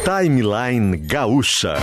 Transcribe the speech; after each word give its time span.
Timeline 0.00 0.96
Gaúcha. 0.96 1.76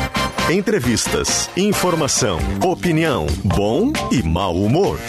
Entrevistas, 0.52 1.50
informação, 1.56 2.38
opinião, 2.66 3.28
bom 3.46 3.94
e 4.12 4.22
mau 4.22 4.56
humor. 4.56 5.00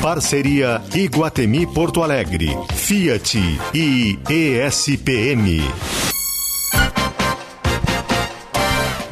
Parceria 0.00 0.80
Iguatemi 0.94 1.66
Porto 1.66 2.02
Alegre, 2.02 2.56
Fiat 2.76 3.38
e 3.74 4.18
ESPM. 4.28 5.62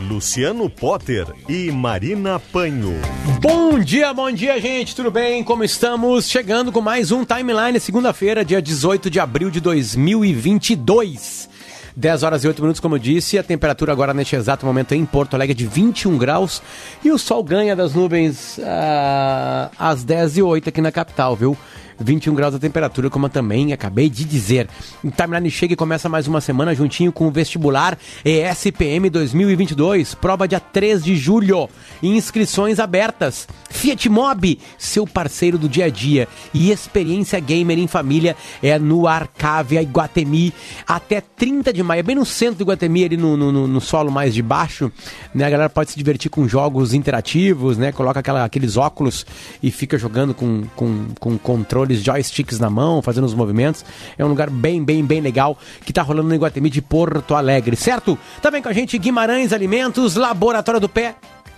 Luciano 0.00 0.70
Potter 0.70 1.26
e 1.48 1.72
Marina 1.72 2.38
Panho. 2.38 2.94
Bom 3.40 3.78
dia, 3.80 4.14
bom 4.14 4.30
dia, 4.30 4.60
gente. 4.60 4.94
Tudo 4.94 5.10
bem? 5.10 5.42
Como 5.42 5.64
estamos? 5.64 6.28
Chegando 6.28 6.70
com 6.70 6.80
mais 6.80 7.10
um 7.10 7.24
Timeline, 7.24 7.80
segunda-feira, 7.80 8.44
dia 8.44 8.62
18 8.62 9.10
de 9.10 9.18
abril 9.18 9.50
de 9.50 9.60
2022. 9.60 11.57
10 11.96 12.22
horas 12.22 12.44
e 12.44 12.48
8 12.48 12.60
minutos, 12.60 12.80
como 12.80 12.94
eu 12.94 12.98
disse, 12.98 13.38
a 13.38 13.42
temperatura 13.42 13.92
agora 13.92 14.14
neste 14.14 14.36
exato 14.36 14.64
momento 14.64 14.92
em 14.92 15.04
Porto 15.04 15.34
Alegre 15.34 15.52
é 15.52 15.56
de 15.56 15.66
21 15.66 16.16
graus 16.18 16.62
e 17.04 17.10
o 17.10 17.18
sol 17.18 17.42
ganha 17.42 17.74
das 17.74 17.94
nuvens 17.94 18.58
uh, 18.58 19.70
às 19.78 20.04
10 20.04 20.38
e 20.38 20.42
8 20.42 20.68
aqui 20.68 20.80
na 20.80 20.92
capital, 20.92 21.34
viu? 21.36 21.56
21 22.00 22.34
graus 22.34 22.54
a 22.54 22.58
temperatura, 22.58 23.10
como 23.10 23.26
eu 23.26 23.30
também 23.30 23.72
acabei 23.72 24.08
de 24.08 24.24
dizer. 24.24 24.68
O 25.02 25.10
Timeline 25.10 25.50
chega 25.50 25.72
e 25.72 25.76
começa 25.76 26.08
mais 26.08 26.26
uma 26.26 26.40
semana 26.40 26.74
juntinho 26.74 27.12
com 27.12 27.26
o 27.26 27.30
vestibular 27.30 27.98
ESPM 28.24 29.10
2022, 29.10 30.14
prova 30.14 30.46
dia 30.46 30.60
3 30.60 31.02
de 31.02 31.16
julho. 31.16 31.68
Inscrições 32.02 32.78
abertas. 32.78 33.48
Fiat 33.70 34.08
Mobi, 34.08 34.60
seu 34.78 35.06
parceiro 35.06 35.58
do 35.58 35.68
dia 35.68 35.86
a 35.86 35.90
dia. 35.90 36.28
E 36.54 36.70
experiência 36.70 37.38
gamer 37.40 37.78
em 37.78 37.86
família 37.86 38.36
é 38.62 38.78
no 38.78 39.06
Arcavia 39.06 39.82
Iguatemi 39.82 40.52
até 40.86 41.20
30 41.20 41.72
de 41.72 41.82
maio, 41.82 42.04
bem 42.04 42.16
no 42.16 42.24
centro 42.24 42.56
do 42.56 42.62
Iguatemi, 42.62 43.04
ali 43.04 43.16
no, 43.16 43.36
no, 43.36 43.66
no, 43.66 43.80
solo 43.80 44.10
mais 44.10 44.34
de 44.34 44.42
baixo. 44.42 44.90
Né? 45.34 45.44
A 45.44 45.50
galera 45.50 45.70
pode 45.70 45.90
se 45.90 45.96
divertir 45.96 46.30
com 46.30 46.48
jogos 46.48 46.94
interativos, 46.94 47.76
né? 47.76 47.92
Coloca 47.92 48.20
aquela, 48.20 48.44
aqueles 48.44 48.76
óculos 48.76 49.26
e 49.62 49.70
fica 49.70 49.98
jogando 49.98 50.34
com, 50.34 50.64
com, 50.74 51.06
com 51.18 51.38
controle 51.38 51.87
controles, 51.88 52.02
joysticks 52.02 52.58
na 52.58 52.68
mão, 52.68 53.00
fazendo 53.00 53.24
os 53.24 53.34
movimentos. 53.34 53.84
É 54.16 54.24
um 54.24 54.28
lugar 54.28 54.50
bem, 54.50 54.84
bem, 54.84 55.04
bem 55.04 55.20
legal 55.20 55.56
que 55.84 55.92
tá 55.92 56.02
rolando 56.02 56.28
no 56.28 56.34
Iguatemi 56.34 56.70
de 56.70 56.82
Porto 56.82 57.34
Alegre, 57.34 57.76
certo? 57.76 58.18
Também 58.42 58.60
tá 58.60 58.68
com 58.68 58.68
a 58.68 58.72
gente 58.72 58.98
Guimarães 58.98 59.52
Alimentos, 59.52 60.14
Laboratório 60.14 60.80
do 60.80 60.88
Pé, 60.88 61.14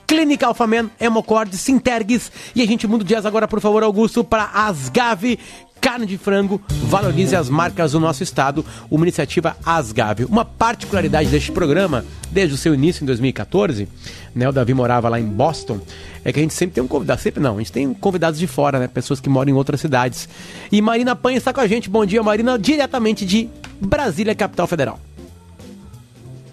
Clínica 0.06 0.46
Alfaman, 0.46 0.90
Hemocord, 1.00 1.56
Sintergues 1.56 2.32
e 2.54 2.62
a 2.62 2.66
gente 2.66 2.86
muda 2.86 3.02
o 3.02 3.06
dias 3.06 3.26
agora, 3.26 3.46
por 3.46 3.60
favor, 3.60 3.82
Augusto, 3.82 4.24
para 4.24 4.50
Asgave, 4.52 5.38
carne 5.80 6.04
de 6.06 6.18
frango, 6.18 6.60
valorize 6.68 7.34
as 7.34 7.48
marcas 7.48 7.92
do 7.92 8.00
nosso 8.00 8.22
estado, 8.22 8.64
uma 8.90 9.04
iniciativa 9.04 9.56
Asgave. 9.64 10.24
Uma 10.24 10.44
particularidade 10.44 11.30
deste 11.30 11.50
programa, 11.50 12.04
desde 12.30 12.54
o 12.54 12.58
seu 12.58 12.74
início 12.74 13.02
em 13.02 13.06
2014, 13.06 13.88
né, 14.34 14.48
o 14.48 14.52
Davi 14.52 14.74
morava 14.74 15.08
lá 15.08 15.18
em 15.18 15.24
Boston, 15.24 15.80
é 16.24 16.32
que 16.32 16.38
a 16.38 16.42
gente 16.42 16.54
sempre 16.54 16.74
tem 16.74 16.84
um 16.84 16.88
convidado, 16.88 17.20
sempre 17.20 17.42
não, 17.42 17.56
a 17.56 17.58
gente 17.58 17.72
tem 17.72 17.92
convidados 17.94 18.38
de 18.38 18.46
fora, 18.46 18.78
né, 18.78 18.86
pessoas 18.86 19.20
que 19.20 19.28
moram 19.28 19.50
em 19.50 19.54
outras 19.54 19.80
cidades. 19.80 20.28
E 20.70 20.82
Marina 20.82 21.16
Panha 21.16 21.38
está 21.38 21.52
com 21.52 21.60
a 21.60 21.66
gente, 21.66 21.88
bom 21.88 22.04
dia 22.04 22.22
Marina, 22.22 22.58
diretamente 22.58 23.24
de 23.24 23.48
Brasília, 23.80 24.34
capital 24.34 24.66
federal. 24.66 25.00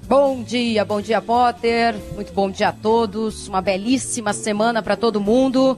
Bom 0.08 0.42
dia, 0.42 0.86
bom 0.86 1.02
dia 1.02 1.22
Potter, 1.22 1.94
muito 2.16 2.32
bom 2.32 2.50
dia 2.50 2.70
a 2.70 2.72
todos, 2.72 3.50
uma 3.50 3.62
belíssima 3.62 4.32
semana 4.32 4.82
para 4.82 4.96
todo 4.96 5.20
mundo. 5.20 5.78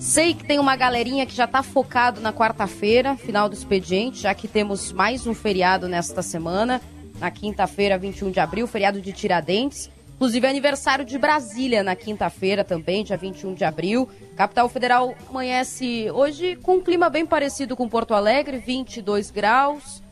Sei 0.00 0.32
que 0.32 0.44
tem 0.44 0.58
uma 0.58 0.76
galerinha 0.76 1.26
que 1.26 1.34
já 1.34 1.44
está 1.44 1.62
focado 1.62 2.22
na 2.22 2.32
quarta-feira, 2.32 3.18
final 3.18 3.50
do 3.50 3.54
expediente, 3.54 4.22
já 4.22 4.34
que 4.34 4.48
temos 4.48 4.92
mais 4.92 5.26
um 5.26 5.34
feriado 5.34 5.90
nesta 5.90 6.22
semana. 6.22 6.80
Na 7.18 7.30
quinta-feira, 7.30 7.98
21 7.98 8.30
de 8.30 8.40
abril, 8.40 8.66
feriado 8.66 8.98
de 8.98 9.12
Tiradentes. 9.12 9.90
Inclusive, 10.14 10.46
é 10.46 10.50
aniversário 10.50 11.04
de 11.04 11.18
Brasília 11.18 11.82
na 11.82 11.94
quinta-feira 11.94 12.64
também, 12.64 13.04
dia 13.04 13.18
21 13.18 13.52
de 13.52 13.62
abril. 13.62 14.08
Capital 14.36 14.70
Federal 14.70 15.14
amanhece 15.28 16.10
hoje 16.12 16.56
com 16.56 16.76
um 16.76 16.80
clima 16.80 17.10
bem 17.10 17.26
parecido 17.26 17.76
com 17.76 17.86
Porto 17.86 18.14
Alegre, 18.14 18.56
22 18.56 19.30
graus. 19.30 20.02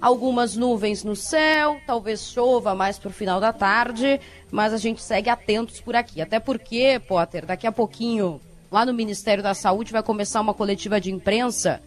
Algumas 0.00 0.54
nuvens 0.54 1.02
no 1.02 1.16
céu, 1.16 1.80
talvez 1.84 2.28
chova 2.28 2.76
mais 2.76 2.96
para 2.96 3.10
o 3.10 3.12
final 3.12 3.40
da 3.40 3.52
tarde, 3.52 4.20
mas 4.52 4.72
a 4.72 4.76
gente 4.76 5.02
segue 5.02 5.28
atentos 5.28 5.80
por 5.80 5.96
aqui. 5.96 6.22
Até 6.22 6.38
porque, 6.38 7.00
Potter, 7.08 7.44
daqui 7.44 7.66
a 7.66 7.72
pouquinho 7.72 8.40
lá 8.72 8.86
no 8.86 8.94
Ministério 8.94 9.42
da 9.42 9.52
Saúde 9.52 9.92
vai 9.92 10.02
começar 10.02 10.40
uma 10.40 10.54
coletiva 10.54 10.98
de 10.98 11.12
imprensa 11.12 11.82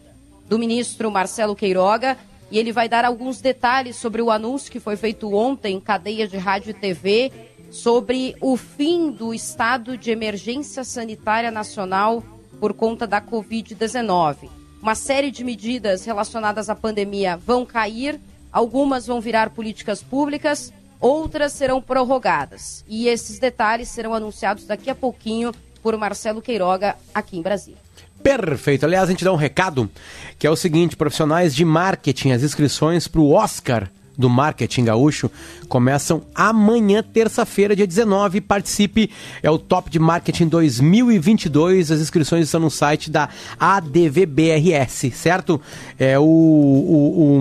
do 0.48 0.56
ministro 0.56 1.10
Marcelo 1.10 1.56
Queiroga 1.56 2.16
e 2.48 2.58
ele 2.60 2.70
vai 2.70 2.88
dar 2.88 3.04
alguns 3.04 3.40
detalhes 3.40 3.96
sobre 3.96 4.22
o 4.22 4.30
anúncio 4.30 4.70
que 4.70 4.78
foi 4.78 4.96
feito 4.96 5.34
ontem 5.34 5.74
em 5.74 5.80
cadeia 5.80 6.28
de 6.28 6.36
rádio 6.36 6.70
e 6.70 6.74
TV 6.74 7.32
sobre 7.72 8.36
o 8.40 8.56
fim 8.56 9.10
do 9.10 9.34
estado 9.34 9.98
de 9.98 10.12
emergência 10.12 10.84
sanitária 10.84 11.50
nacional 11.50 12.22
por 12.60 12.72
conta 12.72 13.04
da 13.04 13.20
Covid-19. 13.20 14.48
Uma 14.80 14.94
série 14.94 15.32
de 15.32 15.42
medidas 15.42 16.04
relacionadas 16.04 16.70
à 16.70 16.76
pandemia 16.76 17.36
vão 17.36 17.66
cair, 17.66 18.20
algumas 18.52 19.08
vão 19.08 19.20
virar 19.20 19.50
políticas 19.50 20.04
públicas, 20.04 20.72
outras 21.00 21.52
serão 21.52 21.82
prorrogadas. 21.82 22.84
E 22.86 23.08
esses 23.08 23.40
detalhes 23.40 23.88
serão 23.88 24.14
anunciados 24.14 24.66
daqui 24.66 24.88
a 24.88 24.94
pouquinho 24.94 25.52
por 25.86 25.96
Marcelo 25.96 26.42
Queiroga 26.42 26.96
aqui 27.14 27.38
em 27.38 27.42
Brasília. 27.42 27.78
Perfeito. 28.20 28.84
Aliás, 28.84 29.08
a 29.08 29.12
gente 29.12 29.24
dá 29.24 29.32
um 29.32 29.36
recado 29.36 29.88
que 30.36 30.44
é 30.44 30.50
o 30.50 30.56
seguinte: 30.56 30.96
profissionais 30.96 31.54
de 31.54 31.64
marketing, 31.64 32.32
as 32.32 32.42
inscrições 32.42 33.06
para 33.06 33.20
o 33.20 33.30
Oscar 33.30 33.88
do 34.18 34.28
Marketing 34.28 34.84
Gaúcho 34.84 35.30
começam 35.68 36.22
amanhã, 36.34 37.04
terça-feira, 37.04 37.76
dia 37.76 37.86
19. 37.86 38.40
Participe, 38.40 39.10
é 39.40 39.48
o 39.48 39.58
Top 39.58 39.88
de 39.88 40.00
Marketing 40.00 40.48
2022. 40.48 41.92
As 41.92 42.00
inscrições 42.00 42.46
estão 42.46 42.58
no 42.58 42.70
site 42.70 43.08
da 43.08 43.28
ADVBRS, 43.56 45.12
certo? 45.12 45.60
É 46.00 46.18
o, 46.18 46.24
o, 46.24 47.38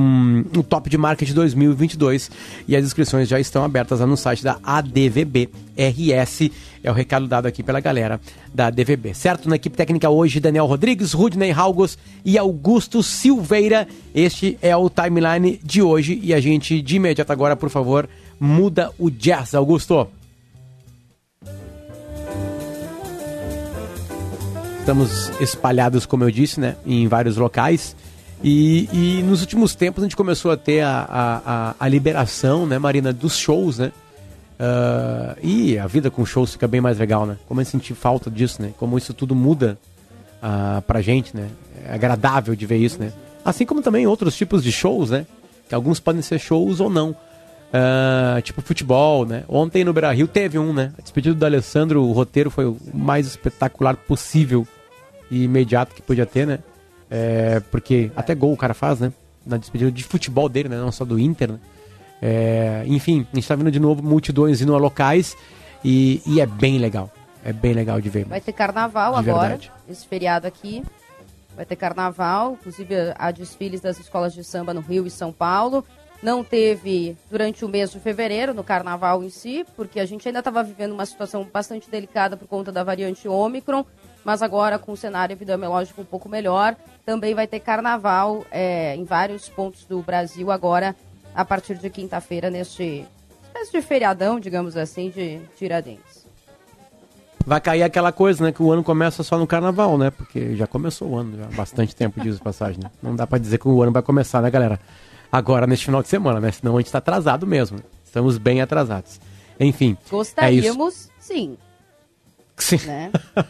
o, 0.54 0.60
o 0.60 0.64
Top 0.64 0.88
de 0.88 1.00
Marketing 1.00 1.34
2022 1.34 2.30
e 2.68 2.76
as 2.76 2.86
inscrições 2.86 3.28
já 3.28 3.40
estão 3.40 3.64
abertas 3.64 4.02
lá 4.02 4.06
no 4.06 4.16
site 4.16 4.44
da 4.44 4.60
ADVBRS. 5.78 6.52
É 6.84 6.92
o 6.92 6.94
recado 6.94 7.28
dado 7.28 7.48
aqui 7.48 7.64
pela 7.64 7.80
galera 7.80 8.20
da 8.54 8.70
DVB, 8.70 9.14
certo? 9.14 9.50
Na 9.50 9.56
equipe 9.56 9.76
técnica 9.76 10.10
hoje, 10.10 10.40
Daniel 10.40 10.66
Rodrigues, 10.66 11.14
Rudney 11.14 11.52
Halgos 11.52 11.98
e 12.24 12.38
Augusto 12.38 13.02
Silveira. 13.02 13.88
Este 14.14 14.58
é 14.62 14.76
o 14.76 14.90
timeline 14.90 15.60
de 15.64 15.82
hoje 15.82 16.20
e 16.24 16.34
a 16.34 16.40
gente, 16.40 16.82
de 16.82 16.96
imediato 16.96 17.32
agora, 17.32 17.56
por 17.56 17.70
favor, 17.70 18.08
muda 18.40 18.92
o 19.00 19.10
jazz, 19.10 19.56
Augusto. 19.56 20.08
Estamos 24.80 25.32
espalhados, 25.42 26.06
como 26.06 26.24
eu 26.24 26.30
disse, 26.30 26.60
né, 26.60 26.76
em 26.86 27.08
vários 27.08 27.38
locais. 27.38 27.96
E, 28.44 28.88
e 28.94 29.24
nos 29.24 29.42
últimos 29.42 29.74
tempos 29.74 30.04
a 30.04 30.06
gente 30.06 30.16
começou 30.16 30.52
a 30.52 30.58
ter 30.58 30.82
a, 30.82 31.08
a, 31.10 31.76
a 31.80 31.88
liberação, 31.88 32.68
né, 32.68 32.78
Marina, 32.78 33.12
dos 33.12 33.36
shows, 33.36 33.80
né? 33.80 33.92
Uh, 34.56 35.38
e 35.44 35.78
a 35.78 35.86
vida 35.86 36.10
com 36.10 36.26
shows 36.26 36.54
fica 36.54 36.68
bem 36.68 36.80
mais 36.80 36.98
legal, 36.98 37.26
né? 37.26 37.38
Como 37.48 37.60
eu 37.60 37.66
senti 37.66 37.94
falta 37.94 38.32
disso, 38.32 38.62
né? 38.62 38.72
Como 38.78 38.98
isso 38.98 39.14
tudo 39.14 39.36
muda 39.36 39.78
uh, 40.42 40.82
pra 40.84 41.02
gente, 41.02 41.36
né? 41.36 41.50
É 41.86 41.94
agradável 41.94 42.56
de 42.56 42.66
ver 42.66 42.78
isso, 42.78 43.00
né? 43.00 43.12
Assim 43.44 43.66
como 43.66 43.82
também 43.82 44.08
outros 44.08 44.36
tipos 44.36 44.64
de 44.64 44.72
shows, 44.72 45.10
né? 45.10 45.26
Que 45.68 45.76
alguns 45.76 46.00
podem 46.00 46.22
ser 46.22 46.40
shows 46.40 46.80
ou 46.80 46.90
não. 46.90 47.10
Uh, 47.12 48.42
tipo 48.42 48.62
futebol, 48.62 49.26
né? 49.26 49.44
Ontem 49.50 49.84
no 49.84 49.92
Beira 49.92 50.12
Rio 50.14 50.28
teve 50.28 50.58
um, 50.58 50.72
né? 50.72 50.94
A 50.98 51.02
despedida 51.02 51.36
do 51.36 51.46
Alessandro, 51.46 52.02
o 52.04 52.14
roteiro 52.14 52.50
foi 52.50 52.66
o 52.66 52.78
mais 52.94 53.28
espetacular 53.28 53.98
possível 53.98 54.66
e 55.30 55.44
imediato 55.44 55.94
que 55.94 56.02
podia 56.02 56.26
ter, 56.26 56.48
né? 56.48 56.60
É, 57.10 57.62
porque 57.72 58.10
até 58.16 58.34
gol 58.34 58.54
o 58.54 58.58
cara 58.58 58.74
faz, 58.74 59.00
né? 59.00 59.12
Na 59.46 59.58
despedida 59.58 59.92
de 59.92 60.04
futebol 60.04 60.48
dele, 60.48 60.70
né? 60.70 60.78
Não 60.78 60.92
só 60.92 61.04
do 61.04 61.20
Inter, 61.20 61.52
né? 61.52 61.60
É, 62.22 62.84
enfim, 62.88 63.28
a 63.32 63.36
gente 63.36 63.44
está 63.44 63.56
vendo 63.56 63.72
de 63.72 63.80
novo 63.80 64.02
multidões 64.02 64.62
indo 64.62 64.74
a 64.74 64.78
locais 64.78 65.36
e, 65.84 66.22
e, 66.26 66.42
é 66.42 66.46
bem 66.46 66.78
legal. 66.78 67.12
É 67.44 67.54
bem 67.54 67.74
legal 67.74 68.02
de 68.02 68.10
ver. 68.10 68.26
Vai 68.26 68.42
ter 68.42 68.54
carnaval 68.54 69.16
agora, 69.16 69.50
verdade. 69.50 69.72
esse 69.88 70.08
feriado 70.08 70.48
aqui. 70.48 70.84
Vai 71.56 71.66
ter 71.66 71.76
carnaval, 71.76 72.54
inclusive 72.54 72.96
há 73.18 73.32
desfiles 73.32 73.80
das 73.80 74.00
escolas 74.00 74.34
de 74.34 74.44
samba 74.44 74.74
no 74.74 74.82
Rio 74.82 75.06
e 75.06 75.12
São 75.12 75.32
Paulo. 75.32 75.86
Não 76.22 76.44
teve 76.44 77.16
durante 77.30 77.64
o 77.64 77.70
mês 77.70 77.92
de 77.92 78.00
fevereiro, 78.00 78.54
no 78.54 78.64
carnaval 78.64 79.24
em 79.24 79.30
si, 79.30 79.66
porque 79.76 80.00
a 80.00 80.06
gente 80.06 80.28
ainda 80.28 80.40
estava 80.40 80.64
vivendo 80.64 80.94
uma 80.94 81.06
situação 81.06 81.48
bastante 81.54 81.90
delicada 81.90 82.36
por 82.36 82.48
conta 82.48 82.72
da 82.72 82.84
variante 82.84 83.28
Ômicron, 83.28 83.86
mas 84.24 84.42
agora 84.42 84.80
com 84.80 84.94
o 84.94 84.98
cenário 84.98 85.34
epidemiológico 85.34 86.02
um 86.02 86.06
pouco 86.06 86.28
melhor, 86.28 86.76
também 87.06 87.36
vai 87.36 87.46
ter 87.46 87.60
carnaval 87.60 88.44
é, 88.50 88.96
em 88.96 89.04
vários 89.04 89.48
pontos 89.48 89.86
do 89.86 90.02
Brasil 90.02 90.50
agora 90.50 90.96
a 91.36 91.44
partir 91.44 91.78
de 91.78 91.90
quinta-feira, 91.90 92.50
neste 92.50 93.06
espécie 93.48 93.72
de 93.72 93.82
feriadão, 93.82 94.40
digamos 94.40 94.78
assim, 94.78 95.10
de 95.10 95.42
Tiradentes. 95.58 96.26
Vai 97.46 97.62
cair 97.62 97.84
aquela 97.84 98.12
coisa, 98.12 98.44
né? 98.44 98.52
Que 98.52 98.64
o 98.64 98.72
ano 98.72 98.84
começa 98.84 99.22
só 99.22 99.38
no 99.38 99.46
carnaval, 99.46 99.98
né? 99.98 100.10
Porque 100.10 100.56
já 100.56 100.66
começou 100.66 101.10
o 101.10 101.18
ano, 101.18 101.38
já 101.38 101.46
há 101.46 101.56
bastante 101.56 101.96
tempo 101.96 102.20
disso 102.20 102.42
passagem, 102.42 102.80
né? 102.82 102.90
Não 103.04 103.16
dá 103.16 103.28
para 103.28 103.38
dizer 103.38 103.60
que 103.60 103.68
o 103.68 103.84
ano 103.84 103.92
vai 103.92 104.02
começar, 104.02 104.42
né, 104.42 104.50
galera? 104.50 104.80
Agora, 105.32 105.68
neste 105.68 105.86
final 105.86 106.02
de 106.02 106.08
semana, 106.08 106.40
né? 106.40 106.52
Senão 106.52 106.76
a 106.76 106.82
gente 106.82 106.92
tá 106.92 106.98
atrasado 106.98 107.46
mesmo. 107.46 107.80
Estamos 108.04 108.38
bem 108.38 108.62
atrasados. 108.62 109.20
Enfim. 109.60 109.96
Gostaríamos, 110.10 111.08
é 111.08 111.10
sim. 111.20 111.58
Sim. 112.58 112.80
Né? 112.86 113.12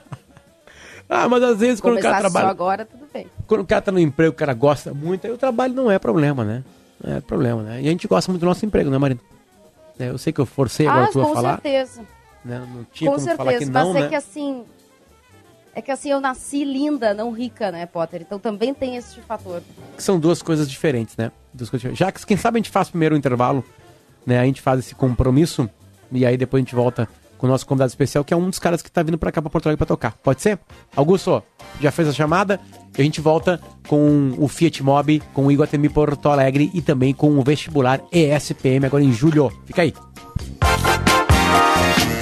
ah, 1.08 1.30
mas 1.30 1.44
às 1.44 1.60
vezes 1.60 1.80
quando 1.80 1.98
o 1.98 2.02
cara 2.02 2.20
trabalha. 2.20 2.50
Agora, 2.50 2.86
tudo 2.86 3.08
bem. 3.14 3.28
Quando 3.48 3.62
o 3.62 3.66
cara 3.66 3.82
tá 3.82 3.92
no 3.92 4.00
emprego, 4.00 4.34
o 4.34 4.36
cara 4.36 4.54
gosta 4.54 4.94
muito, 4.94 5.26
aí 5.26 5.32
o 5.32 5.38
trabalho 5.38 5.74
não 5.74 5.90
é 5.90 5.98
problema, 5.98 6.44
né? 6.44 6.64
É 7.04 7.20
problema, 7.22 7.62
né? 7.62 7.82
E 7.82 7.88
a 7.88 7.92
gente 7.92 8.08
gosta 8.08 8.32
muito 8.32 8.42
do 8.42 8.46
nosso 8.46 8.66
emprego, 8.66 8.90
né, 8.90 8.98
Marina? 8.98 9.20
É, 10.00 10.10
eu 10.10 10.18
sei 10.18 10.32
que 10.34 10.40
eu 10.40 10.46
forcei 10.46 10.88
agora 10.88 11.06
ah, 11.06 11.12
tu 11.12 11.22
a 11.22 11.34
falar. 11.34 11.58
Com 11.58 11.62
certeza. 11.64 12.02
Né? 12.44 12.68
Não 12.74 12.84
tinha 12.92 13.10
com 13.10 13.16
como 13.16 13.26
certeza, 13.26 13.38
falar 13.38 13.58
que 13.58 13.66
não, 13.66 13.94
mas 13.94 13.96
é 13.96 14.00
né? 14.02 14.10
que 14.10 14.16
assim. 14.16 14.64
É 15.74 15.82
que 15.82 15.92
assim, 15.92 16.10
eu 16.10 16.22
nasci 16.22 16.64
linda, 16.64 17.14
não 17.14 17.32
rica, 17.32 17.70
né, 17.70 17.86
Potter? 17.86 18.22
Então 18.22 18.40
também 18.40 18.74
tem 18.74 18.96
esse 18.96 19.20
fator. 19.22 19.62
São 19.98 20.18
duas 20.18 20.42
coisas 20.42 20.70
diferentes, 20.70 21.18
né? 21.18 21.32
Duas 21.54 21.70
coisas 21.70 21.82
diferentes. 21.82 22.00
Já 22.00 22.12
que, 22.12 22.26
quem 22.26 22.38
sabe, 22.38 22.58
a 22.58 22.60
gente 22.60 22.70
faz 22.70 22.90
primeiro 22.90 23.14
o 23.14 23.18
intervalo, 23.18 23.64
né? 24.26 24.40
A 24.40 24.46
gente 24.46 24.62
faz 24.62 24.80
esse 24.80 24.96
compromisso 24.96 25.70
e 26.12 26.26
aí 26.26 26.38
depois 26.38 26.62
a 26.62 26.64
gente 26.64 26.76
volta 26.76 27.10
com 27.38 27.48
o 27.48 27.50
nosso 27.50 27.66
convidado 27.66 27.90
especial, 27.90 28.24
que 28.24 28.34
é 28.34 28.38
um 28.38 28.50
dos 28.50 28.60
caras 28.60 28.82
que 28.82 28.92
tá 28.92 29.04
vindo 29.04 29.18
para 29.18 29.32
cá 29.32 29.42
para 29.42 29.50
Porto 29.50 29.68
Alegre 29.68 29.78
para 29.78 29.88
tocar. 29.88 30.14
Pode 30.24 30.42
ser? 30.42 30.60
Augusto, 30.96 31.44
já 31.82 31.92
fez 31.92 32.08
a 32.08 32.14
chamada? 32.14 32.60
E 32.98 33.02
a 33.02 33.04
gente 33.04 33.20
volta 33.22 33.60
com 33.88 34.34
o 34.38 34.48
Fiat 34.48 34.82
Mobi, 34.82 35.22
com 35.34 35.48
o 35.48 35.52
Iguatemi 35.52 35.90
Porto 35.90 36.30
Alegre 36.30 36.72
e 36.74 36.82
também 36.82 37.14
com 37.14 37.38
o 37.38 37.44
vestibular 37.44 38.02
ESPM 38.12 38.86
agora 38.86 39.04
em 39.04 39.12
julho. 39.12 39.52
Fica 39.66 39.82
aí. 39.82 39.94
Você 41.96 42.15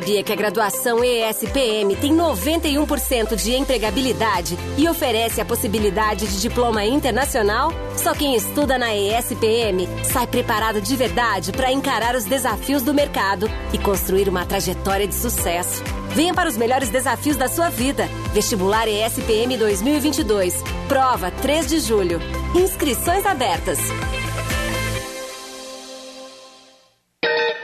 sabia 0.00 0.22
que 0.22 0.32
a 0.32 0.36
graduação 0.36 1.04
ESPM 1.04 1.94
tem 2.00 2.16
91% 2.16 3.36
de 3.36 3.54
empregabilidade 3.54 4.56
e 4.78 4.88
oferece 4.88 5.42
a 5.42 5.44
possibilidade 5.44 6.26
de 6.26 6.40
diploma 6.40 6.82
internacional? 6.86 7.70
Só 7.98 8.14
quem 8.14 8.34
estuda 8.34 8.78
na 8.78 8.94
ESPM 8.94 9.86
sai 10.02 10.26
preparado 10.26 10.80
de 10.80 10.96
verdade 10.96 11.52
para 11.52 11.70
encarar 11.70 12.16
os 12.16 12.24
desafios 12.24 12.82
do 12.82 12.94
mercado 12.94 13.46
e 13.74 13.78
construir 13.78 14.26
uma 14.26 14.46
trajetória 14.46 15.06
de 15.06 15.14
sucesso. 15.14 15.84
Venha 16.14 16.32
para 16.32 16.48
os 16.48 16.56
melhores 16.56 16.88
desafios 16.88 17.36
da 17.36 17.46
sua 17.46 17.68
vida. 17.68 18.08
Vestibular 18.32 18.88
ESPM 18.88 19.58
2022. 19.58 20.64
Prova 20.88 21.30
3 21.30 21.68
de 21.68 21.78
julho. 21.78 22.20
Inscrições 22.54 23.26
abertas. 23.26 23.78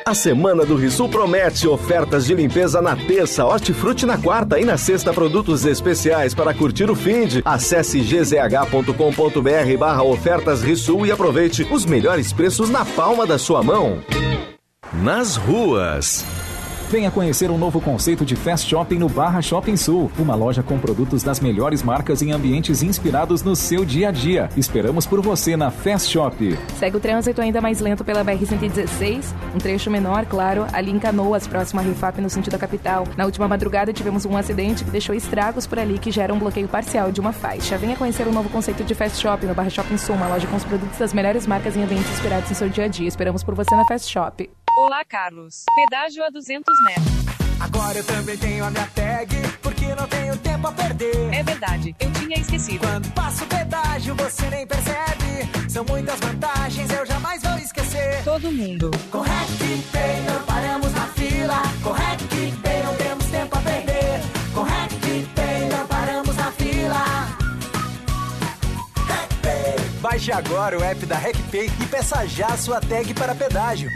A 0.06 0.14
semana 0.14 0.64
do 0.64 0.76
Risul 0.76 1.08
promete 1.08 1.66
ofertas 1.66 2.26
de 2.26 2.32
limpeza 2.32 2.80
na 2.80 2.94
terça, 2.94 3.44
hortifruti 3.44 4.06
na 4.06 4.16
quarta 4.16 4.56
e 4.56 4.64
na 4.64 4.78
sexta 4.78 5.12
produtos 5.12 5.64
especiais 5.64 6.32
para 6.32 6.54
curtir 6.54 6.88
o 6.88 6.94
fim 6.94 7.26
de. 7.26 7.42
Acesse 7.44 7.98
gzh.com.br 7.98 9.76
barra 9.76 10.04
ofertas 10.04 10.62
e 11.04 11.10
aproveite 11.10 11.66
os 11.72 11.84
melhores 11.84 12.32
preços 12.32 12.70
na 12.70 12.84
palma 12.84 13.26
da 13.26 13.36
sua 13.36 13.64
mão. 13.64 14.00
Nas 14.92 15.34
ruas. 15.34 16.24
Venha 16.88 17.10
conhecer 17.10 17.50
um 17.50 17.58
novo 17.58 17.80
conceito 17.80 18.24
de 18.24 18.36
Fast 18.36 18.70
Shopping 18.70 18.98
no 18.98 19.08
Barra 19.08 19.42
Shopping 19.42 19.76
Sul. 19.76 20.08
Uma 20.16 20.36
loja 20.36 20.62
com 20.62 20.78
produtos 20.78 21.20
das 21.20 21.40
melhores 21.40 21.82
marcas 21.82 22.22
em 22.22 22.30
ambientes 22.30 22.80
inspirados 22.80 23.42
no 23.42 23.56
seu 23.56 23.84
dia 23.84 24.10
a 24.10 24.12
dia. 24.12 24.48
Esperamos 24.56 25.04
por 25.04 25.20
você 25.20 25.56
na 25.56 25.68
Fast 25.68 26.12
Shop. 26.12 26.56
Segue 26.78 26.96
o 26.96 27.00
trânsito 27.00 27.40
ainda 27.40 27.60
mais 27.60 27.80
lento 27.80 28.04
pela 28.04 28.24
BR-116, 28.24 29.24
um 29.52 29.58
trecho 29.58 29.90
menor, 29.90 30.26
claro, 30.26 30.64
ali 30.72 30.92
em 30.92 30.98
Canoas, 31.00 31.48
próximo 31.48 31.80
à 31.80 31.82
Refap 31.82 32.20
no 32.20 32.30
sentido 32.30 32.52
da 32.52 32.58
capital. 32.58 33.04
Na 33.16 33.24
última 33.24 33.48
madrugada 33.48 33.92
tivemos 33.92 34.24
um 34.24 34.36
acidente 34.36 34.84
que 34.84 34.90
deixou 34.90 35.12
estragos 35.12 35.66
por 35.66 35.80
ali 35.80 35.98
que 35.98 36.12
gera 36.12 36.32
um 36.32 36.38
bloqueio 36.38 36.68
parcial 36.68 37.10
de 37.10 37.20
uma 37.20 37.32
faixa. 37.32 37.76
Venha 37.76 37.96
conhecer 37.96 38.28
um 38.28 38.32
novo 38.32 38.48
conceito 38.48 38.84
de 38.84 38.94
Fast 38.94 39.20
Shopping 39.20 39.48
no 39.48 39.54
Barra 39.54 39.70
Shopping 39.70 39.98
Sul, 39.98 40.14
uma 40.14 40.28
loja 40.28 40.46
com 40.46 40.54
os 40.54 40.64
produtos 40.64 41.00
das 41.00 41.12
melhores 41.12 41.48
marcas 41.48 41.76
em 41.76 41.82
ambientes 41.82 42.12
inspirados 42.12 42.48
no 42.48 42.54
seu 42.54 42.68
dia 42.68 42.84
a 42.84 42.88
dia. 42.88 43.08
Esperamos 43.08 43.42
por 43.42 43.56
você 43.56 43.74
na 43.74 43.84
Fast 43.86 44.08
Shop. 44.08 44.48
Olá, 44.76 45.02
Carlos. 45.06 45.64
Pedágio 45.74 46.22
a 46.22 46.28
200 46.28 46.74
metros. 46.84 47.06
Agora 47.58 47.96
eu 47.96 48.04
também 48.04 48.36
tenho 48.36 48.62
a 48.62 48.70
minha 48.70 48.86
tag, 48.88 49.34
porque 49.62 49.86
não 49.94 50.06
tenho 50.06 50.36
tempo 50.36 50.66
a 50.68 50.72
perder. 50.72 51.32
É 51.32 51.42
verdade, 51.42 51.96
eu 51.98 52.12
tinha 52.12 52.36
esquecido. 52.38 52.86
Quando 52.86 53.10
passo 53.14 53.44
o 53.44 53.46
pedágio, 53.46 54.14
você 54.14 54.50
nem 54.50 54.66
percebe. 54.66 55.70
São 55.70 55.82
muitas 55.88 56.20
vantagens, 56.20 56.90
eu 56.90 57.06
jamais 57.06 57.42
vou 57.42 57.56
esquecer. 57.56 58.22
Todo 58.22 58.52
mundo. 58.52 58.90
Com 59.10 59.22
RecPay 59.22 60.20
não 60.30 60.42
paramos 60.44 60.92
na 60.92 61.06
fila. 61.06 61.62
Com 61.82 61.92
RecPay 61.92 62.82
não 62.82 62.96
temos 62.96 63.26
tempo 63.28 63.56
a 63.56 63.60
perder. 63.62 64.20
Com 64.52 64.62
RecPay 64.62 65.68
não 65.70 65.86
paramos 65.86 66.36
na 66.36 66.52
fila. 66.52 67.04
RecPay. 69.08 70.00
Baixe 70.02 70.32
agora 70.32 70.78
o 70.78 70.84
app 70.84 71.06
da 71.06 71.16
RecPay 71.16 71.70
e 71.80 71.86
peça 71.86 72.26
já 72.26 72.48
a 72.48 72.58
sua 72.58 72.78
tag 72.78 73.14
para 73.14 73.34
pedágio. 73.34 73.88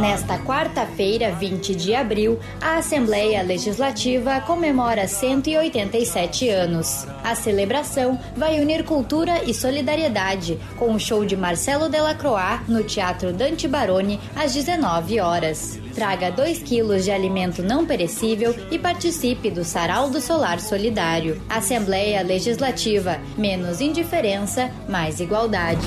Nesta 0.00 0.38
quarta-feira, 0.38 1.32
20 1.32 1.74
de 1.74 1.94
abril, 1.94 2.38
a 2.60 2.76
Assembleia 2.78 3.42
Legislativa 3.42 4.40
comemora 4.40 5.06
187 5.06 6.48
anos. 6.48 7.06
A 7.22 7.34
celebração 7.34 8.18
vai 8.36 8.60
unir 8.60 8.84
cultura 8.84 9.42
e 9.44 9.54
solidariedade 9.54 10.58
com 10.76 10.94
o 10.94 10.98
show 10.98 11.24
de 11.24 11.36
Marcelo 11.36 11.88
Delacroix 11.88 12.60
no 12.68 12.82
Teatro 12.82 13.32
Dante 13.32 13.68
Baroni 13.68 14.20
às 14.34 14.52
19 14.52 15.20
horas. 15.20 15.78
Traga 15.94 16.30
2 16.30 16.58
quilos 16.60 17.04
de 17.04 17.10
alimento 17.10 17.62
não 17.62 17.86
perecível 17.86 18.54
e 18.70 18.78
participe 18.78 19.50
do 19.50 19.64
Sarau 19.64 20.10
do 20.10 20.20
Solar 20.20 20.60
Solidário. 20.60 21.40
Assembleia 21.48 22.22
Legislativa. 22.22 23.18
Menos 23.36 23.80
indiferença, 23.80 24.70
mais 24.88 25.20
igualdade. 25.20 25.86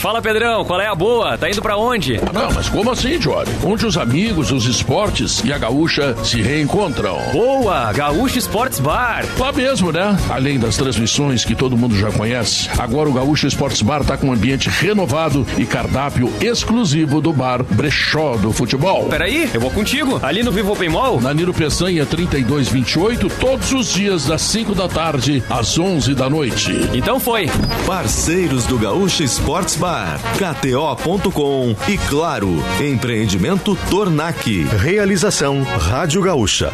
Fala 0.00 0.22
Pedrão, 0.22 0.64
qual 0.64 0.80
é 0.80 0.86
a 0.86 0.94
boa? 0.94 1.36
Tá 1.36 1.50
indo 1.50 1.60
para 1.60 1.76
onde? 1.76 2.18
Não, 2.32 2.50
mas 2.54 2.70
como 2.70 2.90
assim, 2.90 3.18
Johnny? 3.18 3.50
Onde 3.62 3.84
os 3.84 3.98
amigos, 3.98 4.50
os 4.50 4.64
esportes 4.64 5.44
e 5.44 5.52
a 5.52 5.58
gaúcha 5.58 6.16
se 6.24 6.40
reencontram. 6.40 7.18
Boa! 7.32 7.92
Gaúcha 7.92 8.38
Esportes 8.38 8.80
Bar. 8.80 9.26
Lá 9.38 9.52
mesmo, 9.52 9.92
né? 9.92 10.16
Além 10.30 10.58
das 10.58 10.78
transmissões 10.78 11.44
que 11.44 11.54
todo 11.54 11.76
mundo 11.76 11.94
já 11.94 12.10
conhece, 12.10 12.70
agora 12.78 13.10
o 13.10 13.12
Gaúcha 13.12 13.46
Esportes 13.46 13.82
Bar 13.82 14.02
tá 14.02 14.16
com 14.16 14.28
um 14.28 14.32
ambiente 14.32 14.70
renovado 14.70 15.46
e 15.58 15.66
cardápio 15.66 16.32
exclusivo 16.40 17.20
do 17.20 17.30
bar 17.30 17.62
Brechó 17.62 18.38
do 18.38 18.54
Futebol. 18.54 19.04
Peraí, 19.10 19.50
eu 19.52 19.60
vou 19.60 19.70
contigo. 19.70 20.18
Ali 20.22 20.42
no 20.42 20.50
Vivo 20.50 20.72
Open 20.72 20.88
Mall? 20.88 21.20
Na 21.20 21.34
Niro 21.34 21.52
Peçanha 21.52 22.06
3228, 22.06 23.28
todos 23.38 23.70
os 23.72 23.92
dias 23.92 24.24
das 24.24 24.40
5 24.40 24.74
da 24.74 24.88
tarde 24.88 25.44
às 25.50 25.78
11 25.78 26.14
da 26.14 26.30
noite. 26.30 26.88
Então 26.94 27.20
foi. 27.20 27.50
Parceiros 27.86 28.64
do 28.64 28.78
Gaúcha 28.78 29.22
Esportes 29.22 29.76
Bar. 29.76 29.89
KTO.com 30.38 31.74
e 31.88 31.98
claro, 32.08 32.48
empreendimento 32.80 33.76
Tornac. 33.90 34.62
Realização 34.78 35.62
Rádio 35.62 36.22
Gaúcha. 36.22 36.72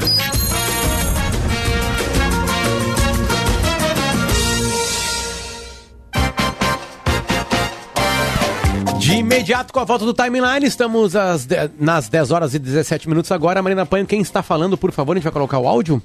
De 8.99 9.15
imediato 9.15 9.73
com 9.73 9.81
a 9.81 9.85
volta 9.85 10.05
do 10.05 10.13
timeline, 10.13 10.67
estamos 10.67 11.13
de, 11.13 11.71
nas 11.79 12.09
10 12.09 12.31
horas 12.33 12.55
e 12.55 12.59
17 12.59 13.09
minutos 13.09 13.33
agora. 13.33 13.63
Marina 13.63 13.87
Panho, 13.87 14.05
quem 14.05 14.21
está 14.21 14.43
falando, 14.43 14.77
por 14.77 14.93
favor, 14.93 15.13
a 15.13 15.15
gente 15.15 15.25
vai 15.25 15.33
colocar 15.33 15.59
o 15.59 15.67
áudio? 15.67 16.03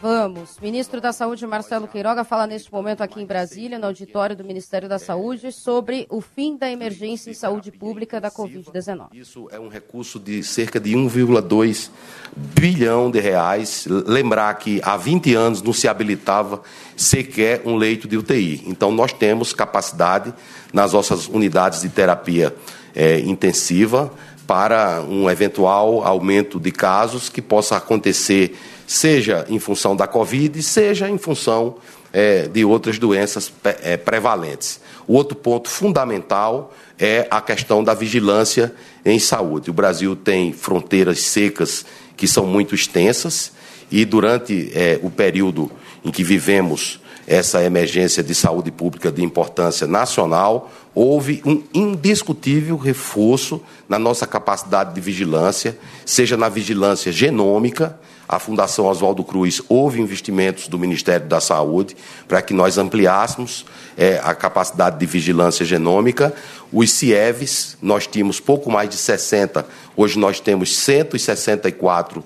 Vamos. 0.00 0.58
Ministro 0.62 1.00
da 1.00 1.12
Saúde, 1.12 1.44
Marcelo 1.44 1.88
Queiroga, 1.88 2.22
fala 2.22 2.46
neste 2.46 2.72
momento 2.72 3.02
aqui 3.02 3.20
em 3.20 3.26
Brasília, 3.26 3.80
no 3.80 3.86
auditório 3.86 4.36
do 4.36 4.44
Ministério 4.44 4.88
da 4.88 4.98
Saúde, 4.98 5.50
sobre 5.50 6.06
o 6.08 6.20
fim 6.20 6.56
da 6.56 6.70
emergência 6.70 7.30
em 7.30 7.34
saúde 7.34 7.72
pública 7.72 8.20
da 8.20 8.30
Covid-19. 8.30 9.08
Isso 9.12 9.48
é 9.50 9.58
um 9.58 9.68
recurso 9.68 10.20
de 10.20 10.42
cerca 10.44 10.78
de 10.78 10.92
1,2 10.92 11.90
bilhão 12.36 13.10
de 13.10 13.18
reais. 13.18 13.86
Lembrar 13.88 14.54
que 14.54 14.80
há 14.84 14.96
20 14.96 15.34
anos 15.34 15.62
não 15.62 15.72
se 15.72 15.88
habilitava 15.88 16.62
sequer 16.96 17.62
um 17.64 17.74
leito 17.74 18.06
de 18.06 18.16
UTI. 18.16 18.62
Então, 18.66 18.92
nós 18.92 19.12
temos 19.12 19.52
capacidade 19.52 20.32
nas 20.72 20.92
nossas 20.92 21.26
unidades 21.26 21.80
de 21.80 21.88
terapia 21.88 22.54
é, 22.94 23.18
intensiva 23.20 24.12
para 24.46 25.02
um 25.02 25.28
eventual 25.28 26.04
aumento 26.04 26.58
de 26.60 26.70
casos 26.70 27.28
que 27.28 27.42
possa 27.42 27.76
acontecer 27.76 28.56
seja 28.88 29.44
em 29.50 29.58
função 29.58 29.94
da 29.94 30.06
Covid, 30.06 30.62
seja 30.62 31.10
em 31.10 31.18
função 31.18 31.76
é, 32.10 32.48
de 32.48 32.64
outras 32.64 32.98
doenças 32.98 33.52
é, 33.62 33.98
prevalentes. 33.98 34.80
O 35.06 35.12
outro 35.12 35.36
ponto 35.36 35.68
fundamental 35.68 36.72
é 36.98 37.28
a 37.30 37.38
questão 37.42 37.84
da 37.84 37.92
vigilância 37.92 38.74
em 39.04 39.18
saúde. 39.18 39.68
O 39.68 39.74
Brasil 39.74 40.16
tem 40.16 40.54
fronteiras 40.54 41.20
secas 41.20 41.84
que 42.16 42.26
são 42.26 42.46
muito 42.46 42.74
extensas 42.74 43.52
e 43.90 44.06
durante 44.06 44.72
é, 44.74 44.98
o 45.02 45.10
período 45.10 45.70
em 46.02 46.10
que 46.10 46.24
vivemos 46.24 46.98
essa 47.26 47.62
emergência 47.62 48.22
de 48.22 48.34
saúde 48.34 48.70
pública 48.70 49.12
de 49.12 49.22
importância 49.22 49.86
nacional, 49.86 50.72
houve 50.94 51.42
um 51.44 51.62
indiscutível 51.74 52.78
reforço 52.78 53.60
na 53.86 53.98
nossa 53.98 54.26
capacidade 54.26 54.94
de 54.94 55.00
vigilância, 55.02 55.78
seja 56.06 56.38
na 56.38 56.48
vigilância 56.48 57.12
genômica, 57.12 58.00
a 58.28 58.38
Fundação 58.38 58.86
Oswaldo 58.86 59.24
Cruz 59.24 59.62
houve 59.68 60.00
investimentos 60.00 60.68
do 60.68 60.78
Ministério 60.78 61.26
da 61.26 61.40
Saúde 61.40 61.96
para 62.26 62.42
que 62.42 62.52
nós 62.52 62.76
ampliássemos 62.76 63.64
é, 63.96 64.20
a 64.22 64.34
capacidade 64.34 64.98
de 64.98 65.06
vigilância 65.06 65.64
genômica. 65.64 66.34
Os 66.70 66.90
CIEVs, 66.90 67.78
nós 67.80 68.06
tínhamos 68.06 68.38
pouco 68.38 68.70
mais 68.70 68.90
de 68.90 68.96
60, 68.96 69.64
hoje 69.96 70.18
nós 70.18 70.40
temos 70.40 70.76
164 70.76 72.22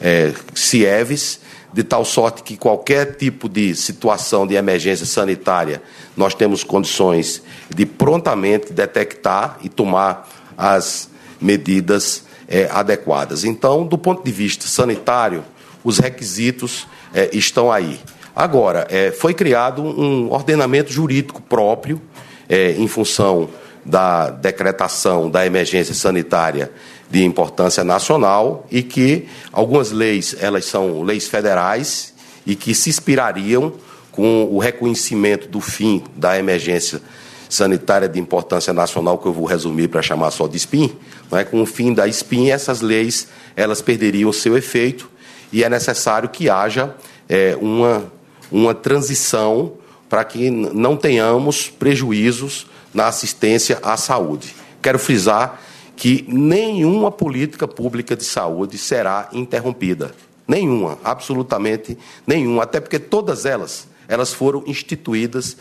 é, 0.00 0.32
CIEVs, 0.54 1.40
de 1.72 1.82
tal 1.84 2.04
sorte 2.04 2.42
que 2.42 2.56
qualquer 2.56 3.16
tipo 3.16 3.48
de 3.48 3.74
situação 3.74 4.46
de 4.46 4.54
emergência 4.54 5.06
sanitária, 5.06 5.82
nós 6.16 6.34
temos 6.34 6.64
condições 6.64 7.42
de 7.68 7.86
prontamente 7.86 8.72
detectar 8.72 9.58
e 9.62 9.68
tomar 9.68 10.28
as 10.56 11.08
medidas 11.40 12.24
é, 12.50 12.68
adequadas. 12.70 13.44
Então, 13.44 13.86
do 13.86 13.96
ponto 13.96 14.24
de 14.24 14.32
vista 14.32 14.66
sanitário, 14.66 15.44
os 15.84 15.98
requisitos 15.98 16.86
é, 17.14 17.30
estão 17.32 17.70
aí. 17.70 18.00
Agora, 18.34 18.86
é, 18.90 19.12
foi 19.12 19.32
criado 19.32 19.82
um 19.82 20.30
ordenamento 20.32 20.92
jurídico 20.92 21.40
próprio 21.40 22.00
é, 22.48 22.72
em 22.72 22.88
função 22.88 23.48
da 23.84 24.28
decretação 24.30 25.30
da 25.30 25.46
emergência 25.46 25.94
sanitária 25.94 26.70
de 27.10 27.24
importância 27.24 27.82
nacional 27.82 28.66
e 28.70 28.82
que 28.82 29.26
algumas 29.52 29.90
leis, 29.90 30.36
elas 30.38 30.64
são 30.64 31.02
leis 31.02 31.28
federais 31.28 32.12
e 32.46 32.54
que 32.54 32.74
se 32.74 32.90
inspirariam 32.90 33.72
com 34.12 34.44
o 34.50 34.58
reconhecimento 34.58 35.48
do 35.48 35.60
fim 35.60 36.04
da 36.16 36.38
emergência 36.38 37.00
sanitária 37.48 38.08
de 38.08 38.20
importância 38.20 38.72
nacional, 38.72 39.18
que 39.18 39.26
eu 39.26 39.32
vou 39.32 39.44
resumir 39.44 39.88
para 39.88 40.02
chamar 40.02 40.30
só 40.30 40.46
de 40.46 40.58
SPIN, 40.58 40.96
é? 41.32 41.44
com 41.44 41.62
o 41.62 41.66
fim 41.66 41.92
da 41.92 42.06
SPIN, 42.10 42.50
essas 42.50 42.80
leis 42.80 43.28
elas 43.56 43.80
perderiam 43.82 44.32
seu 44.32 44.56
efeito 44.56 45.10
e 45.52 45.64
é 45.64 45.68
necessário 45.68 46.28
que 46.28 46.48
haja 46.48 46.94
é, 47.28 47.56
uma, 47.60 48.10
uma 48.50 48.74
transição 48.74 49.74
para 50.08 50.24
que 50.24 50.50
não 50.50 50.96
tenhamos 50.96 51.68
prejuízos 51.68 52.66
na 52.92 53.06
assistência 53.06 53.78
à 53.82 53.96
saúde. 53.96 54.54
Quero 54.82 54.98
frisar 54.98 55.60
que 55.96 56.24
nenhuma 56.26 57.12
política 57.12 57.68
pública 57.68 58.16
de 58.16 58.24
saúde 58.24 58.78
será 58.78 59.28
interrompida. 59.32 60.12
Nenhuma, 60.48 60.98
absolutamente 61.04 61.96
nenhuma, 62.26 62.64
até 62.64 62.80
porque 62.80 62.98
todas 62.98 63.44
elas, 63.44 63.86
elas 64.08 64.32
foram 64.32 64.64
instituídas 64.66 65.56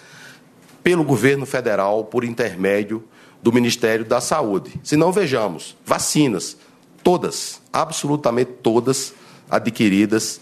pelo 0.82 1.04
governo 1.04 1.46
federal 1.46 2.06
por 2.06 2.24
intermédio 2.24 3.04
do 3.42 3.52
Ministério 3.52 4.06
da 4.06 4.20
Saúde. 4.20 4.80
Se 4.84 4.96
não 4.96 5.12
vejamos, 5.12 5.76
vacinas, 5.86 6.58
todas, 7.04 7.62
absolutamente 7.72 8.52
todas 8.62 9.14
adquiridas 9.50 10.42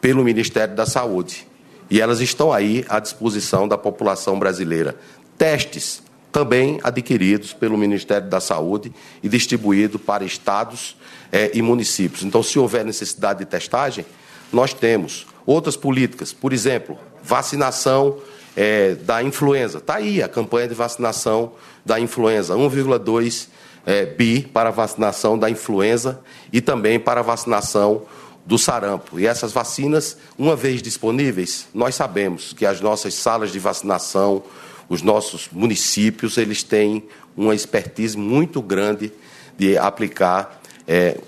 pelo 0.00 0.24
Ministério 0.24 0.74
da 0.74 0.86
Saúde. 0.86 1.46
E 1.90 2.00
elas 2.00 2.20
estão 2.20 2.52
aí 2.52 2.84
à 2.88 2.98
disposição 2.98 3.68
da 3.68 3.76
população 3.76 4.38
brasileira. 4.38 4.96
Testes, 5.36 6.02
também 6.32 6.80
adquiridos 6.82 7.52
pelo 7.52 7.76
Ministério 7.76 8.28
da 8.28 8.40
Saúde 8.40 8.90
e 9.22 9.28
distribuídos 9.28 10.00
para 10.00 10.24
estados 10.24 10.96
eh, 11.30 11.50
e 11.52 11.60
municípios. 11.60 12.22
Então, 12.22 12.42
se 12.42 12.58
houver 12.58 12.84
necessidade 12.84 13.40
de 13.40 13.44
testagem, 13.44 14.06
nós 14.50 14.72
temos 14.72 15.26
outras 15.44 15.76
políticas, 15.76 16.32
por 16.32 16.52
exemplo, 16.52 16.98
vacinação 17.22 18.16
eh, 18.56 18.96
da 19.02 19.22
influenza. 19.22 19.78
Está 19.78 19.96
aí 19.96 20.22
a 20.22 20.28
campanha 20.28 20.68
de 20.68 20.74
vacinação 20.74 21.52
da 21.84 21.98
influenza, 21.98 22.54
1,2 22.54 23.48
eh, 23.86 24.06
bi 24.06 24.42
para 24.42 24.70
vacinação 24.70 25.38
da 25.38 25.50
influenza 25.50 26.20
e 26.52 26.60
também 26.60 26.98
para 27.00 27.22
vacinação 27.22 28.02
do 28.44 28.58
sarampo. 28.58 29.18
E 29.18 29.26
essas 29.26 29.52
vacinas, 29.52 30.16
uma 30.36 30.56
vez 30.56 30.82
disponíveis, 30.82 31.68
nós 31.72 31.94
sabemos 31.94 32.52
que 32.52 32.66
as 32.66 32.80
nossas 32.80 33.14
salas 33.14 33.52
de 33.52 33.58
vacinação, 33.58 34.42
os 34.88 35.02
nossos 35.02 35.48
municípios, 35.50 36.36
eles 36.36 36.62
têm 36.62 37.04
uma 37.36 37.54
expertise 37.54 38.16
muito 38.16 38.60
grande 38.60 39.12
de 39.56 39.78
aplicar 39.78 40.60
é, 40.86 41.18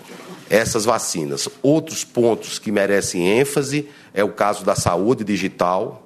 essas 0.50 0.84
vacinas. 0.84 1.48
Outros 1.62 2.04
pontos 2.04 2.58
que 2.58 2.70
merecem 2.70 3.38
ênfase 3.38 3.88
é 4.12 4.22
o 4.22 4.30
caso 4.30 4.64
da 4.64 4.74
saúde 4.74 5.24
digital. 5.24 6.03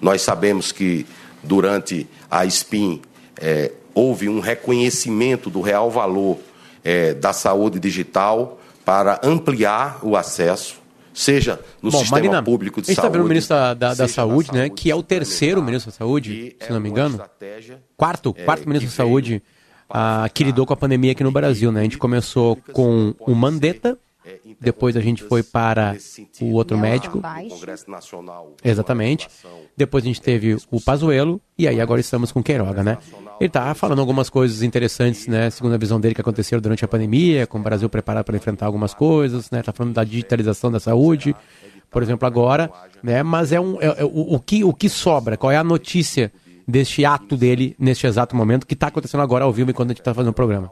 Nós 0.00 0.22
sabemos 0.22 0.72
que 0.72 1.06
durante 1.42 2.06
a 2.30 2.44
SPIN 2.46 3.00
é, 3.40 3.72
houve 3.94 4.28
um 4.28 4.40
reconhecimento 4.40 5.50
do 5.50 5.60
real 5.60 5.90
valor 5.90 6.38
é, 6.84 7.14
da 7.14 7.32
saúde 7.32 7.78
digital 7.78 8.60
para 8.84 9.20
ampliar 9.22 9.98
o 10.02 10.16
acesso 10.16 10.78
seja 11.18 11.60
no 11.82 11.90
Bom, 11.90 11.98
sistema 11.98 12.20
Marina, 12.20 12.42
público 12.42 12.80
de 12.80 12.86
a 12.86 12.90
gente 12.92 12.92
está 12.92 13.02
saúde. 13.02 13.18
vendo 13.18 13.26
o 13.26 13.28
ministro 13.28 13.56
da, 13.56 13.74
da, 13.74 13.94
da 13.94 14.08
saúde, 14.08 14.52
na 14.52 14.58
né? 14.60 14.68
Que 14.68 14.88
é 14.90 14.94
o 14.94 15.02
terceiro 15.02 15.60
ministro 15.60 15.90
da 15.90 15.96
Saúde, 15.96 16.56
se 16.60 16.72
não 16.72 16.78
me 16.80 16.88
engano. 16.88 17.20
Quarto, 17.96 18.32
quarto 18.32 18.68
ministro 18.68 18.88
da 18.88 18.96
Saúde 18.96 19.42
ah, 19.90 20.28
que 20.32 20.44
lidou 20.44 20.64
com 20.64 20.72
a 20.72 20.76
pandemia 20.76 21.12
aqui 21.12 21.24
no 21.24 21.32
Brasil, 21.32 21.72
né? 21.72 21.80
A 21.80 21.82
gente 21.82 21.98
começou 21.98 22.56
com 22.72 23.14
o 23.18 23.34
Mandetta, 23.34 23.98
depois 24.60 24.96
a 24.96 25.00
gente 25.00 25.22
foi 25.22 25.42
para 25.42 25.96
o 26.40 26.52
outro 26.52 26.76
médico. 26.78 27.20
Congresso 27.48 27.90
Nacional. 27.90 28.54
Exatamente. 28.64 29.28
Depois 29.76 30.04
a 30.04 30.06
gente 30.06 30.20
teve 30.20 30.56
o 30.70 30.80
Pazuello 30.80 31.40
e 31.56 31.66
aí 31.66 31.80
agora 31.80 32.00
estamos 32.00 32.32
com 32.32 32.40
o 32.40 32.42
Queiroga, 32.42 32.82
né? 32.82 32.98
Ele 33.40 33.48
tá 33.48 33.72
falando 33.74 34.00
algumas 34.00 34.28
coisas 34.28 34.62
interessantes, 34.62 35.26
né? 35.26 35.48
Segundo 35.50 35.74
a 35.74 35.78
visão 35.78 36.00
dele 36.00 36.14
que 36.14 36.20
aconteceram 36.20 36.60
durante 36.60 36.84
a 36.84 36.88
pandemia, 36.88 37.46
com 37.46 37.58
o 37.58 37.62
Brasil 37.62 37.88
preparado 37.88 38.24
para 38.24 38.36
enfrentar 38.36 38.66
algumas 38.66 38.92
coisas, 38.92 39.50
né? 39.50 39.62
Tá 39.62 39.72
falando 39.72 39.94
da 39.94 40.04
digitalização 40.04 40.70
da 40.70 40.80
saúde, 40.80 41.34
por 41.90 42.02
exemplo, 42.02 42.26
agora, 42.26 42.70
né? 43.02 43.22
Mas 43.22 43.52
é 43.52 43.60
um 43.60 43.80
é, 43.80 43.86
é, 44.00 44.04
o, 44.04 44.34
o 44.34 44.40
que 44.40 44.64
o 44.64 44.74
que 44.74 44.88
sobra? 44.88 45.36
Qual 45.36 45.52
é 45.52 45.56
a 45.56 45.64
notícia 45.64 46.32
deste 46.66 47.04
ato 47.04 47.36
dele 47.36 47.74
neste 47.78 48.06
exato 48.06 48.36
momento 48.36 48.66
que 48.66 48.74
está 48.74 48.88
acontecendo 48.88 49.22
agora 49.22 49.44
ao 49.44 49.52
vivo 49.52 49.70
enquanto 49.70 49.90
a 49.90 49.92
gente 49.92 50.00
está 50.00 50.12
fazendo 50.12 50.30
o 50.30 50.34
programa? 50.34 50.70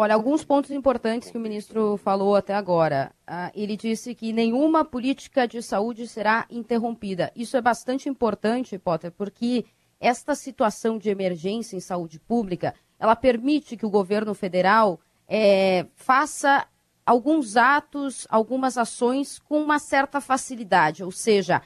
Olha, 0.00 0.14
alguns 0.14 0.44
pontos 0.44 0.70
importantes 0.70 1.28
que 1.28 1.36
o 1.36 1.40
ministro 1.40 1.96
falou 1.96 2.36
até 2.36 2.54
agora. 2.54 3.10
Ah, 3.26 3.50
ele 3.52 3.76
disse 3.76 4.14
que 4.14 4.32
nenhuma 4.32 4.84
política 4.84 5.44
de 5.48 5.60
saúde 5.60 6.06
será 6.06 6.46
interrompida. 6.48 7.32
Isso 7.34 7.56
é 7.56 7.60
bastante 7.60 8.08
importante, 8.08 8.78
Potter, 8.78 9.10
porque 9.10 9.64
esta 9.98 10.36
situação 10.36 10.98
de 10.98 11.10
emergência 11.10 11.76
em 11.76 11.80
saúde 11.80 12.20
pública, 12.20 12.76
ela 12.96 13.16
permite 13.16 13.76
que 13.76 13.84
o 13.84 13.90
governo 13.90 14.34
federal 14.34 15.00
eh, 15.26 15.84
faça 15.96 16.64
alguns 17.04 17.56
atos, 17.56 18.24
algumas 18.30 18.78
ações 18.78 19.40
com 19.40 19.60
uma 19.60 19.80
certa 19.80 20.20
facilidade, 20.20 21.02
ou 21.02 21.10
seja, 21.10 21.60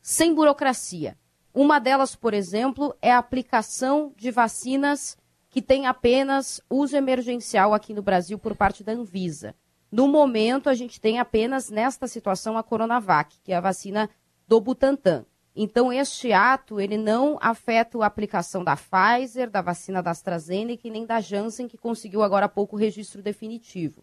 sem 0.00 0.32
burocracia. 0.32 1.18
Uma 1.52 1.80
delas, 1.80 2.14
por 2.14 2.32
exemplo, 2.32 2.94
é 3.02 3.10
a 3.10 3.18
aplicação 3.18 4.12
de 4.16 4.30
vacinas 4.30 5.18
que 5.52 5.60
tem 5.60 5.86
apenas 5.86 6.62
uso 6.68 6.96
emergencial 6.96 7.74
aqui 7.74 7.92
no 7.92 8.00
Brasil 8.00 8.38
por 8.38 8.56
parte 8.56 8.82
da 8.82 8.92
Anvisa. 8.92 9.54
No 9.90 10.08
momento, 10.08 10.70
a 10.70 10.74
gente 10.74 10.98
tem 10.98 11.18
apenas 11.18 11.68
nesta 11.68 12.08
situação 12.08 12.56
a 12.56 12.62
Coronavac, 12.62 13.36
que 13.44 13.52
é 13.52 13.56
a 13.56 13.60
vacina 13.60 14.08
do 14.48 14.58
Butantan. 14.58 15.26
Então, 15.54 15.92
este 15.92 16.32
ato, 16.32 16.80
ele 16.80 16.96
não 16.96 17.36
afeta 17.38 17.98
a 17.98 18.06
aplicação 18.06 18.64
da 18.64 18.74
Pfizer, 18.74 19.50
da 19.50 19.60
vacina 19.60 20.02
da 20.02 20.10
AstraZeneca 20.12 20.88
e 20.88 20.90
nem 20.90 21.04
da 21.04 21.20
Janssen, 21.20 21.68
que 21.68 21.76
conseguiu 21.76 22.22
agora 22.22 22.46
há 22.46 22.48
pouco 22.48 22.74
o 22.74 22.78
registro 22.78 23.20
definitivo. 23.20 24.02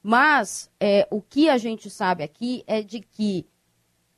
Mas 0.00 0.70
é, 0.78 1.08
o 1.10 1.20
que 1.20 1.48
a 1.48 1.58
gente 1.58 1.90
sabe 1.90 2.22
aqui 2.22 2.62
é 2.64 2.80
de 2.80 3.00
que, 3.00 3.44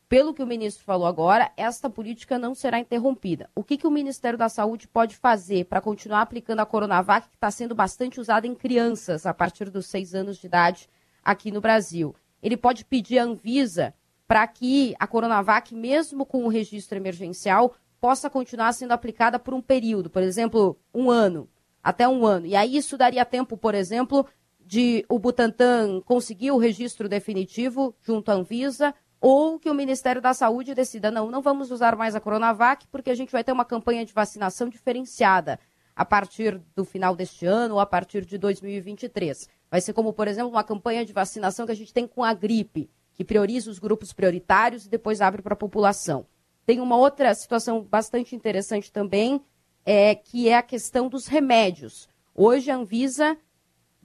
pelo 0.08 0.32
que 0.32 0.42
o 0.42 0.46
ministro 0.46 0.84
falou 0.84 1.06
agora, 1.06 1.52
esta 1.56 1.90
política 1.90 2.38
não 2.38 2.54
será 2.54 2.78
interrompida. 2.78 3.50
O 3.54 3.62
que, 3.62 3.76
que 3.76 3.86
o 3.86 3.90
Ministério 3.90 4.38
da 4.38 4.48
Saúde 4.48 4.88
pode 4.88 5.16
fazer 5.16 5.66
para 5.66 5.82
continuar 5.82 6.22
aplicando 6.22 6.60
a 6.60 6.66
Coronavac, 6.66 7.28
que 7.28 7.36
está 7.36 7.50
sendo 7.50 7.74
bastante 7.74 8.18
usada 8.18 8.46
em 8.46 8.54
crianças 8.54 9.26
a 9.26 9.34
partir 9.34 9.68
dos 9.68 9.86
seis 9.86 10.14
anos 10.14 10.38
de 10.38 10.46
idade 10.46 10.88
aqui 11.22 11.50
no 11.50 11.60
Brasil? 11.60 12.14
Ele 12.42 12.56
pode 12.56 12.86
pedir 12.86 13.18
à 13.18 13.24
Anvisa 13.24 13.92
para 14.26 14.46
que 14.46 14.94
a 14.98 15.06
Coronavac, 15.06 15.74
mesmo 15.74 16.24
com 16.24 16.44
o 16.44 16.48
registro 16.48 16.96
emergencial, 16.96 17.74
possa 18.00 18.30
continuar 18.30 18.72
sendo 18.72 18.92
aplicada 18.92 19.38
por 19.38 19.52
um 19.52 19.60
período, 19.60 20.08
por 20.08 20.22
exemplo, 20.22 20.78
um 20.94 21.10
ano, 21.10 21.48
até 21.82 22.08
um 22.08 22.24
ano. 22.24 22.46
E 22.46 22.56
aí 22.56 22.76
isso 22.76 22.96
daria 22.96 23.24
tempo, 23.26 23.58
por 23.58 23.74
exemplo, 23.74 24.26
de 24.64 25.04
o 25.08 25.18
Butantan 25.18 26.00
conseguir 26.02 26.50
o 26.50 26.58
registro 26.58 27.08
definitivo 27.08 27.94
junto 28.00 28.30
à 28.30 28.34
Anvisa 28.34 28.94
ou 29.20 29.58
que 29.58 29.70
o 29.70 29.74
Ministério 29.74 30.22
da 30.22 30.32
Saúde 30.32 30.74
decida, 30.74 31.10
não, 31.10 31.30
não 31.30 31.42
vamos 31.42 31.70
usar 31.70 31.96
mais 31.96 32.14
a 32.14 32.20
Coronavac 32.20 32.86
porque 32.88 33.10
a 33.10 33.14
gente 33.14 33.32
vai 33.32 33.42
ter 33.42 33.52
uma 33.52 33.64
campanha 33.64 34.04
de 34.04 34.12
vacinação 34.12 34.68
diferenciada 34.68 35.58
a 35.94 36.04
partir 36.04 36.60
do 36.76 36.84
final 36.84 37.16
deste 37.16 37.44
ano 37.44 37.74
ou 37.74 37.80
a 37.80 37.86
partir 37.86 38.24
de 38.24 38.38
2023. 38.38 39.48
Vai 39.68 39.80
ser 39.80 39.92
como, 39.92 40.12
por 40.12 40.28
exemplo, 40.28 40.50
uma 40.50 40.62
campanha 40.62 41.04
de 41.04 41.12
vacinação 41.12 41.66
que 41.66 41.72
a 41.72 41.76
gente 41.76 41.92
tem 41.92 42.06
com 42.06 42.22
a 42.22 42.32
gripe, 42.32 42.88
que 43.14 43.24
prioriza 43.24 43.68
os 43.68 43.80
grupos 43.80 44.12
prioritários 44.12 44.86
e 44.86 44.88
depois 44.88 45.20
abre 45.20 45.42
para 45.42 45.54
a 45.54 45.56
população. 45.56 46.24
Tem 46.64 46.80
uma 46.80 46.96
outra 46.96 47.34
situação 47.34 47.82
bastante 47.82 48.36
interessante 48.36 48.92
também, 48.92 49.42
é, 49.84 50.14
que 50.14 50.48
é 50.48 50.56
a 50.56 50.62
questão 50.62 51.08
dos 51.08 51.26
remédios. 51.26 52.08
Hoje 52.32 52.70
a 52.70 52.76
Anvisa 52.76 53.36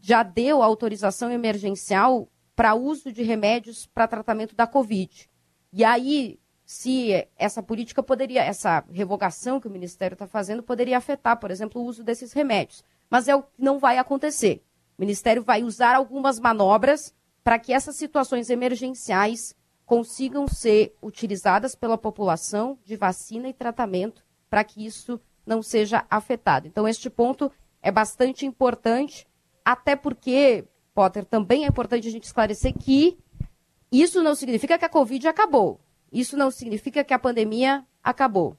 já 0.02 0.24
deu 0.24 0.64
autorização 0.64 1.30
emergencial 1.30 2.28
para 2.56 2.76
uso 2.76 3.12
de 3.12 3.24
remédios 3.24 3.86
para 3.86 4.08
tratamento 4.08 4.56
da 4.56 4.68
Covid. 4.68 5.30
E 5.72 5.84
aí, 5.84 6.40
se 6.66 7.28
essa 7.38 7.64
política 7.64 8.02
poderia, 8.04 8.44
essa 8.44 8.84
revogação 8.92 9.60
que 9.60 9.68
o 9.68 9.72
Ministério 9.72 10.16
está 10.16 10.28
fazendo, 10.28 10.64
poderia 10.64 10.98
afetar, 10.98 11.40
por 11.40 11.52
exemplo, 11.52 11.82
o 11.82 11.86
uso 11.86 12.04
desses 12.04 12.32
remédios. 12.34 12.84
Mas 13.10 13.28
é 13.28 13.36
o 13.36 13.44
que 13.44 13.50
não 13.58 13.80
vai 13.80 13.98
acontecer. 13.98 14.64
O 14.98 15.02
Ministério 15.02 15.44
vai 15.44 15.64
usar 15.64 15.96
algumas 15.96 16.40
manobras 16.40 17.14
para 17.44 17.60
que 17.60 17.74
essas 17.74 17.96
situações 17.96 18.50
emergenciais 18.50 19.56
consigam 19.86 20.48
ser 20.48 20.96
utilizadas 21.02 21.76
pela 21.76 21.98
população 21.98 22.78
de 22.86 22.96
vacina 22.96 23.50
e 23.50 23.54
tratamento 23.54 24.24
para 24.50 24.64
que 24.64 24.86
isso 24.86 25.20
não 25.46 25.62
seja 25.62 26.06
afetado. 26.10 26.68
Então, 26.68 26.88
este 26.88 27.10
ponto 27.10 27.52
é 27.82 27.92
bastante 27.92 28.46
importante, 28.46 29.28
até 29.66 29.96
porque, 29.96 30.66
Potter, 30.94 31.26
também 31.26 31.66
é 31.66 31.68
importante 31.68 32.08
a 32.08 32.12
gente 32.12 32.24
esclarecer 32.24 32.74
que 32.74 33.18
isso 33.92 34.22
não 34.22 34.36
significa 34.36 34.78
que 34.78 34.86
a 34.86 34.90
Covid 34.90 35.28
acabou. 35.28 35.80
Isso 36.12 36.38
não 36.38 36.52
significa 36.52 37.04
que 37.04 37.14
a 37.14 37.20
pandemia 37.20 37.84
acabou. 38.04 38.56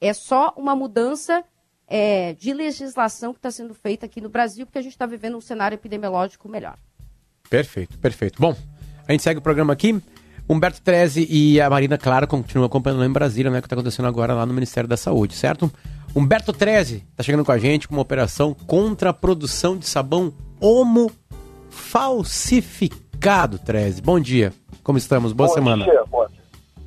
É 0.00 0.12
só 0.12 0.52
uma 0.56 0.76
mudança 0.76 1.44
é, 1.88 2.34
de 2.34 2.52
legislação 2.52 3.32
que 3.32 3.38
está 3.38 3.50
sendo 3.50 3.74
feita 3.74 4.06
aqui 4.06 4.20
no 4.20 4.28
Brasil, 4.28 4.66
porque 4.66 4.78
a 4.78 4.82
gente 4.82 4.92
está 4.92 5.06
vivendo 5.06 5.36
um 5.36 5.40
cenário 5.40 5.74
epidemiológico 5.74 6.48
melhor. 6.48 6.76
Perfeito, 7.48 7.98
perfeito. 7.98 8.40
Bom, 8.40 8.56
a 9.06 9.12
gente 9.12 9.22
segue 9.22 9.38
o 9.38 9.42
programa 9.42 9.72
aqui. 9.72 10.00
Humberto 10.48 10.80
Treze 10.80 11.26
e 11.28 11.60
a 11.60 11.68
Marina 11.68 11.98
Clara 11.98 12.26
continuam 12.26 12.66
acompanhando 12.66 13.00
lá 13.00 13.06
em 13.06 13.12
Brasília, 13.12 13.50
né? 13.50 13.58
O 13.58 13.62
que 13.62 13.66
está 13.66 13.74
acontecendo 13.74 14.06
agora 14.06 14.32
lá 14.32 14.46
no 14.46 14.54
Ministério 14.54 14.88
da 14.88 14.96
Saúde, 14.96 15.34
certo? 15.34 15.72
Humberto 16.14 16.52
Treze 16.52 17.04
está 17.10 17.22
chegando 17.22 17.44
com 17.44 17.50
a 17.50 17.58
gente 17.58 17.88
com 17.88 17.94
uma 17.94 18.02
operação 18.02 18.54
contra 18.54 19.10
a 19.10 19.12
produção 19.12 19.76
de 19.76 19.86
sabão 19.86 20.32
homo 20.60 21.10
falsificado, 21.70 23.58
Treze. 23.58 24.00
Bom 24.00 24.20
dia. 24.20 24.52
Como 24.82 24.98
estamos? 24.98 25.32
Boa 25.32 25.48
Bom 25.48 25.54
semana. 25.54 25.84
Dia, 25.84 26.04
boa, 26.04 26.30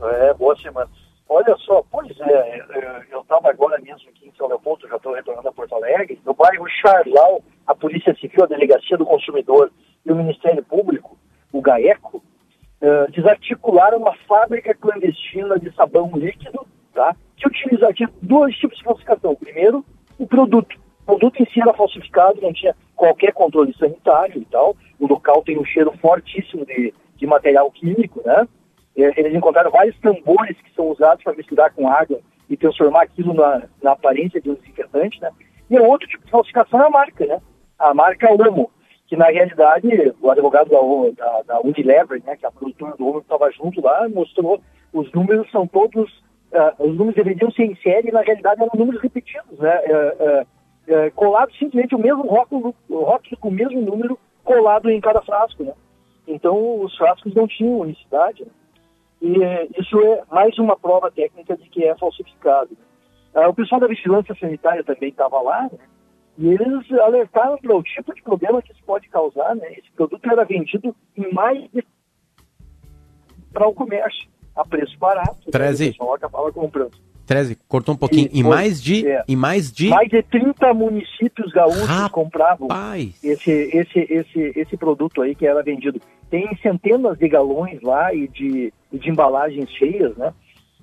é, 0.01 0.33
boa 0.33 0.55
semana. 0.59 0.89
Olha 1.27 1.55
só, 1.57 1.83
pois 1.91 2.09
é, 2.19 3.05
eu 3.11 3.21
estava 3.21 3.49
agora 3.49 3.79
mesmo 3.79 4.09
aqui 4.09 4.27
em 4.27 4.33
São 4.35 4.47
Leopoldo, 4.47 4.87
já 4.87 4.95
estou 4.95 5.13
retornando 5.13 5.47
a 5.47 5.51
Porto 5.51 5.75
Alegre, 5.75 6.19
no 6.25 6.33
bairro 6.33 6.67
Charlau, 6.67 7.43
a 7.67 7.75
Polícia 7.75 8.15
Civil, 8.15 8.43
a 8.43 8.47
Delegacia 8.47 8.97
do 8.97 9.05
Consumidor 9.05 9.71
e 10.03 10.11
o 10.11 10.15
Ministério 10.15 10.63
Público, 10.63 11.17
o 11.53 11.61
GAECO, 11.61 12.17
uh, 12.17 13.11
desarticularam 13.11 13.99
uma 13.99 14.15
fábrica 14.27 14.73
clandestina 14.73 15.59
de 15.59 15.71
sabão 15.75 16.09
líquido, 16.15 16.65
tá? 16.95 17.15
que 17.37 17.47
utiliza 17.47 17.93
tinha 17.93 18.09
dois 18.21 18.55
tipos 18.55 18.77
de 18.77 18.83
falsificação. 18.83 19.35
Primeiro, 19.35 19.85
o 20.17 20.25
produto. 20.25 20.75
Produto 21.09 21.41
em 21.41 21.45
si 21.47 21.59
era 21.59 21.73
falsificado, 21.73 22.39
não 22.39 22.53
tinha 22.53 22.75
qualquer 22.95 23.33
controle 23.33 23.75
sanitário 23.79 24.39
e 24.39 24.45
tal. 24.45 24.77
O 24.99 25.07
local 25.07 25.41
tem 25.41 25.57
um 25.57 25.65
cheiro 25.65 25.91
fortíssimo 25.99 26.63
de, 26.67 26.93
de 27.15 27.25
material 27.25 27.71
químico, 27.71 28.21
né? 28.23 28.47
Eles 28.95 29.33
encontraram 29.33 29.71
vários 29.71 29.97
tambores 30.01 30.55
que 30.61 30.71
são 30.75 30.91
usados 30.91 31.23
para 31.23 31.33
misturar 31.33 31.73
com 31.73 31.87
água 31.87 32.19
e 32.47 32.55
transformar 32.55 33.01
aquilo 33.01 33.33
na, 33.33 33.63
na 33.81 33.93
aparência 33.93 34.39
de 34.39 34.51
um 34.51 34.53
desinfetante, 34.53 35.19
né? 35.19 35.31
E 35.67 35.79
o 35.79 35.83
outro 35.83 36.07
tipo 36.07 36.23
de 36.23 36.29
falsificação 36.29 36.79
é 36.79 36.85
a 36.85 36.91
marca, 36.91 37.25
né? 37.25 37.41
A 37.79 37.91
marca 37.91 38.31
Omo, 38.31 38.69
que 39.07 39.17
na 39.17 39.31
realidade 39.31 40.13
o 40.21 40.29
advogado 40.29 40.69
da, 40.69 41.25
da, 41.25 41.41
da 41.41 41.61
Unilever, 41.61 42.21
né, 42.23 42.35
que 42.35 42.45
é 42.45 42.49
a 42.49 42.51
produtora 42.51 42.95
do 42.95 43.07
Omo, 43.07 43.17
estava 43.17 43.49
junto 43.49 43.81
lá, 43.81 44.07
mostrou 44.09 44.61
os 44.93 45.11
números 45.11 45.49
são 45.49 45.65
todos, 45.65 46.07
uh, 46.53 46.83
os 46.83 46.95
números 46.95 47.15
deveriam 47.15 47.49
ser 47.49 47.63
em 47.63 47.75
série 47.77 48.09
e 48.09 48.11
na 48.11 48.21
realidade 48.21 48.61
eram 48.61 48.77
números 48.77 49.01
repetidos, 49.01 49.57
né? 49.57 49.75
Uh, 49.87 50.41
uh, 50.43 50.58
colado 51.15 51.51
simplesmente 51.53 51.95
o 51.95 51.99
mesmo 51.99 52.23
rótulo, 52.23 52.75
o 52.89 53.03
rótulo 53.03 53.37
com 53.37 53.49
o 53.49 53.51
mesmo 53.51 53.81
número 53.81 54.17
colado 54.43 54.89
em 54.89 54.99
cada 54.99 55.21
frasco, 55.21 55.63
né? 55.63 55.73
Então 56.27 56.81
os 56.81 56.95
frascos 56.97 57.33
não 57.33 57.47
tinham 57.47 57.79
unicidade, 57.79 58.43
né? 58.43 58.51
E 59.21 59.43
eh, 59.43 59.67
isso 59.77 59.99
é 59.99 60.23
mais 60.31 60.57
uma 60.57 60.77
prova 60.77 61.11
técnica 61.11 61.55
de 61.57 61.69
que 61.69 61.83
é 61.83 61.95
falsificado. 61.97 62.77
Ah, 63.33 63.49
o 63.49 63.53
pessoal 63.53 63.81
da 63.81 63.87
vigilância 63.87 64.35
sanitária 64.39 64.83
também 64.83 65.09
estava 65.09 65.39
lá, 65.41 65.63
né? 65.63 65.79
E 66.37 66.47
eles 66.47 66.91
alertaram 66.99 67.57
para 67.57 67.75
o 67.75 67.83
tipo 67.83 68.15
de 68.15 68.21
problema 68.21 68.61
que 68.61 68.71
isso 68.71 68.81
pode 68.85 69.09
causar, 69.09 69.55
né? 69.55 69.73
Esse 69.73 69.91
produto 69.91 70.25
era 70.31 70.45
vendido 70.45 70.95
em 71.17 71.33
mais 71.33 71.69
de... 71.71 71.83
para 73.51 73.67
o 73.67 73.73
comércio, 73.73 74.29
a 74.55 74.65
preço 74.65 74.97
barato. 74.97 75.51
Treze. 75.51 75.83
Né? 75.83 75.89
O 75.89 75.93
pessoal 75.93 76.13
acabava 76.15 76.51
comprando. 76.53 76.97
13, 77.29 77.55
cortou 77.67 77.93
um 77.93 77.97
pouquinho. 77.97 78.27
E 78.33 78.39
em 78.39 78.41
foi- 78.41 78.55
mais 78.55 78.81
de. 78.81 79.07
é. 79.07 79.23
Em 79.27 79.35
mais 79.35 79.71
de. 79.71 79.89
Mais 79.89 80.09
de 80.09 80.23
30 80.23 80.73
municípios 80.73 81.51
gaúchos 81.51 82.07
compravam 82.11 82.67
Rapaz. 82.67 83.23
esse, 83.23 83.51
esse, 83.51 83.99
esse, 83.99 84.53
esse 84.55 84.75
produto 84.75 85.21
aí 85.21 85.35
que 85.35 85.45
era 85.45 85.61
vendido. 85.61 86.01
Tem 86.27 86.49
centenas 86.57 87.19
de 87.19 87.29
galões 87.29 87.79
lá 87.83 88.11
e 88.11 88.27
de, 88.27 88.73
de 88.91 89.09
embalagens 89.11 89.69
cheias, 89.69 90.17
né? 90.17 90.33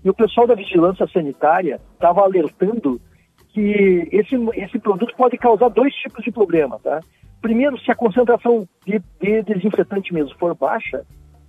E 0.04 0.08
o 0.08 0.14
pessoal 0.14 0.46
da 0.46 0.54
vigilância 0.54 1.04
sanitária 1.08 1.80
estava 1.94 2.20
alertando 2.20 3.00
que 3.48 4.08
esse, 4.12 4.36
esse 4.54 4.78
produto 4.78 5.16
pode 5.16 5.36
causar 5.38 5.68
dois 5.68 5.92
tipos 5.94 6.22
de 6.22 6.30
problema, 6.30 6.78
tá? 6.78 7.00
Primeiro, 7.42 7.76
se 7.80 7.90
a 7.90 7.96
concentração 7.96 8.68
de, 8.86 9.02
de 9.20 9.42
desinfetante 9.42 10.14
mesmo 10.14 10.38
for 10.38 10.54
baixa, 10.54 11.04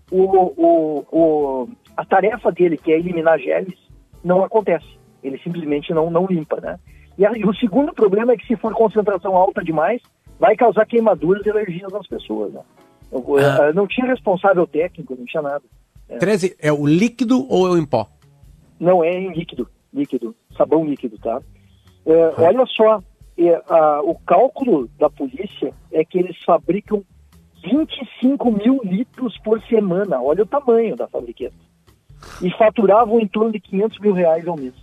o, 0.10 0.24
o, 0.24 1.06
o, 1.12 1.70
a 1.96 2.04
tarefa 2.04 2.52
dele, 2.52 2.78
que 2.78 2.92
é 2.92 2.98
eliminar 2.98 3.38
geles, 3.38 3.87
não 4.28 4.44
acontece. 4.44 4.86
Ele 5.24 5.40
simplesmente 5.40 5.92
não, 5.94 6.12
não 6.12 6.26
limpa, 6.28 6.60
né? 6.62 6.78
E, 7.18 7.26
a- 7.26 7.32
e 7.36 7.44
o 7.44 7.54
segundo 7.56 7.94
problema 7.94 8.34
é 8.34 8.38
que 8.38 8.46
se 8.46 8.56
for 8.56 8.74
concentração 8.74 9.36
alta 9.36 9.64
demais, 9.64 10.02
vai 10.40 10.56
causar 10.56 10.86
queimaduras 10.86 11.44
e 11.46 11.50
alergias 11.50 11.92
nas 11.92 12.06
pessoas, 12.06 12.54
né? 12.54 12.62
Eu- 13.12 13.24
Ah. 13.38 13.74
Não 13.74 13.88
tinha 13.88 14.06
responsável 14.06 14.68
técnico, 14.68 15.16
não 15.18 15.26
tinha 15.26 15.42
nada. 15.42 15.64
É. 16.10 16.18
13, 16.18 16.56
é 16.60 16.72
o 16.72 16.86
líquido 16.86 17.46
ou 17.50 17.66
é 17.68 17.72
o 17.72 17.78
em 17.78 17.86
pó? 17.86 18.08
Não 18.80 19.04
é 19.04 19.12
em 19.12 19.34
líquido, 19.34 19.68
líquido, 19.94 20.36
sabão 20.56 20.86
líquido, 20.86 21.18
tá? 21.18 21.42
É, 22.06 22.34
olha 22.42 22.66
só, 22.68 23.02
é, 23.38 23.62
a- 23.68 24.02
o 24.04 24.16
cálculo 24.26 24.88
da 25.00 25.10
polícia 25.10 25.74
é 25.92 26.06
que 26.06 26.20
eles 26.20 26.38
fabricam 26.46 27.04
25 27.64 28.52
mil 28.52 28.80
litros 28.84 29.38
por 29.40 29.62
semana. 29.64 30.22
Olha 30.22 30.44
o 30.44 30.48
tamanho 30.48 30.96
da 30.96 31.08
fabriqueta. 31.08 31.56
E 32.42 32.50
faturavam 32.58 33.20
em 33.20 33.28
torno 33.28 33.52
de 33.52 33.60
500 33.60 34.00
mil 34.00 34.14
reais 34.14 34.48
ao 34.48 34.56
mês. 34.58 34.74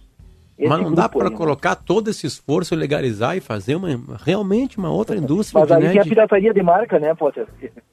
Esse 0.56 0.68
Mas 0.68 0.82
não 0.82 0.94
dá 0.94 1.08
para 1.08 1.30
né? 1.30 1.36
colocar 1.36 1.74
todo 1.74 2.08
esse 2.10 2.26
esforço, 2.28 2.76
legalizar 2.76 3.36
e 3.36 3.40
fazer 3.40 3.74
uma, 3.74 3.88
realmente 4.24 4.78
uma 4.78 4.88
outra 4.90 5.16
indústria 5.16 5.60
Mas 5.60 5.72
aí 5.72 5.82
né, 5.82 5.90
tem 5.92 6.00
a 6.00 6.04
pirataria 6.04 6.54
de 6.54 6.62
marca, 6.62 6.98
né, 7.00 7.12
Potter? 7.14 7.46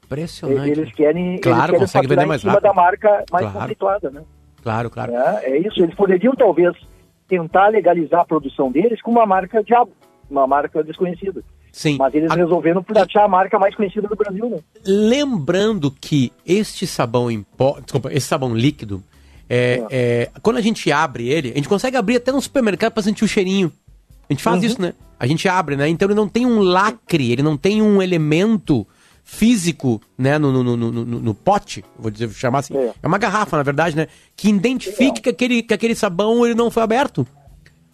Impressionante. 0.04 0.70
Eles 0.70 0.92
querem, 0.92 1.38
Claro, 1.38 1.58
eles 1.58 1.66
querem 1.70 1.80
consegue 1.80 2.06
vender 2.06 2.26
mais 2.26 2.40
em 2.40 2.42
cima 2.42 2.52
rápido. 2.52 2.68
da 2.68 2.74
marca 2.74 3.24
mais 3.32 3.44
Claro. 3.46 3.58
conceituada, 3.58 4.10
né? 4.10 4.22
Claro, 4.62 4.90
claro. 4.90 5.12
É, 5.12 5.50
é 5.50 5.58
isso, 5.58 5.82
eles 5.82 5.94
poderiam 5.96 6.34
talvez 6.36 6.72
tentar 7.28 7.66
legalizar 7.68 8.20
a 8.20 8.24
produção 8.24 8.70
deles 8.70 9.02
com 9.02 9.10
uma 9.10 9.26
marca 9.26 9.60
diabo, 9.64 9.90
uma 10.30 10.46
marca 10.46 10.84
desconhecida. 10.84 11.42
Sim. 11.72 11.96
Mas 11.98 12.14
eles 12.14 12.30
A- 12.30 12.34
resolveram 12.36 12.82
piratear 12.82 13.24
a 13.24 13.28
marca 13.28 13.58
mais 13.58 13.74
conhecida 13.74 14.06
do 14.06 14.14
Brasil, 14.14 14.48
né? 14.50 14.58
Lembrando 14.86 15.90
que 15.90 16.30
este 16.46 16.86
sabão 16.86 17.28
em 17.30 17.42
pó, 17.42 17.80
desculpa, 17.80 18.12
esse 18.12 18.26
sabão 18.26 18.54
líquido, 18.54 19.02
é, 19.48 19.82
é, 19.90 20.30
quando 20.42 20.56
a 20.56 20.60
gente 20.60 20.90
abre 20.90 21.28
ele, 21.28 21.50
a 21.50 21.54
gente 21.56 21.68
consegue 21.68 21.96
abrir 21.96 22.16
até 22.16 22.32
no 22.32 22.40
supermercado 22.40 22.92
para 22.92 23.02
sentir 23.02 23.24
o 23.24 23.28
cheirinho. 23.28 23.72
A 24.28 24.32
gente 24.32 24.42
faz 24.42 24.60
Uhum. 24.60 24.66
isso, 24.66 24.80
né? 24.82 24.94
A 25.18 25.26
gente 25.26 25.48
abre, 25.48 25.76
né? 25.76 25.88
Então 25.88 26.06
ele 26.08 26.14
não 26.14 26.28
tem 26.28 26.44
um 26.46 26.60
lacre, 26.60 27.30
ele 27.30 27.42
não 27.42 27.56
tem 27.56 27.80
um 27.82 28.00
elemento 28.02 28.86
físico, 29.24 30.00
né, 30.18 30.36
no, 30.38 30.50
no, 30.52 30.64
no, 30.76 30.76
no, 30.76 31.04
no- 31.04 31.34
pote, 31.34 31.84
vou 31.96 32.10
dizer, 32.10 32.26
vou 32.26 32.34
chamar 32.34 32.58
assim. 32.58 32.76
É. 32.76 32.92
uma 33.06 33.18
garrafa, 33.18 33.56
na 33.56 33.62
verdade, 33.62 33.96
né? 33.96 34.08
Que 34.36 34.48
identifique 34.48 35.20
que 35.20 35.28
aquele, 35.28 35.62
que 35.62 35.72
aquele 35.72 35.94
sabão 35.94 36.44
ele 36.44 36.54
não 36.54 36.70
foi 36.70 36.82
aberto. 36.82 37.26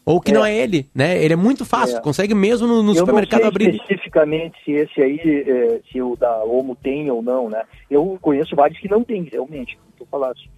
Ou 0.06 0.22
que 0.22 0.30
É. 0.30 0.34
não 0.34 0.44
é 0.44 0.56
ele, 0.56 0.86
né? 0.94 1.22
Ele 1.22 1.34
é 1.34 1.36
muito 1.36 1.66
fácil, 1.66 1.98
É. 1.98 2.00
consegue 2.00 2.34
mesmo 2.34 2.66
no, 2.66 2.82
no 2.82 2.92
Eu 2.92 2.96
supermercado 3.00 3.40
não 3.42 3.50
sei 3.52 3.66
abrir. 3.66 3.74
especificamente 3.76 4.56
se 4.64 4.70
esse 4.72 5.02
aí, 5.02 5.82
se 5.92 6.00
o 6.00 6.16
da 6.16 6.42
Omo 6.44 6.74
tem 6.74 7.10
ou 7.10 7.20
não, 7.22 7.50
né? 7.50 7.62
Eu 7.90 8.18
conheço 8.22 8.56
vários 8.56 8.80
que 8.80 8.88
não 8.88 9.04
tem, 9.04 9.24
realmente, 9.30 9.76
como 9.76 9.92
tu 9.98 10.06
falaste. 10.10 10.50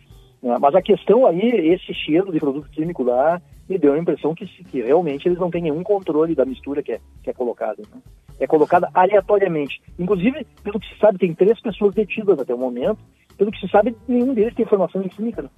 Né? 0.43 0.57
Mas 0.61 0.75
a 0.75 0.83
questão 0.83 1.27
aí, 1.27 1.41
esse 1.41 1.93
cheiro 1.95 2.33
de 2.33 2.39
produto 2.39 2.69
químico 2.71 3.03
lá, 3.03 3.41
me 3.69 3.79
deu 3.79 3.93
a 3.95 3.99
impressão 3.99 4.35
que, 4.35 4.47
que 4.47 4.83
realmente 4.83 5.27
eles 5.29 5.39
não 5.39 5.51
têm 5.51 5.63
nenhum 5.63 5.83
controle 5.83 6.35
da 6.35 6.45
mistura 6.45 6.83
que 6.83 6.93
é, 6.93 7.01
que 7.23 7.31
é 7.31 7.33
colocada. 7.33 7.83
né? 7.93 8.01
É 8.39 8.47
colocada 8.47 8.89
aleatoriamente. 8.95 9.81
Inclusive, 9.99 10.47
pelo 10.63 10.81
que 10.81 10.89
se 10.89 10.99
sabe, 10.99 11.19
tem 11.19 11.35
três 11.35 11.61
pessoas 11.61 11.95
detidas 11.95 12.39
até 12.39 12.55
o 12.55 12.59
momento. 12.59 12.99
Pelo 13.37 13.53
que 13.53 13.61
se 13.61 13.69
sabe, 13.69 13.95
nenhum 14.09 14.35
deles 14.35 14.55
tem 14.55 14.67
formação 14.67 15.03
em 15.03 15.09
química. 15.09 15.43
né? 15.43 15.49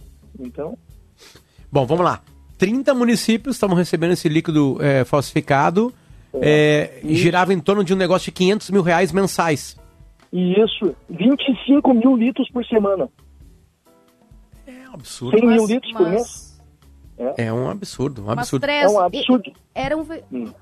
Então, 0.41 0.77
Bom, 1.71 1.87
vamos 1.87 2.05
lá. 2.05 2.21
30 2.59 2.93
municípios 2.95 3.57
estavam 3.57 3.75
recebendo 3.77 4.13
esse 4.13 4.29
líquido 4.29 4.77
é, 4.81 5.05
falsificado. 5.05 5.93
é, 6.41 7.01
e 7.03 7.15
girava 7.15 7.53
em 7.55 7.61
torno 7.61 7.83
de 7.85 7.93
um 7.95 7.97
negócio 7.97 8.27
de 8.27 8.33
500 8.33 8.71
mil 8.71 8.83
reais 8.83 9.11
mensais. 9.13 9.77
e 10.33 10.55
isso, 10.61 10.95
25 11.09 11.95
mil 11.95 12.17
litros 12.17 12.51
por 12.51 12.65
semana. 12.67 13.09
É 14.93 14.97
um 14.97 14.99
absurdo. 15.01 15.39
100 15.39 15.47
mil 15.49 15.61
Mas- 15.63 15.71
litros 15.71 15.93
por 15.93 16.03
mas- 16.03 16.11
mês. 16.13 16.53
É 17.39 17.53
um 17.53 17.71
absurdo, 17.71 18.23
um 18.23 18.25
Mas 18.27 18.39
absurdo. 18.39 18.63
três- 18.63 18.85
É 18.85 18.89
um 18.89 18.99
absurdo. 19.01 19.49
e- 19.49 19.55
Eram, 19.75 20.03
ve- 20.03 20.25
Hum. 20.33 20.53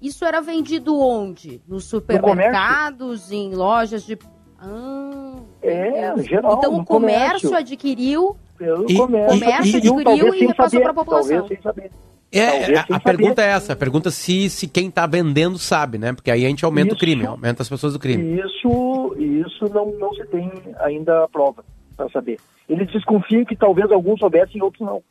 Isso 0.00 0.24
era 0.24 0.40
vendido 0.42 0.98
onde? 0.98 1.62
Nos 1.66 1.84
supermercados, 1.84 3.30
em 3.32 3.54
lojas 3.54 4.04
de. 4.04 4.18
Ah, 4.58 5.36
É, 5.62 6.14
geral, 6.22 6.56
Então 6.58 6.72
no 6.72 6.80
o 6.80 6.84
comércio, 6.84 7.48
comércio. 7.48 7.56
adquiriu. 7.56 8.36
Pelo 8.58 8.90
E- 8.90 8.96
comércio, 8.96 9.36
e- 9.36 9.40
comércio 9.40 9.72
e- 9.72 9.76
adquiriu 9.78 10.28
e 10.34 10.38
sem 10.38 10.48
repassou 10.48 10.80
para 10.80 10.90
a 10.90 10.94
população. 10.94 11.38
Talvez 11.38 11.48
sem 11.48 11.62
saber. 11.62 11.90
É, 12.32 12.76
a, 12.78 12.86
a 12.96 13.00
pergunta 13.00 13.42
é 13.42 13.46
essa, 13.50 13.72
a 13.72 13.76
pergunta 13.76 14.08
é 14.08 14.12
se, 14.12 14.50
se 14.50 14.66
quem 14.66 14.88
está 14.88 15.06
vendendo 15.06 15.56
sabe, 15.58 15.98
né? 15.98 16.12
Porque 16.12 16.30
aí 16.30 16.44
a 16.44 16.48
gente 16.48 16.64
aumenta 16.64 16.90
o 16.92 16.96
Isso. 16.96 17.00
crime, 17.00 17.24
aumenta 17.26 17.62
as 17.62 17.68
pessoas 17.68 17.92
do 17.92 17.98
crime. 17.98 18.40
Isso, 18.40 19.14
isso 19.18 19.72
não, 19.72 19.86
não 19.98 20.12
se 20.14 20.24
tem 20.26 20.50
ainda 20.80 21.24
a 21.24 21.28
prova 21.28 21.64
para 21.96 22.08
saber. 22.10 22.38
Eles 22.68 22.90
desconfiam 22.92 23.44
que 23.44 23.54
talvez 23.56 23.90
alguns 23.90 24.18
soubessem 24.18 24.56
e 24.58 24.62
outros 24.62 24.86
não. 24.86 25.02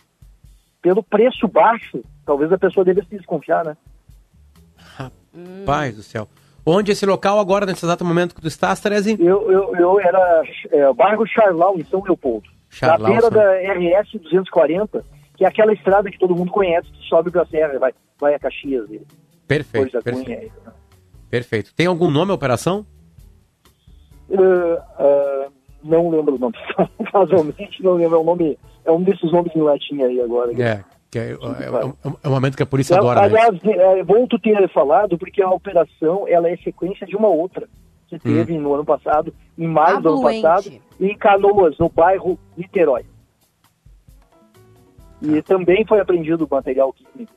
Pelo 0.81 1.01
preço 1.03 1.47
baixo, 1.47 2.03
talvez 2.25 2.51
a 2.51 2.57
pessoa 2.57 2.83
deva 2.83 3.01
se 3.03 3.15
desconfiar, 3.17 3.63
né? 3.65 3.77
Pai 5.65 5.91
do 5.91 6.03
céu. 6.03 6.27
Onde 6.65 6.91
esse 6.91 7.05
local 7.05 7.39
agora, 7.39 7.65
nesse 7.65 7.85
exato 7.85 8.05
momento 8.05 8.35
que 8.35 8.41
tu 8.41 8.47
estás, 8.47 8.79
Terezi? 8.79 9.17
Eu, 9.19 9.51
eu, 9.51 9.75
eu 9.75 9.99
era 9.99 10.43
é, 10.71 10.93
bairro 10.93 11.25
Charlau, 11.27 11.77
em 11.77 11.83
São 11.85 12.01
Leopoldo. 12.03 12.49
Charlau, 12.69 12.99
na 12.99 13.07
beira 13.09 13.21
São- 13.21 13.31
da 13.31 13.99
RS 14.01 14.11
240, 14.21 15.03
que 15.35 15.43
é 15.43 15.47
aquela 15.47 15.73
estrada 15.73 16.09
que 16.09 16.17
todo 16.19 16.35
mundo 16.35 16.51
conhece, 16.51 16.87
que 16.91 17.07
sobe 17.09 17.31
pra 17.31 17.45
serra, 17.45 17.77
vai, 17.79 17.93
vai 18.19 18.33
a 18.35 18.39
Caxias. 18.39 18.89
e 18.89 19.01
Perfeito, 19.47 19.91
Coisa 19.91 20.01
perfeito. 20.03 20.51
Cunha. 20.53 20.73
Perfeito. 21.29 21.73
Tem 21.75 21.85
algum 21.87 22.09
nome 22.09 22.31
a 22.31 22.35
operação? 22.35 22.85
Ah, 24.31 24.85
ah, 24.99 25.42
não 25.83 26.09
lembro 26.09 26.35
o 26.35 26.39
nome, 26.39 26.55
casualmente 27.11 27.83
não 27.83 27.93
lembro, 27.93 28.17
é 28.17 28.19
um 28.19 28.23
nome, 28.23 28.59
é 28.85 28.91
um 28.91 29.01
desses 29.03 29.31
nomes 29.31 29.55
em 29.55 29.61
latim 29.61 30.01
aí 30.01 30.21
agora. 30.21 30.51
É, 30.61 30.83
que 31.11 31.19
é, 31.19 31.31
é, 31.31 31.33
é, 31.33 32.13
é 32.23 32.27
o 32.27 32.31
momento 32.31 32.57
que 32.57 32.63
a 32.63 32.65
polícia 32.65 32.97
adora, 32.97 33.21
né? 33.21 33.25
Aliás, 33.27 33.63
é, 33.65 33.99
é 33.99 34.03
bom 34.03 34.25
tu 34.27 34.39
ter 34.39 34.67
falado, 34.69 35.17
porque 35.17 35.41
a 35.41 35.49
operação 35.49 36.27
ela 36.27 36.49
é 36.49 36.57
sequência 36.57 37.05
de 37.05 37.15
uma 37.15 37.27
outra 37.27 37.67
que 38.07 38.19
teve 38.19 38.57
no 38.57 38.73
ano 38.73 38.85
passado, 38.85 39.33
em 39.57 39.67
maio 39.67 40.01
do 40.01 40.09
ano 40.09 40.21
passado, 40.21 40.71
em 40.99 41.17
Canoas, 41.17 41.77
no 41.77 41.89
bairro 41.89 42.37
Niterói. 42.55 43.05
E 45.21 45.41
também 45.41 45.85
foi 45.85 45.99
apreendido 45.99 46.47
material 46.49 46.93
químico. 46.93 47.33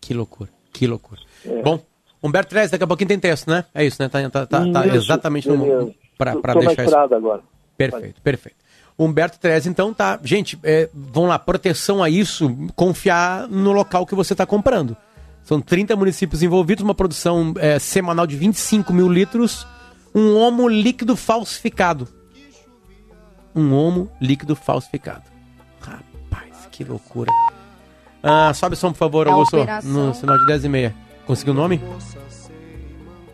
Que 0.00 0.14
loucura, 0.14 0.50
que 0.72 0.86
loucura. 0.86 1.20
É. 1.44 1.62
Bom, 1.62 1.80
Humberto 2.22 2.50
Trez, 2.50 2.70
daqui 2.70 2.84
a 2.84 2.86
pouquinho 2.86 3.08
tem 3.08 3.18
texto, 3.18 3.48
né? 3.48 3.64
É 3.74 3.84
isso, 3.84 4.00
né? 4.00 4.08
Tá, 4.08 4.20
tá, 4.28 4.46
tá- 4.46 4.72
tá 4.72 4.86
Isso, 4.86 4.96
exatamente 4.96 5.48
no. 5.48 5.94
Para 6.16 6.34
na 6.34 6.54
deixar 6.54 6.72
isso. 6.72 6.82
estrada 6.82 7.16
agora. 7.16 7.42
Perfeito, 7.76 8.20
perfeito. 8.22 8.56
Humberto 8.98 9.38
Trez, 9.38 9.66
então 9.66 9.92
tá. 9.92 10.18
Gente, 10.22 10.58
é, 10.62 10.88
vamos 10.94 11.28
lá, 11.28 11.38
proteção 11.38 12.02
a 12.02 12.08
isso, 12.08 12.56
confiar 12.74 13.46
no 13.48 13.72
local 13.72 14.06
que 14.06 14.14
você 14.14 14.32
está 14.32 14.46
comprando. 14.46 14.96
São 15.42 15.60
30 15.60 15.94
municípios 15.94 16.42
envolvidos, 16.42 16.82
uma 16.82 16.94
produção 16.94 17.54
é, 17.58 17.78
semanal 17.78 18.26
de 18.26 18.36
25 18.36 18.92
mil 18.92 19.08
litros, 19.08 19.66
um 20.14 20.34
homo 20.34 20.68
líquido 20.68 21.14
falsificado. 21.14 22.08
Um 23.54 23.72
homo 23.74 24.10
líquido 24.20 24.56
falsificado. 24.56 25.24
Rapaz, 25.80 26.66
que 26.72 26.82
loucura. 26.82 27.30
Ah, 28.22 28.52
sobe 28.54 28.74
o 28.74 28.76
som, 28.76 28.92
por 28.92 28.98
favor, 28.98 29.26
É 29.26 29.30
Augusto, 29.30 29.56
no 29.84 30.12
sinal 30.14 30.38
de 30.38 30.46
10 30.46 30.64
e 30.64 30.68
meia. 30.68 30.94
Conseguiu 31.26 31.52
o 31.52 31.56
nome? 31.56 31.80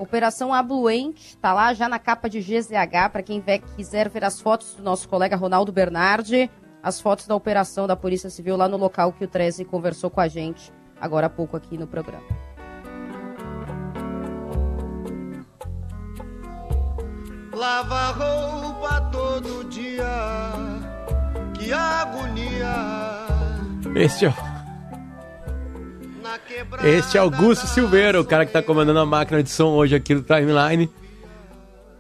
Operação 0.03 0.53
Abluente, 0.53 1.37
tá 1.39 1.53
lá 1.55 1.73
já 1.75 1.89
na 1.89 1.97
capa 1.97 2.29
de 2.29 2.41
GZH, 2.41 3.09
para 3.13 3.23
quem 3.23 3.39
ve- 3.41 3.61
quiser 3.77 4.09
ver 4.09 4.25
as 4.25 4.41
fotos 4.41 4.75
do 4.75 4.83
nosso 4.83 5.09
colega 5.09 5.37
Ronaldo 5.37 5.71
Bernardi, 5.71 6.51
as 6.83 7.01
fotos 7.01 7.29
da 7.29 7.37
operação 7.37 7.87
da 7.87 7.95
Polícia 7.95 8.29
Civil 8.29 8.57
lá 8.57 8.67
no 8.69 8.77
local 8.77 9.13
que 9.13 9.25
o 9.25 9.29
Treze 9.29 9.65
conversou 9.65 10.11
com 10.11 10.21
a 10.21 10.27
gente 10.27 10.73
agora 11.01 11.27
há 11.29 11.31
pouco 11.31 11.57
aqui 11.57 11.79
no 11.79 11.87
programa. 11.87 12.27
Lava 17.55 18.13
roupa 18.13 19.01
todo 19.13 19.65
dia, 19.69 20.09
que 21.55 21.73
agonia. 21.73 22.75
Este 23.95 24.27
é. 24.27 24.35
Este 26.83 27.17
é 27.17 27.21
Augusto 27.21 27.67
Silveira, 27.67 28.21
o 28.21 28.25
cara 28.25 28.47
que 28.47 28.53
tá 28.53 28.63
comandando 28.63 28.99
a 28.99 29.07
máquina 29.07 29.43
de 29.43 29.51
som 29.51 29.69
hoje 29.71 29.95
aqui 29.95 30.15
no 30.15 30.23
Timeline. 30.23 30.89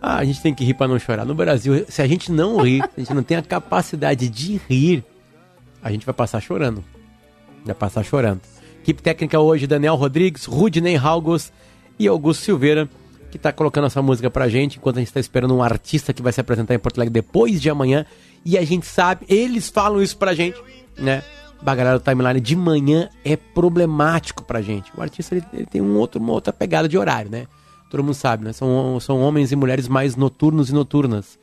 Ah, 0.00 0.16
a 0.16 0.24
gente 0.24 0.40
tem 0.40 0.54
que 0.54 0.64
rir 0.64 0.74
pra 0.74 0.88
não 0.88 0.98
chorar. 0.98 1.24
No 1.24 1.34
Brasil, 1.34 1.84
se 1.88 2.00
a 2.00 2.06
gente 2.06 2.32
não 2.32 2.60
rir, 2.60 2.82
a 2.82 3.00
gente 3.00 3.12
não 3.14 3.22
tem 3.22 3.36
a 3.36 3.42
capacidade 3.42 4.28
de 4.28 4.60
rir, 4.68 5.04
a 5.82 5.90
gente 5.92 6.06
vai 6.06 6.14
passar 6.14 6.40
chorando. 6.40 6.82
Vai 7.64 7.74
passar 7.74 8.02
chorando. 8.02 8.40
Equipe 8.82 9.02
técnica 9.02 9.38
hoje, 9.38 9.66
Daniel 9.66 9.94
Rodrigues, 9.94 10.46
Rudney 10.46 10.96
Halgos 10.96 11.52
e 11.98 12.08
Augusto 12.08 12.42
Silveira, 12.42 12.88
que 13.30 13.38
tá 13.38 13.52
colocando 13.52 13.86
essa 13.86 14.02
música 14.02 14.30
pra 14.30 14.48
gente, 14.48 14.78
enquanto 14.78 14.96
a 14.96 15.00
gente 15.00 15.12
tá 15.12 15.20
esperando 15.20 15.54
um 15.54 15.62
artista 15.62 16.12
que 16.12 16.22
vai 16.22 16.32
se 16.32 16.40
apresentar 16.40 16.74
em 16.74 16.78
Porto 16.78 16.98
Alegre 16.98 17.12
depois 17.12 17.60
de 17.60 17.70
amanhã. 17.70 18.04
E 18.44 18.58
a 18.58 18.64
gente 18.64 18.86
sabe, 18.86 19.24
eles 19.28 19.68
falam 19.68 20.02
isso 20.02 20.16
pra 20.16 20.34
gente, 20.34 20.60
né? 20.98 21.22
Da 21.62 21.74
galera 21.74 21.98
do 21.98 22.02
timeline 22.02 22.40
de 22.40 22.56
manhã 22.56 23.08
é 23.24 23.36
problemático 23.36 24.42
pra 24.42 24.60
gente. 24.60 24.90
O 24.96 25.02
artista 25.02 25.36
ele, 25.36 25.44
ele 25.52 25.66
tem 25.66 25.80
um 25.80 25.96
outro, 25.96 26.20
uma 26.20 26.32
outra 26.32 26.52
pegada 26.52 26.88
de 26.88 26.98
horário, 26.98 27.30
né? 27.30 27.46
Todo 27.88 28.02
mundo 28.02 28.14
sabe, 28.14 28.44
né? 28.44 28.52
São, 28.52 28.98
são 29.00 29.20
homens 29.20 29.52
e 29.52 29.56
mulheres 29.56 29.86
mais 29.86 30.16
noturnos 30.16 30.70
e 30.70 30.72
noturnas. 30.74 31.38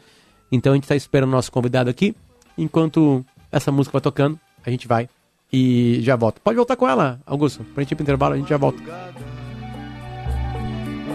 Então 0.52 0.74
a 0.74 0.76
gente 0.76 0.88
tá 0.88 0.96
esperando 0.96 1.30
o 1.30 1.34
nosso 1.34 1.52
convidado 1.52 1.90
aqui. 1.90 2.16
Enquanto 2.58 3.24
essa 3.52 3.72
música 3.72 3.94
vai 3.94 4.02
tocando, 4.02 4.38
a 4.66 4.70
gente 4.70 4.88
vai 4.88 5.08
e 5.54 6.00
já 6.02 6.16
volta. 6.16 6.42
Pode 6.44 6.58
voltar 6.58 6.76
com 6.76 6.88
ela, 6.88 7.22
Augusto. 7.26 7.64
Pra 7.74 7.84
gente 7.84 7.92
ir 7.92 7.96
pro 7.96 8.04
intervalo, 8.04 8.34
a 8.34 8.38
gente 8.38 8.50
já 8.50 8.58
volta. 8.58 8.82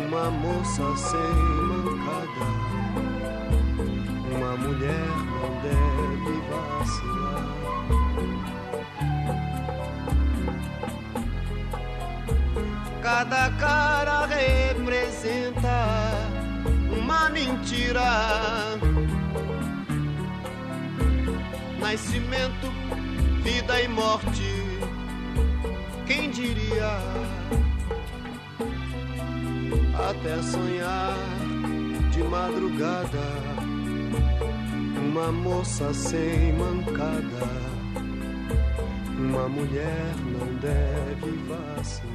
Uma 0.07 0.31
moça 0.31 0.97
sem 0.97 1.19
mancada, 1.85 2.47
uma 4.35 4.57
mulher 4.57 5.24
Cada 13.05 13.51
cara 13.59 14.25
representa 14.25 15.79
uma 16.91 17.29
mentira. 17.29 18.01
Nascimento, 21.79 22.73
vida 23.43 23.83
e 23.83 23.89
morte. 23.89 24.55
Quem 26.07 26.31
diria? 26.31 26.99
até 30.09 30.43
sonhar 30.43 31.15
de 32.11 32.23
madrugada. 32.23 33.45
Uma 35.07 35.31
moça 35.31 35.93
sem 35.95 36.53
mancada, 36.55 37.47
uma 39.17 39.49
mulher 39.49 40.15
não 40.25 40.55
deve 40.57 41.31
vacilar. 41.47 42.14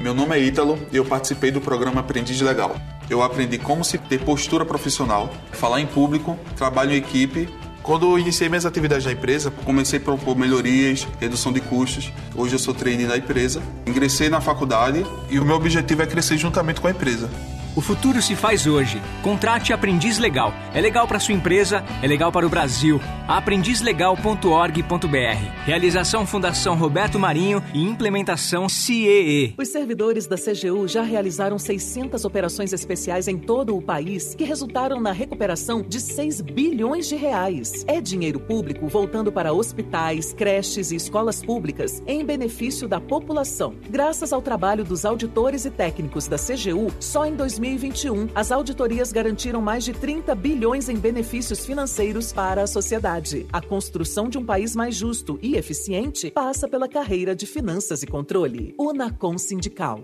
Meu 0.00 0.14
nome 0.14 0.34
é 0.34 0.40
Ítalo 0.40 0.78
e 0.90 0.96
eu 0.96 1.04
participei 1.04 1.50
do 1.50 1.60
programa 1.60 2.00
Aprendiz 2.00 2.40
Legal. 2.40 2.74
Eu 3.10 3.22
aprendi 3.22 3.58
como 3.58 3.84
se 3.84 3.98
ter 3.98 4.18
postura 4.24 4.64
profissional, 4.64 5.30
falar 5.52 5.78
em 5.78 5.86
público, 5.86 6.38
trabalho 6.56 6.92
em 6.92 6.96
equipe. 6.96 7.46
Quando 7.82 8.06
eu 8.06 8.18
iniciei 8.18 8.48
minhas 8.48 8.64
atividades 8.64 9.04
na 9.04 9.12
empresa, 9.12 9.50
comecei 9.50 9.98
a 9.98 10.02
propor 10.02 10.34
melhorias, 10.34 11.06
redução 11.20 11.52
de 11.52 11.60
custos. 11.60 12.10
Hoje 12.34 12.54
eu 12.54 12.58
sou 12.58 12.72
trainee 12.72 13.06
na 13.06 13.18
empresa. 13.18 13.60
Ingressei 13.86 14.30
na 14.30 14.40
faculdade 14.40 15.04
e 15.28 15.38
o 15.38 15.44
meu 15.44 15.56
objetivo 15.56 16.00
é 16.00 16.06
crescer 16.06 16.38
juntamente 16.38 16.80
com 16.80 16.88
a 16.88 16.92
empresa. 16.92 17.28
O 17.76 17.80
futuro 17.80 18.20
se 18.20 18.34
faz 18.34 18.66
hoje. 18.66 19.00
Contrate 19.22 19.72
Aprendiz 19.72 20.18
Legal. 20.18 20.52
É 20.74 20.80
legal 20.80 21.06
para 21.06 21.20
sua 21.20 21.34
empresa, 21.34 21.84
é 22.02 22.06
legal 22.06 22.32
para 22.32 22.44
o 22.44 22.48
Brasil. 22.48 23.00
aprendizlegal.org.br. 23.28 25.64
Realização 25.64 26.26
Fundação 26.26 26.74
Roberto 26.74 27.16
Marinho 27.16 27.62
e 27.72 27.80
implementação 27.80 28.68
CEE. 28.68 29.54
Os 29.56 29.68
servidores 29.68 30.26
da 30.26 30.36
CGU 30.36 30.88
já 30.88 31.02
realizaram 31.02 31.60
600 31.60 32.24
operações 32.24 32.72
especiais 32.72 33.28
em 33.28 33.38
todo 33.38 33.76
o 33.76 33.82
país 33.82 34.34
que 34.34 34.42
resultaram 34.42 35.00
na 35.00 35.12
recuperação 35.12 35.80
de 35.80 36.00
6 36.00 36.40
bilhões 36.40 37.08
de 37.08 37.14
reais. 37.14 37.84
É 37.86 38.00
dinheiro 38.00 38.40
público 38.40 38.88
voltando 38.88 39.30
para 39.30 39.52
hospitais, 39.52 40.32
creches 40.32 40.90
e 40.90 40.96
escolas 40.96 41.40
públicas 41.40 42.02
em 42.04 42.24
benefício 42.24 42.88
da 42.88 43.00
população. 43.00 43.76
Graças 43.88 44.32
ao 44.32 44.42
trabalho 44.42 44.82
dos 44.82 45.04
auditores 45.04 45.64
e 45.64 45.70
técnicos 45.70 46.26
da 46.26 46.36
CGU, 46.36 46.92
só 46.98 47.24
em 47.24 47.36
2021 47.60 48.28
as 48.34 48.50
auditorias 48.50 49.12
garantiram 49.12 49.60
mais 49.60 49.84
de 49.84 49.92
30 49.92 50.34
bilhões 50.34 50.88
em 50.88 50.96
benefícios 50.96 51.64
financeiros 51.66 52.32
para 52.32 52.62
a 52.62 52.66
sociedade. 52.66 53.46
A 53.52 53.60
construção 53.60 54.28
de 54.28 54.38
um 54.38 54.44
país 54.44 54.74
mais 54.74 54.94
justo 54.94 55.38
e 55.42 55.56
eficiente 55.56 56.30
passa 56.30 56.66
pela 56.66 56.88
carreira 56.88 57.34
de 57.36 57.46
finanças 57.46 58.02
e 58.02 58.06
controle. 58.06 58.74
Unacom 58.78 59.36
Sindical. 59.36 60.00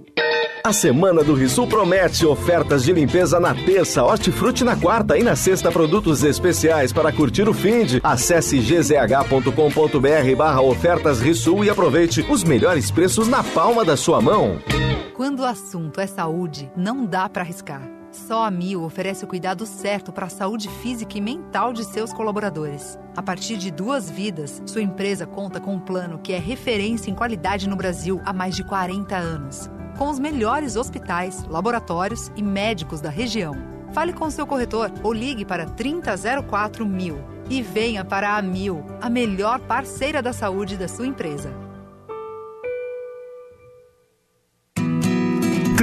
A 0.62 0.72
semana 0.72 1.22
do 1.22 1.32
Risul 1.32 1.66
promete 1.68 2.26
ofertas 2.26 2.82
de 2.82 2.92
limpeza 2.92 3.38
na 3.38 3.54
terça, 3.54 4.02
hortifruti 4.02 4.64
na 4.64 4.76
quarta 4.76 5.16
e 5.16 5.22
na 5.22 5.36
sexta 5.36 5.70
produtos 5.70 6.24
especiais 6.24 6.92
para 6.92 7.12
curtir 7.12 7.48
o 7.48 7.54
fim 7.54 7.84
de. 7.84 8.00
Acesse 8.02 8.58
gzh.com.br 8.58 10.36
barra 10.36 10.60
ofertas 10.60 11.20
Risul 11.20 11.64
e 11.64 11.70
aproveite 11.70 12.26
os 12.28 12.42
melhores 12.42 12.90
preços 12.90 13.28
na 13.28 13.44
palma 13.44 13.84
da 13.84 13.96
sua 13.96 14.20
mão. 14.20 14.58
Quando 15.16 15.40
o 15.40 15.46
assunto 15.46 15.98
é 15.98 16.06
saúde, 16.06 16.70
não 16.76 17.06
dá 17.06 17.26
para 17.26 17.40
arriscar. 17.40 17.80
Só 18.12 18.44
a 18.44 18.50
Mil 18.50 18.84
oferece 18.84 19.24
o 19.24 19.26
cuidado 19.26 19.64
certo 19.64 20.12
para 20.12 20.26
a 20.26 20.28
saúde 20.28 20.68
física 20.82 21.16
e 21.16 21.22
mental 21.22 21.72
de 21.72 21.84
seus 21.84 22.12
colaboradores. 22.12 22.98
A 23.16 23.22
partir 23.22 23.56
de 23.56 23.70
duas 23.70 24.10
vidas, 24.10 24.62
sua 24.66 24.82
empresa 24.82 25.26
conta 25.26 25.58
com 25.58 25.72
um 25.72 25.80
plano 25.80 26.18
que 26.18 26.34
é 26.34 26.38
referência 26.38 27.10
em 27.10 27.14
qualidade 27.14 27.66
no 27.66 27.76
Brasil 27.76 28.20
há 28.26 28.32
mais 28.34 28.54
de 28.54 28.62
40 28.62 29.16
anos. 29.16 29.70
Com 29.96 30.10
os 30.10 30.18
melhores 30.18 30.76
hospitais, 30.76 31.42
laboratórios 31.44 32.30
e 32.36 32.42
médicos 32.42 33.00
da 33.00 33.08
região. 33.08 33.54
Fale 33.94 34.12
com 34.12 34.28
seu 34.30 34.46
corretor 34.46 34.92
ou 35.02 35.14
ligue 35.14 35.46
para 35.46 35.64
3004 35.64 36.84
mil 36.84 37.16
e 37.48 37.62
venha 37.62 38.04
para 38.04 38.36
a 38.36 38.42
Mil, 38.42 38.84
a 39.00 39.08
melhor 39.08 39.60
parceira 39.60 40.20
da 40.20 40.34
saúde 40.34 40.76
da 40.76 40.86
sua 40.86 41.06
empresa. 41.06 41.65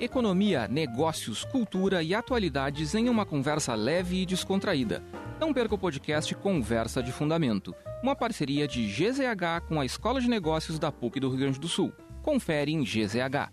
Economia, 0.00 0.66
negócios, 0.66 1.44
cultura 1.44 2.02
e 2.02 2.14
atualidades 2.14 2.94
em 2.94 3.10
uma 3.10 3.26
conversa 3.26 3.74
leve 3.74 4.22
e 4.22 4.24
descontraída. 4.24 5.02
Não 5.38 5.52
perca 5.52 5.74
o 5.74 5.78
podcast 5.78 6.34
Conversa 6.36 7.02
de 7.02 7.12
Fundamento, 7.12 7.74
uma 8.02 8.16
parceria 8.16 8.66
de 8.66 8.86
GZH 8.86 9.66
com 9.68 9.78
a 9.78 9.84
Escola 9.84 10.18
de 10.18 10.26
Negócios 10.26 10.78
da 10.78 10.90
PUC 10.90 11.20
do 11.20 11.28
Rio 11.28 11.40
Grande 11.40 11.60
do 11.60 11.68
Sul. 11.68 11.92
Confere 12.22 12.72
em 12.72 12.82
GZH. 12.82 13.52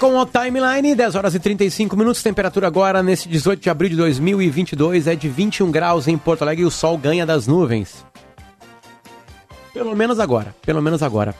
Com 0.00 0.16
o 0.16 0.24
Timeline, 0.24 0.94
10 0.94 1.14
horas 1.14 1.34
e 1.34 1.38
35 1.38 1.94
minutos. 1.94 2.22
Temperatura 2.22 2.66
agora, 2.66 3.02
nesse 3.02 3.28
18 3.28 3.60
de 3.60 3.68
abril 3.68 3.90
de 3.90 3.96
2022, 3.96 5.06
é 5.06 5.14
de 5.14 5.28
21 5.28 5.70
graus 5.70 6.08
em 6.08 6.16
Porto 6.16 6.40
Alegre 6.40 6.62
e 6.62 6.66
o 6.66 6.70
sol 6.70 6.96
ganha 6.96 7.26
das 7.26 7.46
nuvens. 7.46 8.02
Pelo 9.74 9.94
menos 9.94 10.18
agora, 10.18 10.54
pelo 10.62 10.80
menos 10.80 11.02
agora. 11.02 11.34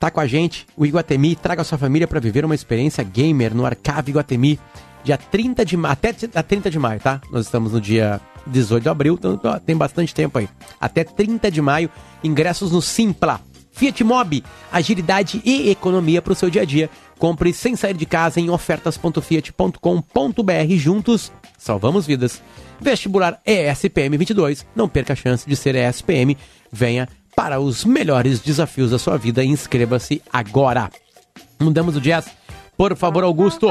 Tá 0.00 0.10
com 0.10 0.18
a 0.18 0.26
gente 0.26 0.66
o 0.76 0.84
Iguatemi. 0.84 1.36
Traga 1.36 1.62
sua 1.62 1.78
família 1.78 2.08
para 2.08 2.18
viver 2.18 2.44
uma 2.44 2.56
experiência 2.56 3.04
gamer 3.04 3.54
no 3.54 3.64
Arcave 3.64 4.10
Iguatemi. 4.10 4.58
Dia 5.04 5.16
30 5.16 5.64
de 5.64 5.76
maio, 5.76 5.92
até 5.92 6.12
dia 6.12 6.28
30 6.42 6.70
de 6.72 6.78
maio, 6.80 6.98
tá? 6.98 7.20
Nós 7.30 7.44
estamos 7.46 7.72
no 7.72 7.80
dia 7.80 8.20
18 8.48 8.82
de 8.82 8.88
abril, 8.88 9.14
então 9.16 9.38
tem 9.64 9.76
bastante 9.76 10.12
tempo 10.12 10.40
aí. 10.40 10.48
Até 10.80 11.04
30 11.04 11.52
de 11.52 11.62
maio, 11.62 11.88
ingressos 12.24 12.72
no 12.72 12.82
Simpla. 12.82 13.40
Fiat 13.72 14.04
Mobi, 14.04 14.44
agilidade 14.70 15.40
e 15.44 15.70
economia 15.70 16.20
para 16.20 16.32
o 16.32 16.36
seu 16.36 16.50
dia 16.50 16.62
a 16.62 16.64
dia. 16.64 16.90
Compre 17.22 17.52
sem 17.52 17.76
sair 17.76 17.94
de 17.94 18.04
casa 18.04 18.40
em 18.40 18.50
ofertas.fiat.com.br. 18.50 20.76
Juntos, 20.76 21.30
salvamos 21.56 22.04
vidas. 22.04 22.42
Vestibular 22.80 23.40
ESPM 23.46 24.18
22. 24.18 24.66
Não 24.74 24.88
perca 24.88 25.12
a 25.12 25.16
chance 25.16 25.48
de 25.48 25.54
ser 25.54 25.76
ESPM. 25.76 26.36
Venha 26.72 27.08
para 27.36 27.60
os 27.60 27.84
melhores 27.84 28.40
desafios 28.40 28.90
da 28.90 28.98
sua 28.98 29.16
vida 29.18 29.44
e 29.44 29.46
inscreva-se 29.46 30.20
agora. 30.32 30.90
Mudamos 31.60 31.96
o 31.96 32.00
jazz. 32.00 32.26
Por 32.76 32.96
favor, 32.96 33.22
Augusto. 33.22 33.68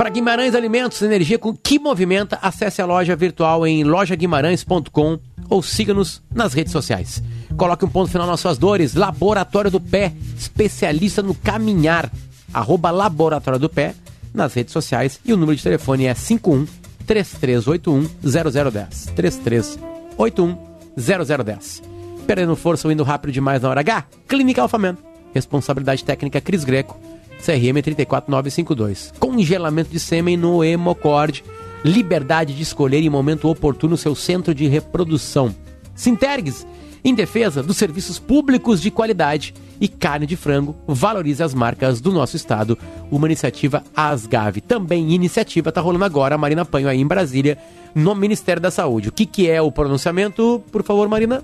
Para 0.00 0.08
Guimarães 0.08 0.54
Alimentos, 0.54 1.02
energia 1.02 1.38
com 1.38 1.54
que 1.54 1.78
movimenta, 1.78 2.38
acesse 2.40 2.80
a 2.80 2.86
loja 2.86 3.14
virtual 3.14 3.66
em 3.66 3.84
lojaguimarães.com 3.84 5.18
ou 5.46 5.62
siga-nos 5.62 6.22
nas 6.34 6.54
redes 6.54 6.72
sociais. 6.72 7.22
Coloque 7.54 7.84
um 7.84 7.88
ponto 7.88 8.10
final 8.10 8.26
nas 8.26 8.40
suas 8.40 8.56
dores. 8.56 8.94
Laboratório 8.94 9.70
do 9.70 9.78
Pé, 9.78 10.14
especialista 10.38 11.20
no 11.20 11.34
caminhar. 11.34 12.10
Arroba 12.50 12.90
Laboratório 12.90 13.60
do 13.60 13.68
Pé 13.68 13.94
nas 14.32 14.54
redes 14.54 14.72
sociais 14.72 15.20
e 15.22 15.34
o 15.34 15.36
número 15.36 15.58
de 15.58 15.62
telefone 15.62 16.06
é 16.06 16.14
51 16.14 16.66
3381 17.06 18.08
0010. 18.22 19.12
3381 19.14 20.56
0010. 20.96 21.82
Perdendo 22.26 22.56
força 22.56 22.88
ou 22.88 22.92
indo 22.92 23.02
rápido 23.02 23.32
demais 23.32 23.60
na 23.60 23.68
hora 23.68 23.80
H? 23.80 24.06
Clínica 24.26 24.62
Alfamen. 24.62 24.96
Responsabilidade 25.34 26.02
técnica 26.02 26.40
Cris 26.40 26.64
Greco. 26.64 26.98
CRM 27.40 27.82
34952. 27.82 29.12
Congelamento 29.18 29.90
de 29.90 29.98
sêmen 29.98 30.36
no 30.36 30.62
Hemocord. 30.62 31.42
Liberdade 31.82 32.54
de 32.54 32.62
escolher 32.62 33.02
em 33.02 33.08
momento 33.08 33.48
oportuno 33.48 33.96
seu 33.96 34.14
centro 34.14 34.54
de 34.54 34.68
reprodução. 34.68 35.54
Sintergues, 35.94 36.66
em 37.02 37.14
defesa 37.14 37.62
dos 37.62 37.78
serviços 37.78 38.18
públicos 38.18 38.80
de 38.80 38.90
qualidade 38.90 39.54
e 39.80 39.88
carne 39.88 40.26
de 40.26 40.36
frango, 40.36 40.76
valorize 40.86 41.42
as 41.42 41.54
marcas 41.54 42.00
do 42.00 42.12
nosso 42.12 42.36
estado. 42.36 42.78
Uma 43.10 43.26
iniciativa 43.26 43.82
Asgave. 43.96 44.60
Também 44.60 45.12
iniciativa 45.12 45.70
está 45.70 45.80
rolando 45.80 46.04
agora, 46.04 46.34
a 46.34 46.38
Marina 46.38 46.66
Panho 46.66 46.88
aí 46.88 47.00
em 47.00 47.06
Brasília, 47.06 47.56
no 47.94 48.14
Ministério 48.14 48.60
da 48.60 48.70
Saúde. 48.70 49.08
O 49.08 49.12
que, 49.12 49.24
que 49.24 49.48
é 49.48 49.62
o 49.62 49.72
pronunciamento, 49.72 50.62
por 50.70 50.82
favor, 50.82 51.08
Marina? 51.08 51.42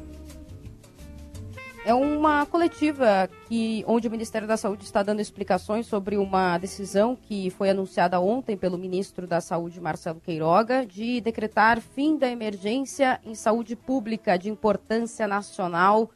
É 1.87 1.95
uma 1.95 2.45
coletiva 2.45 3.31
que, 3.47 3.85
onde 3.87 4.09
o 4.09 4.11
Ministério 4.11 4.49
da 4.49 4.57
Saúde 4.57 4.83
está 4.83 5.05
dando 5.05 5.21
explicações 5.21 5.87
sobre 5.87 6.17
uma 6.17 6.59
decisão 6.59 7.15
que 7.15 7.49
foi 7.51 7.71
anunciada 7.71 8.19
ontem 8.19 8.57
pelo 8.57 8.77
ministro 8.77 9.25
da 9.25 9.41
Saúde, 9.41 9.81
Marcelo 9.81 10.21
Queiroga, 10.21 10.85
de 10.85 11.21
decretar 11.21 11.81
fim 11.81 12.19
da 12.19 12.29
emergência 12.29 13.21
em 13.25 13.37
saúde 13.37 13.77
pública 13.77 14.37
de 14.37 14.51
importância 14.51 15.29
nacional 15.29 16.11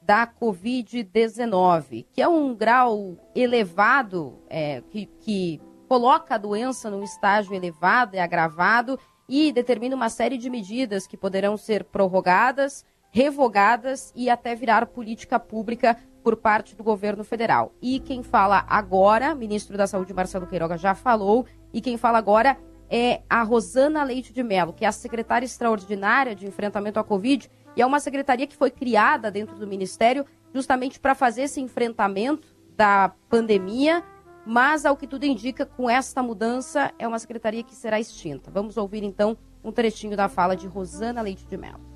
da 0.00 0.24
Covid-19, 0.24 2.06
que 2.12 2.22
é 2.22 2.28
um 2.28 2.54
grau 2.54 3.16
elevado, 3.34 4.38
é, 4.48 4.84
que, 4.88 5.06
que 5.20 5.60
coloca 5.88 6.36
a 6.36 6.38
doença 6.38 6.88
num 6.88 7.02
estágio 7.02 7.54
elevado 7.54 8.14
e 8.14 8.20
agravado 8.20 8.96
e 9.28 9.50
determina 9.50 9.96
uma 9.96 10.10
série 10.10 10.38
de 10.38 10.48
medidas 10.48 11.08
que 11.08 11.16
poderão 11.16 11.56
ser 11.56 11.82
prorrogadas, 11.82 12.84
revogadas 13.10 14.12
e 14.14 14.28
até 14.28 14.54
virar 14.54 14.86
política 14.86 15.38
pública 15.38 15.96
por 16.22 16.36
parte 16.36 16.76
do 16.76 16.84
governo 16.84 17.24
federal. 17.24 17.72
E 17.80 18.00
quem 18.00 18.22
fala 18.22 18.64
agora, 18.68 19.34
ministro 19.34 19.76
da 19.76 19.86
Saúde 19.86 20.12
Marcelo 20.12 20.46
Queiroga 20.46 20.76
já 20.76 20.94
falou, 20.94 21.46
e 21.72 21.80
quem 21.80 21.96
fala 21.96 22.18
agora 22.18 22.56
é 22.90 23.22
a 23.28 23.42
Rosana 23.42 24.02
Leite 24.02 24.32
de 24.32 24.42
Mello, 24.42 24.72
que 24.72 24.84
é 24.84 24.88
a 24.88 24.92
secretária 24.92 25.46
extraordinária 25.46 26.34
de 26.34 26.46
enfrentamento 26.46 26.98
à 26.98 27.04
Covid, 27.04 27.50
e 27.76 27.82
é 27.82 27.86
uma 27.86 28.00
secretaria 28.00 28.46
que 28.46 28.56
foi 28.56 28.70
criada 28.70 29.30
dentro 29.30 29.56
do 29.56 29.66
ministério 29.66 30.24
justamente 30.54 30.98
para 30.98 31.14
fazer 31.14 31.42
esse 31.42 31.60
enfrentamento 31.60 32.48
da 32.76 33.12
pandemia, 33.28 34.02
mas 34.46 34.86
ao 34.86 34.96
que 34.96 35.06
tudo 35.06 35.24
indica, 35.24 35.66
com 35.66 35.90
esta 35.90 36.22
mudança, 36.22 36.92
é 36.98 37.06
uma 37.06 37.18
secretaria 37.18 37.62
que 37.62 37.74
será 37.74 38.00
extinta. 38.00 38.50
Vamos 38.50 38.76
ouvir 38.76 39.02
então 39.02 39.36
um 39.62 39.70
trechinho 39.70 40.16
da 40.16 40.28
fala 40.28 40.56
de 40.56 40.66
Rosana 40.66 41.20
Leite 41.20 41.46
de 41.46 41.56
Mello. 41.56 41.87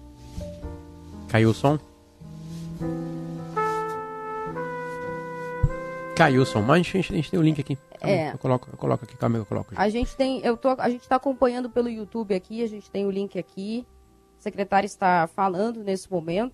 Caiu 1.33 1.49
o 1.49 1.55
som? 1.55 1.79
Caiu 6.15 6.43
o 6.43 6.45
som, 6.45 6.61
mas 6.61 6.81
a 6.81 6.83
gente, 6.83 6.99
a 7.11 7.17
gente 7.17 7.31
tem 7.31 7.41
o 7.41 7.43
link 7.43 7.59
aqui. 7.59 7.79
Calma, 7.99 8.15
É. 8.15 8.33
Eu 8.35 8.39
coloco, 8.39 8.69
eu 8.71 8.77
coloco 8.77 9.05
aqui, 9.07 9.17
calma, 9.17 9.39
eu 9.39 9.47
coloco. 9.47 9.73
A 9.75 9.89
gente 9.89 10.15
tem, 10.15 10.45
eu 10.45 10.59
tô, 10.59 10.77
a 10.79 10.91
gente 10.91 11.01
está 11.01 11.17
acompanhando 11.17 11.71
pelo 11.71 11.89
YouTube 11.89 12.35
aqui, 12.35 12.63
a 12.63 12.69
gente 12.69 12.91
tem 12.91 13.07
o 13.07 13.11
link 13.11 13.39
aqui. 13.39 13.87
A 14.39 14.43
secretária 14.43 14.87
está 14.87 15.27
falando 15.27 15.83
nesse 15.83 16.11
momento. 16.11 16.53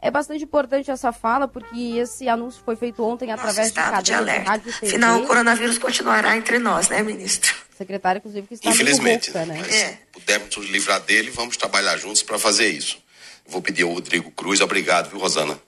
É 0.00 0.10
bastante 0.10 0.44
importante 0.44 0.90
essa 0.90 1.12
fala, 1.12 1.46
porque 1.46 1.98
esse 1.98 2.26
anúncio 2.26 2.62
foi 2.64 2.74
feito 2.74 3.04
ontem 3.04 3.30
através 3.30 3.68
de 3.68 3.74
cadeia 3.74 4.02
de, 4.02 4.14
alerta. 4.14 4.50
rádio 4.50 4.72
TV. 4.72 4.86
Afinal, 4.86 5.20
o 5.20 5.26
coronavírus 5.26 5.76
continuará 5.76 6.34
entre 6.38 6.58
nós, 6.58 6.88
né, 6.88 7.02
ministro? 7.02 7.54
Secretária, 7.76 8.18
inclusive, 8.18 8.46
que 8.46 8.54
está 8.54 8.70
Infelizmente, 8.70 9.30
muito 9.30 9.46
rouca, 9.46 9.52
né? 9.52 9.58
mas 9.60 9.98
pudermos 10.10 10.56
nos 10.56 10.70
livrar 10.70 11.00
dele, 11.00 11.30
vamos 11.30 11.58
trabalhar 11.58 11.98
juntos 11.98 12.22
para 12.22 12.38
fazer 12.38 12.68
isso. 12.68 13.04
Vou 13.48 13.62
pedir 13.62 13.82
ao 13.82 13.92
Rodrigo 13.92 14.30
Cruz, 14.30 14.60
obrigado, 14.60 15.10
viu, 15.10 15.18
Rosana? 15.18 15.58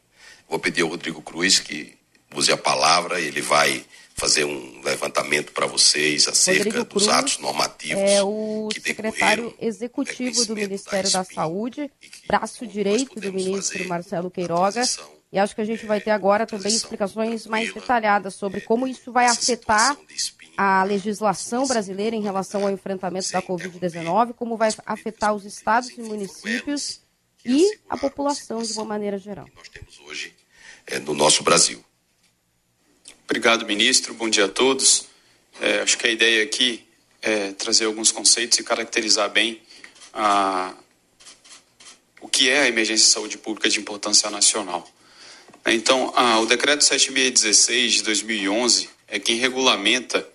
Vou 0.49 0.59
pedir 0.59 0.83
ao 0.83 0.88
Rodrigo 0.88 1.23
Cruz 1.23 1.59
que 1.59 1.97
use 2.35 2.53
a 2.53 2.57
palavra, 2.57 3.21
ele 3.21 3.41
vai 3.41 3.85
fazer 4.14 4.45
um 4.45 4.81
levantamento 4.83 5.53
para 5.53 5.67
vocês 5.67 6.27
acerca 6.27 6.64
Rodrigo 6.64 6.85
dos 6.85 7.05
Cruz 7.05 7.09
atos 7.09 7.38
normativos. 7.38 8.03
É 8.03 8.23
o 8.23 8.69
secretário 8.73 9.55
executivo 9.61 10.45
do 10.45 10.57
Ministério 10.57 11.11
da 11.11 11.23
Saúde, 11.23 11.91
braço 12.27 12.67
direito 12.67 13.21
do 13.21 13.33
ministro 13.33 13.87
Marcelo 13.87 14.31
Queiroga. 14.31 14.83
E 15.31 15.38
acho 15.38 15.55
que 15.55 15.61
a 15.61 15.64
gente 15.64 15.87
vai 15.87 16.01
ter 16.01 16.11
agora 16.11 16.47
também 16.47 16.75
explicações 16.75 17.47
mais 17.47 17.73
detalhadas 17.73 18.35
sobre 18.35 18.62
como 18.62 18.88
isso 18.88 19.12
vai 19.12 19.27
afetar 19.27 19.97
a 20.57 20.83
legislação 20.83 21.67
brasileira 21.67 22.17
em 22.17 22.23
relação 22.23 22.62
ao 22.62 22.71
enfrentamento 22.71 23.31
da 23.31 23.41
Covid-19, 23.41 24.33
como 24.33 24.57
vai 24.57 24.71
afetar 24.85 25.35
os 25.35 25.45
estados 25.45 25.91
e 25.91 26.03
municípios 26.03 27.03
e 27.44 27.79
a 27.88 27.96
população 27.96 28.62
de 28.62 28.72
uma 28.72 28.85
maneira 28.85 29.18
geral. 29.18 29.48
é, 30.87 30.98
no 30.98 31.14
nosso 31.14 31.42
Brasil. 31.42 31.85
Obrigado, 33.24 33.66
ministro. 33.66 34.14
Bom 34.14 34.29
dia 34.29 34.46
a 34.46 34.48
todos. 34.48 35.07
É, 35.61 35.81
acho 35.81 35.98
que 35.98 36.07
a 36.07 36.11
ideia 36.11 36.42
aqui 36.42 36.87
é 37.20 37.53
trazer 37.53 37.85
alguns 37.85 38.11
conceitos 38.11 38.59
e 38.59 38.62
caracterizar 38.62 39.29
bem 39.31 39.61
a, 40.14 40.74
o 42.20 42.29
que 42.29 42.48
é 42.48 42.62
a 42.62 42.68
emergência 42.68 43.05
de 43.05 43.12
saúde 43.12 43.38
pública 43.38 43.68
de 43.68 43.79
importância 43.79 44.31
nacional. 44.31 44.88
Então, 45.66 46.12
a, 46.16 46.40
o 46.40 46.46
decreto 46.46 46.83
7616 46.85 47.94
de 47.94 48.03
2011 48.05 48.88
é 49.07 49.18
quem 49.18 49.37
regulamenta 49.37 50.27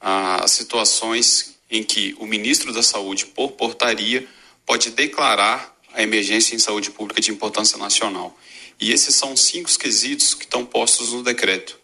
a, 0.00 0.44
as 0.44 0.52
situações 0.52 1.56
em 1.70 1.82
que 1.82 2.14
o 2.18 2.26
ministro 2.26 2.72
da 2.72 2.82
Saúde, 2.82 3.26
por 3.26 3.52
portaria, 3.52 4.26
pode 4.64 4.90
declarar 4.90 5.76
a 5.94 6.02
emergência 6.02 6.54
em 6.54 6.58
saúde 6.58 6.90
pública 6.90 7.20
de 7.20 7.30
importância 7.30 7.78
nacional. 7.78 8.38
E 8.80 8.92
esses 8.92 9.14
são 9.14 9.36
cinco 9.36 9.70
quesitos 9.78 10.34
que 10.34 10.44
estão 10.44 10.64
postos 10.64 11.12
no 11.12 11.22
decreto. 11.22 11.78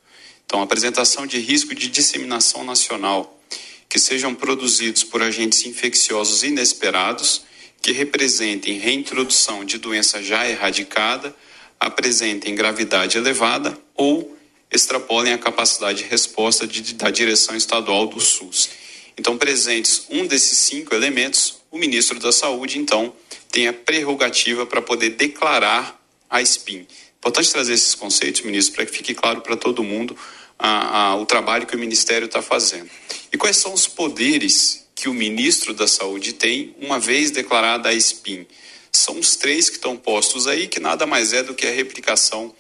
Então, 0.44 0.62
apresentação 0.62 1.26
de 1.26 1.38
risco 1.38 1.74
de 1.74 1.88
disseminação 1.88 2.64
nacional, 2.64 3.40
que 3.88 3.98
sejam 3.98 4.34
produzidos 4.34 5.02
por 5.04 5.22
agentes 5.22 5.64
infecciosos 5.64 6.42
inesperados, 6.42 7.42
que 7.82 7.92
representem 7.92 8.78
reintrodução 8.78 9.64
de 9.64 9.78
doença 9.78 10.22
já 10.22 10.48
erradicada, 10.48 11.34
apresentem 11.78 12.54
gravidade 12.54 13.18
elevada 13.18 13.78
ou 13.94 14.36
extrapolem 14.70 15.32
a 15.32 15.38
capacidade 15.38 16.02
de 16.02 16.08
resposta 16.08 16.66
de- 16.66 16.94
da 16.94 17.10
direção 17.10 17.54
estadual 17.54 18.06
do 18.06 18.20
SUS. 18.20 18.70
Então, 19.18 19.36
presentes 19.36 20.06
um 20.10 20.26
desses 20.26 20.58
cinco 20.58 20.94
elementos, 20.94 21.56
o 21.70 21.78
ministro 21.78 22.18
da 22.18 22.32
Saúde, 22.32 22.78
então, 22.78 23.14
tem 23.50 23.68
a 23.68 23.72
prerrogativa 23.72 24.66
para 24.66 24.82
poder 24.82 25.10
declarar 25.10 26.00
a 26.28 26.40
SPIN. 26.42 26.86
Importante 27.18 27.50
trazer 27.50 27.72
esses 27.74 27.94
conceitos, 27.94 28.42
ministro, 28.42 28.74
para 28.74 28.86
que 28.86 28.92
fique 28.92 29.14
claro 29.14 29.40
para 29.40 29.56
todo 29.56 29.82
mundo 29.82 30.16
a- 30.58 31.10
a- 31.10 31.16
o 31.16 31.26
trabalho 31.26 31.66
que 31.66 31.74
o 31.74 31.78
Ministério 31.78 32.26
está 32.26 32.40
fazendo. 32.42 32.88
E 33.32 33.36
quais 33.36 33.56
são 33.56 33.72
os 33.72 33.86
poderes 33.86 34.86
que 34.94 35.08
o 35.08 35.14
ministro 35.14 35.74
da 35.74 35.86
Saúde 35.86 36.32
tem 36.32 36.74
uma 36.80 36.98
vez 36.98 37.30
declarada 37.30 37.88
a 37.88 37.94
SPIN? 37.94 38.46
São 38.92 39.18
os 39.18 39.36
três 39.36 39.68
que 39.68 39.76
estão 39.76 39.96
postos 39.96 40.46
aí, 40.46 40.68
que 40.68 40.80
nada 40.80 41.06
mais 41.06 41.32
é 41.32 41.42
do 41.42 41.54
que 41.54 41.66
a 41.66 41.70
replicação 41.70 42.54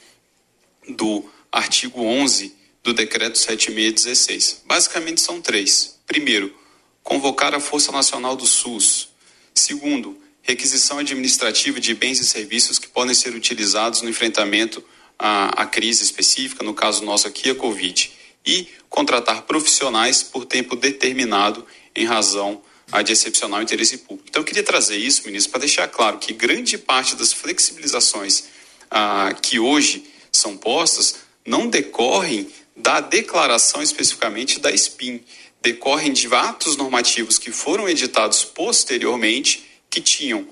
do 0.88 1.24
artigo 1.50 2.02
11 2.02 2.54
do 2.82 2.92
decreto 2.92 3.38
7616. 3.38 4.62
Basicamente 4.66 5.20
são 5.20 5.40
três. 5.40 5.98
Primeiro, 6.06 6.54
convocar 7.02 7.54
a 7.54 7.60
Força 7.60 7.90
Nacional 7.90 8.36
do 8.36 8.46
SUS. 8.46 9.08
Segundo, 9.54 10.20
requisição 10.46 10.98
administrativa 10.98 11.80
de 11.80 11.94
bens 11.94 12.20
e 12.20 12.26
serviços 12.26 12.78
que 12.78 12.88
podem 12.88 13.14
ser 13.14 13.34
utilizados 13.34 14.00
no 14.02 14.08
enfrentamento 14.08 14.82
à, 15.18 15.62
à 15.62 15.66
crise 15.66 16.04
específica, 16.04 16.62
no 16.62 16.72
caso 16.72 17.04
nosso 17.04 17.26
aqui, 17.26 17.50
a 17.50 17.54
Covid. 17.54 18.12
E 18.46 18.68
contratar 18.88 19.42
profissionais 19.42 20.22
por 20.22 20.44
tempo 20.44 20.76
determinado 20.76 21.66
em 21.94 22.04
razão 22.04 22.62
ah, 22.92 23.02
de 23.02 23.12
excepcional 23.12 23.60
interesse 23.60 23.98
público. 23.98 24.28
Então, 24.28 24.42
eu 24.42 24.44
queria 24.46 24.62
trazer 24.62 24.96
isso, 24.96 25.26
ministro, 25.26 25.50
para 25.50 25.60
deixar 25.60 25.88
claro 25.88 26.18
que 26.18 26.32
grande 26.32 26.78
parte 26.78 27.16
das 27.16 27.32
flexibilizações 27.32 28.44
ah, 28.88 29.34
que 29.42 29.58
hoje 29.58 30.04
são 30.30 30.56
postas 30.56 31.16
não 31.44 31.68
decorrem 31.68 32.48
da 32.76 33.00
declaração 33.00 33.82
especificamente 33.82 34.60
da 34.60 34.70
SPIN, 34.76 35.20
decorrem 35.62 36.12
de 36.12 36.32
atos 36.32 36.76
normativos 36.76 37.38
que 37.38 37.50
foram 37.50 37.88
editados 37.88 38.44
posteriormente, 38.44 39.65
que 39.96 40.00
tinham, 40.02 40.46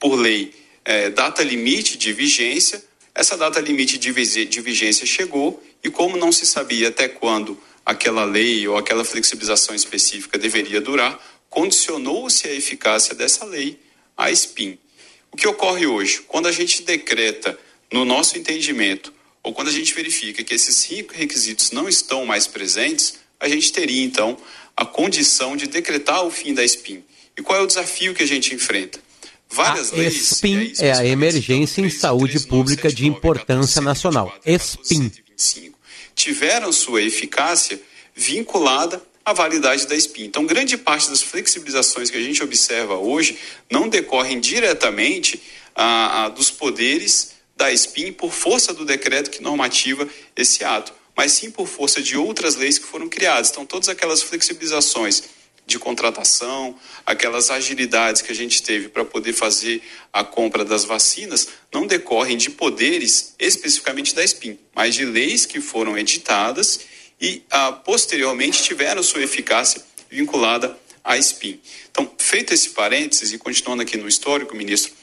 por 0.00 0.14
lei, 0.14 0.54
eh, 0.82 1.10
data 1.10 1.42
limite 1.42 1.98
de 1.98 2.10
vigência. 2.10 2.82
Essa 3.14 3.36
data 3.36 3.60
limite 3.60 3.98
de, 3.98 4.10
de 4.46 4.60
vigência 4.62 5.04
chegou 5.04 5.62
e, 5.84 5.90
como 5.90 6.16
não 6.16 6.32
se 6.32 6.46
sabia 6.46 6.88
até 6.88 7.06
quando 7.06 7.60
aquela 7.84 8.24
lei 8.24 8.66
ou 8.66 8.78
aquela 8.78 9.04
flexibilização 9.04 9.74
específica 9.74 10.38
deveria 10.38 10.80
durar, 10.80 11.20
condicionou-se 11.50 12.48
a 12.48 12.54
eficácia 12.54 13.14
dessa 13.14 13.44
lei 13.44 13.78
à 14.16 14.32
SPIN. 14.32 14.78
O 15.30 15.36
que 15.36 15.46
ocorre 15.46 15.86
hoje? 15.86 16.22
Quando 16.26 16.48
a 16.48 16.52
gente 16.52 16.80
decreta, 16.82 17.58
no 17.92 18.06
nosso 18.06 18.38
entendimento, 18.38 19.12
ou 19.42 19.52
quando 19.52 19.68
a 19.68 19.72
gente 19.72 19.92
verifica 19.92 20.42
que 20.42 20.54
esses 20.54 20.74
cinco 20.76 21.12
requisitos 21.12 21.72
não 21.72 21.86
estão 21.90 22.24
mais 22.24 22.46
presentes, 22.46 23.18
a 23.38 23.48
gente 23.50 23.70
teria 23.70 24.02
então 24.02 24.38
a 24.74 24.86
condição 24.86 25.58
de 25.58 25.66
decretar 25.66 26.24
o 26.24 26.30
fim 26.30 26.54
da 26.54 26.66
SPIN. 26.66 27.04
E 27.38 27.42
qual 27.42 27.60
é 27.60 27.62
o 27.62 27.66
desafio 27.68 28.12
que 28.12 28.22
a 28.24 28.26
gente 28.26 28.52
enfrenta? 28.52 28.98
Várias 29.48 29.92
leis. 29.92 30.32
ESPIN 30.32 30.72
é 30.80 30.92
a 30.92 31.06
Emergência 31.06 31.80
em 31.80 31.88
Saúde 31.88 32.40
Pública 32.40 32.92
de 32.92 33.06
Importância 33.06 33.80
Nacional. 33.80 34.34
ESPIN. 34.44 35.12
tiveram 36.16 36.72
sua 36.72 37.00
eficácia 37.00 37.80
vinculada 38.12 39.00
à 39.24 39.32
validade 39.32 39.86
da 39.86 39.94
SPIN. 39.94 40.24
Então, 40.24 40.44
grande 40.44 40.76
parte 40.76 41.08
das 41.08 41.22
flexibilizações 41.22 42.10
que 42.10 42.16
a 42.16 42.20
gente 42.20 42.42
observa 42.42 42.96
hoje 42.96 43.38
não 43.70 43.88
decorrem 43.88 44.40
diretamente 44.40 45.40
ah, 45.76 46.24
ah, 46.24 46.28
dos 46.28 46.50
poderes 46.50 47.34
da 47.56 47.72
SPIN 47.72 48.12
por 48.12 48.32
força 48.32 48.74
do 48.74 48.84
decreto 48.84 49.30
que 49.30 49.40
normativa 49.40 50.08
esse 50.34 50.64
ato, 50.64 50.92
mas 51.16 51.32
sim 51.32 51.52
por 51.52 51.68
força 51.68 52.02
de 52.02 52.16
outras 52.16 52.56
leis 52.56 52.78
que 52.78 52.86
foram 52.86 53.08
criadas. 53.08 53.50
Então, 53.50 53.64
todas 53.64 53.88
aquelas 53.88 54.22
flexibilizações 54.22 55.37
de 55.68 55.78
contratação, 55.78 56.74
aquelas 57.04 57.50
agilidades 57.50 58.22
que 58.22 58.32
a 58.32 58.34
gente 58.34 58.62
teve 58.62 58.88
para 58.88 59.04
poder 59.04 59.34
fazer 59.34 59.82
a 60.10 60.24
compra 60.24 60.64
das 60.64 60.86
vacinas, 60.86 61.46
não 61.70 61.86
decorrem 61.86 62.38
de 62.38 62.48
poderes 62.48 63.34
especificamente 63.38 64.14
da 64.14 64.26
SPIN, 64.26 64.58
mas 64.74 64.94
de 64.94 65.04
leis 65.04 65.44
que 65.44 65.60
foram 65.60 65.96
editadas 65.96 66.80
e 67.20 67.42
ah, 67.50 67.72
posteriormente 67.72 68.62
tiveram 68.62 69.02
sua 69.02 69.22
eficácia 69.22 69.84
vinculada 70.10 70.74
à 71.04 71.18
SPIN. 71.20 71.60
Então, 71.90 72.10
feito 72.16 72.54
esse 72.54 72.70
parênteses 72.70 73.34
e 73.34 73.38
continuando 73.38 73.82
aqui 73.82 73.98
no 73.98 74.08
histórico, 74.08 74.56
ministro, 74.56 74.94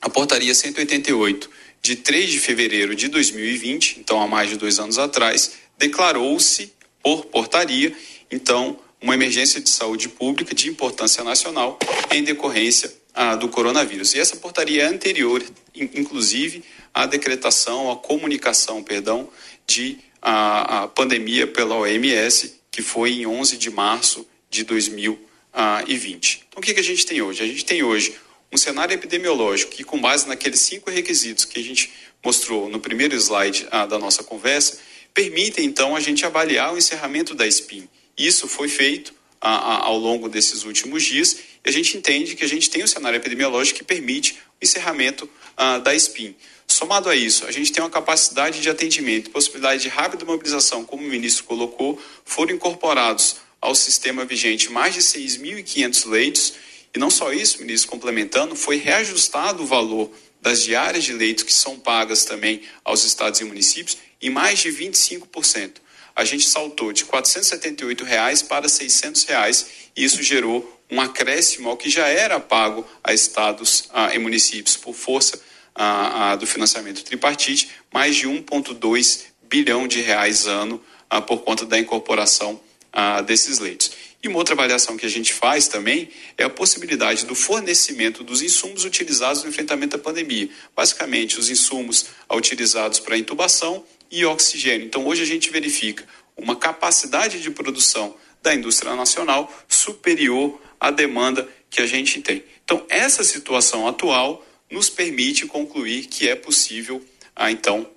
a 0.00 0.08
portaria 0.08 0.54
188 0.54 1.50
de 1.82 1.96
3 1.96 2.30
de 2.30 2.38
fevereiro 2.38 2.94
de 2.94 3.08
2020, 3.08 3.98
então 3.98 4.22
há 4.22 4.28
mais 4.28 4.50
de 4.50 4.56
dois 4.56 4.78
anos 4.78 4.98
atrás, 4.98 5.54
declarou-se 5.76 6.72
por 7.02 7.24
portaria, 7.24 7.92
então, 8.30 8.78
uma 9.00 9.14
emergência 9.14 9.60
de 9.60 9.70
saúde 9.70 10.08
pública 10.08 10.54
de 10.54 10.68
importância 10.68 11.24
nacional 11.24 11.78
em 12.10 12.22
decorrência 12.22 12.92
ah, 13.14 13.34
do 13.34 13.48
coronavírus. 13.48 14.14
E 14.14 14.20
essa 14.20 14.36
portaria 14.36 14.82
é 14.82 14.86
anterior, 14.86 15.42
in, 15.74 15.90
inclusive, 15.94 16.62
à 16.92 17.06
decretação, 17.06 17.90
à 17.90 17.96
comunicação, 17.96 18.82
perdão, 18.82 19.28
de 19.66 19.98
a, 20.20 20.82
a 20.82 20.88
pandemia 20.88 21.46
pela 21.46 21.76
OMS, 21.76 22.60
que 22.70 22.82
foi 22.82 23.12
em 23.12 23.26
11 23.26 23.56
de 23.56 23.70
março 23.70 24.26
de 24.50 24.64
2020. 24.64 26.44
Então, 26.48 26.60
o 26.60 26.62
que, 26.62 26.74
que 26.74 26.80
a 26.80 26.84
gente 26.84 27.06
tem 27.06 27.22
hoje? 27.22 27.42
A 27.42 27.46
gente 27.46 27.64
tem 27.64 27.82
hoje 27.82 28.14
um 28.52 28.58
cenário 28.58 28.92
epidemiológico 28.92 29.72
que, 29.72 29.84
com 29.84 30.00
base 30.00 30.28
naqueles 30.28 30.60
cinco 30.60 30.90
requisitos 30.90 31.44
que 31.44 31.58
a 31.58 31.62
gente 31.62 31.90
mostrou 32.22 32.68
no 32.68 32.80
primeiro 32.80 33.14
slide 33.16 33.66
ah, 33.70 33.86
da 33.86 33.98
nossa 33.98 34.22
conversa, 34.22 34.78
permite 35.14 35.62
então 35.62 35.96
a 35.96 36.00
gente 36.00 36.24
avaliar 36.26 36.74
o 36.74 36.78
encerramento 36.78 37.34
da 37.34 37.46
SPIN. 37.46 37.88
Isso 38.20 38.46
foi 38.46 38.68
feito 38.68 39.14
ah, 39.40 39.48
ah, 39.48 39.84
ao 39.86 39.96
longo 39.96 40.28
desses 40.28 40.64
últimos 40.64 41.02
dias 41.02 41.38
e 41.64 41.68
a 41.70 41.72
gente 41.72 41.96
entende 41.96 42.36
que 42.36 42.44
a 42.44 42.48
gente 42.48 42.68
tem 42.68 42.84
um 42.84 42.86
cenário 42.86 43.16
epidemiológico 43.16 43.78
que 43.78 43.84
permite 43.84 44.34
o 44.60 44.64
encerramento 44.64 45.28
ah, 45.56 45.78
da 45.78 45.98
SPIN. 45.98 46.36
Somado 46.66 47.08
a 47.08 47.16
isso, 47.16 47.46
a 47.46 47.50
gente 47.50 47.72
tem 47.72 47.82
uma 47.82 47.88
capacidade 47.88 48.60
de 48.60 48.68
atendimento, 48.68 49.30
possibilidade 49.30 49.82
de 49.82 49.88
rápida 49.88 50.26
mobilização, 50.26 50.84
como 50.84 51.02
o 51.02 51.08
ministro 51.08 51.44
colocou, 51.44 51.98
foram 52.22 52.54
incorporados 52.54 53.36
ao 53.58 53.74
sistema 53.74 54.26
vigente 54.26 54.70
mais 54.70 54.92
de 54.92 55.00
6.500 55.00 56.06
leitos. 56.06 56.52
E 56.94 56.98
não 56.98 57.10
só 57.10 57.32
isso, 57.32 57.60
ministro, 57.60 57.90
complementando, 57.90 58.54
foi 58.54 58.76
reajustado 58.76 59.62
o 59.62 59.66
valor 59.66 60.10
das 60.42 60.62
diárias 60.62 61.04
de 61.04 61.14
leitos 61.14 61.44
que 61.44 61.52
são 61.54 61.78
pagas 61.78 62.26
também 62.26 62.60
aos 62.84 63.02
estados 63.02 63.40
e 63.40 63.44
municípios 63.44 63.96
em 64.20 64.28
mais 64.28 64.58
de 64.58 64.68
25%. 64.68 65.72
A 66.20 66.24
gente 66.26 66.46
saltou 66.46 66.92
de 66.92 67.06
478 67.06 68.04
reais 68.04 68.42
para 68.42 68.68
600 68.68 69.24
reais, 69.24 69.66
e 69.96 70.04
isso 70.04 70.22
gerou 70.22 70.78
um 70.90 71.00
acréscimo 71.00 71.70
ao 71.70 71.78
que 71.78 71.88
já 71.88 72.08
era 72.08 72.38
pago 72.38 72.86
a 73.02 73.14
estados 73.14 73.88
ah, 73.90 74.14
e 74.14 74.18
municípios 74.18 74.76
por 74.76 74.94
força 74.94 75.40
ah, 75.74 76.36
do 76.36 76.46
financiamento 76.46 77.02
tripartite, 77.04 77.70
mais 77.90 78.16
de 78.16 78.28
1,2 78.28 79.22
bilhão 79.48 79.88
de 79.88 80.02
reais 80.02 80.46
ano 80.46 80.84
ah, 81.08 81.22
por 81.22 81.38
conta 81.38 81.64
da 81.64 81.78
incorporação 81.78 82.60
ah, 82.92 83.22
desses 83.22 83.58
leitos. 83.58 83.90
E 84.22 84.28
uma 84.28 84.36
outra 84.36 84.52
avaliação 84.52 84.98
que 84.98 85.06
a 85.06 85.10
gente 85.10 85.32
faz 85.32 85.68
também 85.68 86.10
é 86.36 86.44
a 86.44 86.50
possibilidade 86.50 87.24
do 87.24 87.34
fornecimento 87.34 88.22
dos 88.22 88.42
insumos 88.42 88.84
utilizados 88.84 89.42
no 89.42 89.48
enfrentamento 89.48 89.96
da 89.96 90.02
pandemia. 90.02 90.50
Basicamente, 90.76 91.38
os 91.38 91.48
insumos 91.48 92.08
utilizados 92.30 93.00
para 93.00 93.16
intubação 93.16 93.82
e 94.10 94.24
oxigênio. 94.24 94.86
Então, 94.86 95.06
hoje 95.06 95.22
a 95.22 95.26
gente 95.26 95.50
verifica 95.50 96.04
uma 96.36 96.56
capacidade 96.56 97.40
de 97.40 97.50
produção 97.50 98.16
da 98.42 98.54
indústria 98.54 98.94
nacional 98.96 99.52
superior 99.68 100.60
à 100.78 100.90
demanda 100.90 101.48
que 101.68 101.80
a 101.80 101.86
gente 101.86 102.20
tem. 102.20 102.42
Então, 102.64 102.84
essa 102.88 103.22
situação 103.22 103.86
atual 103.86 104.44
nos 104.70 104.88
permite 104.88 105.46
concluir 105.46 106.06
que 106.06 106.28
é 106.28 106.34
possível, 106.34 107.04
ah, 107.34 107.50
então, 107.50 107.88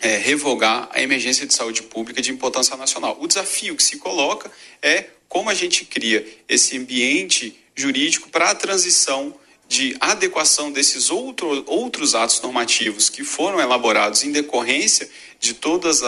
é, 0.00 0.16
revogar 0.16 0.88
a 0.92 1.02
emergência 1.02 1.46
de 1.46 1.54
saúde 1.54 1.82
pública 1.82 2.22
de 2.22 2.30
importância 2.30 2.76
nacional. 2.76 3.18
O 3.20 3.26
desafio 3.26 3.76
que 3.76 3.82
se 3.82 3.96
coloca 3.96 4.50
é 4.82 5.06
como 5.28 5.50
a 5.50 5.54
gente 5.54 5.84
cria 5.84 6.26
esse 6.48 6.76
ambiente 6.76 7.58
jurídico 7.74 8.28
para 8.30 8.50
a 8.50 8.54
transição 8.54 9.34
de 9.68 9.94
adequação 10.00 10.72
desses 10.72 11.10
outro, 11.10 11.62
outros 11.66 12.14
atos 12.14 12.40
normativos 12.40 13.10
que 13.10 13.22
foram 13.22 13.60
elaborados 13.60 14.24
em 14.24 14.32
decorrência 14.32 15.08
de 15.38 15.52
todos 15.52 16.02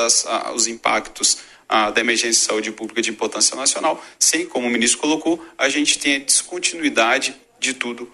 os 0.54 0.66
impactos 0.66 1.38
da 1.68 2.00
emergência 2.00 2.40
de 2.40 2.46
saúde 2.46 2.72
pública 2.72 3.00
de 3.00 3.10
importância 3.10 3.54
nacional, 3.54 4.02
sem, 4.18 4.46
como 4.46 4.66
o 4.66 4.70
ministro 4.70 4.98
colocou, 4.98 5.44
a 5.56 5.68
gente 5.68 5.98
tem 5.98 6.16
a 6.16 6.18
descontinuidade 6.18 7.36
de 7.60 7.74
tudo 7.74 8.10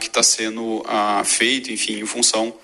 que 0.00 0.06
está 0.06 0.22
sendo 0.22 0.82
feito, 1.24 1.70
enfim, 1.70 1.98
em 1.98 2.06
função 2.06 2.56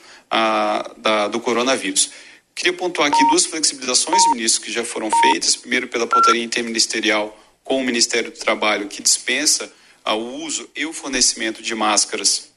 da, 0.96 1.28
do 1.28 1.40
coronavírus. 1.40 2.10
Queria 2.54 2.72
pontuar 2.72 3.08
aqui 3.08 3.18
duas 3.28 3.44
flexibilizações, 3.46 4.22
ministro, 4.30 4.62
que 4.62 4.70
já 4.70 4.84
foram 4.84 5.10
feitas. 5.10 5.56
Primeiro, 5.56 5.88
pela 5.88 6.06
portaria 6.06 6.42
interministerial 6.42 7.38
com 7.64 7.78
o 7.78 7.84
Ministério 7.84 8.30
do 8.30 8.38
Trabalho, 8.38 8.88
que 8.88 9.02
dispensa 9.02 9.72
o 10.10 10.44
uso 10.44 10.68
e 10.74 10.84
o 10.84 10.92
fornecimento 10.92 11.62
de 11.62 11.74
máscaras 11.74 12.48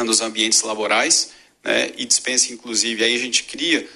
nos 0.00 0.20
ambientes 0.20 0.62
laborais, 0.62 1.32
né, 1.62 1.92
e 1.96 2.04
dispensa, 2.04 2.52
inclusive, 2.52 3.04
aí 3.04 3.14
a 3.14 3.18
gente 3.18 3.44
cria 3.44 3.86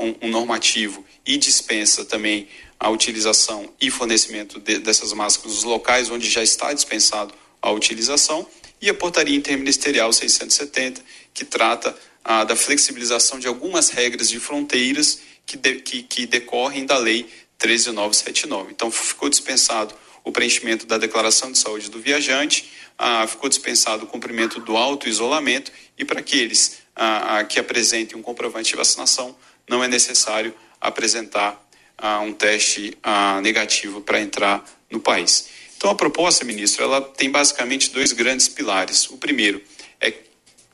um, 0.00 0.26
um, 0.26 0.30
normativo 0.30 1.04
e 1.26 1.36
dispensa 1.36 2.04
também 2.04 2.48
a 2.80 2.88
utilização 2.88 3.70
e 3.80 3.90
fornecimento 3.90 4.58
de, 4.58 4.78
dessas 4.78 5.12
máscaras 5.12 5.54
nos 5.54 5.64
locais 5.64 6.10
onde 6.10 6.28
já 6.28 6.42
está 6.42 6.72
dispensado 6.72 7.34
a 7.60 7.70
utilização 7.70 8.46
e 8.80 8.90
a 8.90 8.94
portaria 8.94 9.36
interministerial 9.36 10.12
670, 10.12 11.00
que 11.32 11.44
trata 11.44 11.96
ah, 12.24 12.44
da 12.44 12.56
flexibilização 12.56 13.38
de 13.38 13.46
algumas 13.46 13.90
regras 13.90 14.28
de 14.28 14.40
fronteiras 14.40 15.20
que, 15.46 15.56
de, 15.56 15.76
que, 15.76 16.02
que 16.02 16.26
decorrem 16.26 16.84
da 16.84 16.98
lei 16.98 17.28
13979. 17.58 18.72
Então, 18.72 18.90
ficou 18.90 19.28
dispensado 19.28 19.94
o 20.24 20.32
preenchimento 20.32 20.86
da 20.86 20.98
declaração 20.98 21.50
de 21.50 21.58
saúde 21.58 21.90
do 21.90 22.00
viajante, 22.00 22.70
ah, 22.98 23.26
ficou 23.26 23.48
dispensado 23.48 24.04
o 24.04 24.06
cumprimento 24.06 24.60
do 24.60 24.76
auto-isolamento 24.76 25.72
e 25.98 26.04
para 26.04 26.20
aqueles 26.20 26.78
ah, 26.94 27.38
ah, 27.38 27.44
que 27.44 27.58
apresentem 27.58 28.16
um 28.16 28.22
comprovante 28.22 28.70
de 28.70 28.76
vacinação, 28.76 29.36
não 29.68 29.82
é 29.82 29.88
necessário 29.88 30.54
apresentar 30.80 31.60
ah, 31.96 32.20
um 32.20 32.32
teste 32.32 32.96
ah, 33.02 33.40
negativo 33.40 34.00
para 34.00 34.20
entrar 34.20 34.64
no 34.90 35.00
país. 35.00 35.48
Então, 35.76 35.90
a 35.90 35.94
proposta, 35.94 36.44
ministro, 36.44 36.84
ela 36.84 37.00
tem 37.00 37.30
basicamente 37.30 37.90
dois 37.90 38.12
grandes 38.12 38.48
pilares. 38.48 39.08
O 39.10 39.16
primeiro 39.16 39.62
é, 40.00 40.12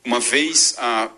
uma 0.05 0.21
vez 0.21 0.75
ah, 0.79 1.11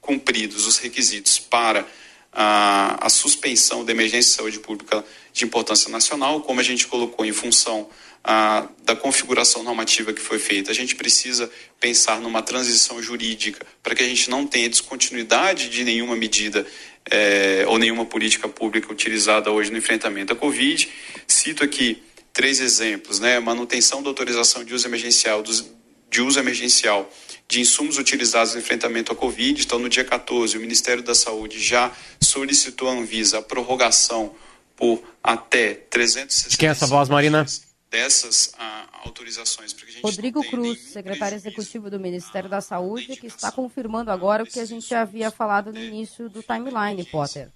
cumpridos 0.00 0.66
os 0.66 0.78
requisitos 0.78 1.38
para 1.38 1.86
a, 2.32 3.06
a 3.06 3.08
suspensão 3.08 3.84
da 3.84 3.92
emergência 3.92 4.30
de 4.30 4.36
saúde 4.36 4.58
pública 4.58 5.04
de 5.34 5.44
importância 5.44 5.90
nacional, 5.90 6.40
como 6.40 6.60
a 6.60 6.62
gente 6.62 6.86
colocou 6.86 7.26
em 7.26 7.32
função 7.32 7.90
ah, 8.22 8.68
da 8.84 8.94
configuração 8.94 9.64
normativa 9.64 10.12
que 10.12 10.20
foi 10.20 10.38
feita, 10.38 10.70
a 10.70 10.74
gente 10.74 10.94
precisa 10.94 11.50
pensar 11.80 12.20
numa 12.20 12.40
transição 12.40 13.02
jurídica 13.02 13.66
para 13.82 13.96
que 13.96 14.02
a 14.02 14.06
gente 14.06 14.30
não 14.30 14.46
tenha 14.46 14.68
descontinuidade 14.68 15.68
de 15.68 15.82
nenhuma 15.82 16.14
medida 16.14 16.64
eh, 17.10 17.64
ou 17.66 17.78
nenhuma 17.78 18.06
política 18.06 18.48
pública 18.48 18.90
utilizada 18.90 19.50
hoje 19.50 19.72
no 19.72 19.76
enfrentamento 19.76 20.32
à 20.32 20.36
Covid. 20.36 20.88
Cito 21.26 21.64
aqui 21.64 22.00
três 22.32 22.60
exemplos, 22.60 23.18
né? 23.18 23.40
Manutenção 23.40 24.02
da 24.02 24.08
autorização 24.08 24.64
de 24.64 24.72
uso 24.72 24.86
emergencial, 24.86 25.42
dos, 25.42 25.64
de 26.08 26.22
uso 26.22 26.38
emergencial 26.38 27.12
de 27.46 27.60
insumos 27.60 27.98
utilizados 27.98 28.54
no 28.54 28.60
enfrentamento 28.60 29.12
à 29.12 29.16
Covid. 29.16 29.60
Então, 29.60 29.78
no 29.78 29.88
dia 29.88 30.04
14, 30.04 30.56
o 30.56 30.60
Ministério 30.60 31.02
da 31.02 31.14
Saúde 31.14 31.58
já 31.60 31.92
solicitou 32.22 32.88
à 32.88 32.92
Anvisa 32.92 33.38
a 33.38 33.42
prorrogação 33.42 34.34
por 34.76 35.02
até 35.22 35.74
360 35.74 36.56
Quem 36.56 36.68
é 36.68 36.72
essa 36.72 36.86
voz, 36.86 37.08
Marina? 37.08 37.44
Dessas 37.90 38.52
ah, 38.58 38.88
autorizações. 39.04 39.74
Rodrigo 40.02 40.42
Cruz, 40.50 40.80
secretário 40.80 41.36
executivo 41.36 41.88
do 41.88 42.00
Ministério 42.00 42.50
da 42.50 42.60
Saúde, 42.60 43.16
que 43.16 43.26
está 43.26 43.52
confirmando 43.52 44.10
agora 44.10 44.42
o 44.42 44.46
que 44.46 44.58
a 44.58 44.64
gente 44.64 44.88
já 44.88 45.02
havia 45.02 45.30
falado 45.30 45.72
no 45.72 45.78
início 45.78 46.28
do 46.28 46.42
timeline, 46.42 47.04
Potter. 47.04 47.50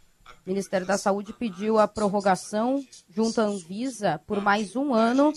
O 0.46 0.48
Ministério 0.48 0.86
da 0.86 0.96
Saúde 0.96 1.32
pediu 1.32 1.78
a 1.78 1.88
prorrogação 1.88 2.84
junto 3.08 3.40
à 3.40 3.44
Anvisa 3.44 4.20
por 4.26 4.40
mais 4.40 4.76
um 4.76 4.94
ano 4.94 5.32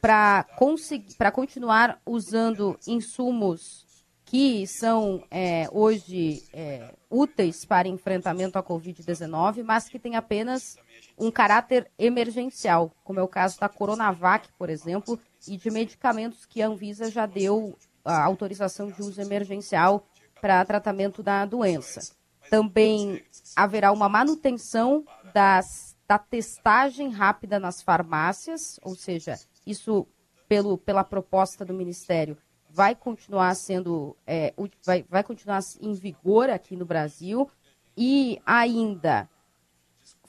para 0.00 1.30
continuar 1.32 2.00
usando 2.06 2.78
insumos 2.86 3.86
que 4.24 4.66
são 4.66 5.24
é, 5.30 5.68
hoje 5.72 6.44
é, 6.52 6.92
úteis 7.10 7.64
para 7.64 7.88
enfrentamento 7.88 8.58
à 8.58 8.62
Covid-19, 8.62 9.62
mas 9.64 9.88
que 9.88 9.98
têm 9.98 10.16
apenas 10.16 10.76
um 11.18 11.30
caráter 11.30 11.90
emergencial, 11.98 12.92
como 13.02 13.18
é 13.18 13.22
o 13.22 13.28
caso 13.28 13.58
da 13.58 13.68
Coronavac, 13.68 14.48
por 14.56 14.70
exemplo, 14.70 15.18
e 15.46 15.56
de 15.56 15.70
medicamentos 15.70 16.46
que 16.46 16.62
a 16.62 16.68
Anvisa 16.68 17.10
já 17.10 17.26
deu 17.26 17.76
a 18.04 18.24
autorização 18.24 18.90
de 18.90 19.02
uso 19.02 19.20
emergencial 19.20 20.06
para 20.40 20.64
tratamento 20.64 21.22
da 21.22 21.44
doença. 21.44 22.14
Também 22.48 23.22
haverá 23.56 23.92
uma 23.92 24.08
manutenção 24.08 25.04
das, 25.34 25.96
da 26.06 26.18
testagem 26.18 27.10
rápida 27.10 27.58
nas 27.58 27.82
farmácias, 27.82 28.78
ou 28.82 28.94
seja, 28.94 29.38
isso 29.66 30.06
pelo, 30.48 30.78
pela 30.78 31.04
proposta 31.04 31.64
do 31.64 31.74
Ministério 31.74 32.38
vai 32.70 32.94
continuar 32.94 33.54
sendo, 33.54 34.16
é, 34.26 34.54
vai, 34.84 35.04
vai 35.08 35.24
continuar 35.24 35.60
em 35.80 35.94
vigor 35.94 36.48
aqui 36.48 36.76
no 36.76 36.84
Brasil 36.84 37.50
e 37.96 38.40
ainda 38.46 39.28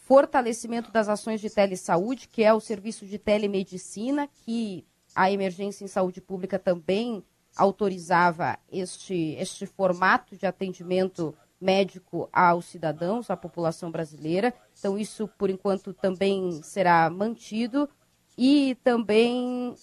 fortalecimento 0.10 0.92
das 0.92 1.08
ações 1.08 1.40
de 1.40 1.52
telesaúde, 1.52 2.28
que 2.28 2.44
é 2.44 2.52
o 2.52 2.60
serviço 2.60 3.06
de 3.06 3.20
telemedicina, 3.20 4.28
que 4.44 4.84
a 5.14 5.32
emergência 5.32 5.86
em 5.86 5.88
saúde 5.88 6.20
pública 6.20 6.58
também 6.58 7.24
autorizava 7.56 8.58
este, 8.72 9.36
este 9.40 9.68
formato 9.68 10.36
de 10.36 10.48
atendimento 10.48 11.36
médico 11.62 12.28
aos 12.34 12.66
cidadãos, 12.66 13.30
à 13.30 13.38
população 13.38 13.92
brasileira. 13.92 14.52
Então, 14.80 14.98
isso, 14.98 15.28
por 15.28 15.48
enquanto, 15.48 15.94
também 15.94 16.60
será 16.64 17.08
mantido. 17.12 17.88
E 18.36 18.80
também 18.84 19.76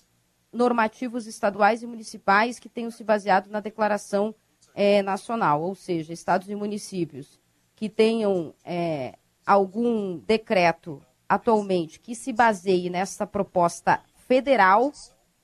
normativos 0.52 1.28
estaduais 1.28 1.84
e 1.84 1.86
municipais 1.86 2.58
que 2.58 2.68
tenham 2.68 2.90
se 2.90 3.04
baseado 3.04 3.46
na 3.46 3.60
declaração 3.60 4.34
é, 4.74 5.02
nacional, 5.02 5.62
ou 5.62 5.76
seja, 5.76 6.12
estados 6.12 6.50
e 6.50 6.54
municípios 6.56 7.38
que 7.76 7.88
tenham 7.88 8.52
é, 8.64 9.16
algum 9.46 10.18
decreto 10.18 11.00
atualmente 11.28 12.00
que 12.00 12.14
se 12.14 12.32
baseie 12.32 12.90
nessa 12.90 13.26
proposta 13.26 14.00
federal 14.26 14.92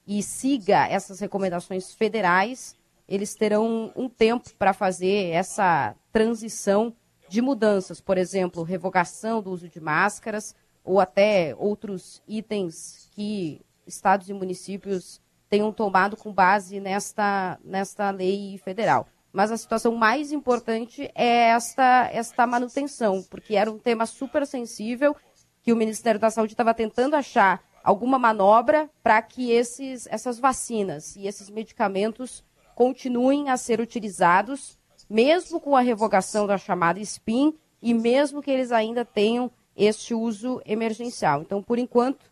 e 0.06 0.22
siga 0.22 0.86
essas 0.88 1.20
recomendações 1.20 1.94
federais, 1.94 2.76
eles 3.08 3.34
terão 3.34 3.92
um 3.94 4.08
tempo 4.08 4.50
para 4.58 4.72
fazer 4.72 5.30
essa 5.30 5.94
transição 6.12 6.94
de 7.28 7.40
mudanças, 7.40 8.00
por 8.00 8.18
exemplo, 8.18 8.62
revogação 8.62 9.40
do 9.40 9.50
uso 9.50 9.68
de 9.68 9.80
máscaras 9.80 10.54
ou 10.84 11.00
até 11.00 11.54
outros 11.56 12.22
itens 12.26 13.08
que 13.12 13.60
estados 13.86 14.28
e 14.28 14.32
municípios 14.32 15.20
tenham 15.48 15.72
tomado 15.72 16.16
com 16.16 16.32
base 16.32 16.80
nesta, 16.80 17.58
nesta 17.64 18.10
lei 18.10 18.58
federal. 18.58 19.06
Mas 19.32 19.50
a 19.50 19.56
situação 19.56 19.94
mais 19.94 20.30
importante 20.30 21.10
é 21.14 21.48
esta, 21.48 22.10
esta 22.12 22.46
manutenção, 22.46 23.22
porque 23.30 23.56
era 23.56 23.70
um 23.70 23.78
tema 23.78 24.04
super 24.04 24.46
sensível 24.46 25.16
que 25.62 25.72
o 25.72 25.76
Ministério 25.76 26.20
da 26.20 26.30
Saúde 26.30 26.52
estava 26.52 26.74
tentando 26.74 27.16
achar 27.16 27.62
alguma 27.82 28.18
manobra 28.18 28.90
para 29.02 29.20
que 29.22 29.50
esses, 29.50 30.06
essas 30.08 30.38
vacinas 30.38 31.16
e 31.16 31.26
esses 31.26 31.48
medicamentos 31.48 32.44
continuem 32.74 33.48
a 33.48 33.56
ser 33.56 33.80
utilizados, 33.80 34.78
mesmo 35.08 35.60
com 35.60 35.76
a 35.76 35.80
revogação 35.80 36.46
da 36.46 36.58
chamada 36.58 37.00
SPIN 37.00 37.54
e 37.80 37.94
mesmo 37.94 38.42
que 38.42 38.50
eles 38.50 38.70
ainda 38.70 39.04
tenham 39.04 39.50
este 39.76 40.14
uso 40.14 40.60
emergencial. 40.66 41.42
Então, 41.42 41.62
por 41.62 41.78
enquanto, 41.78 42.30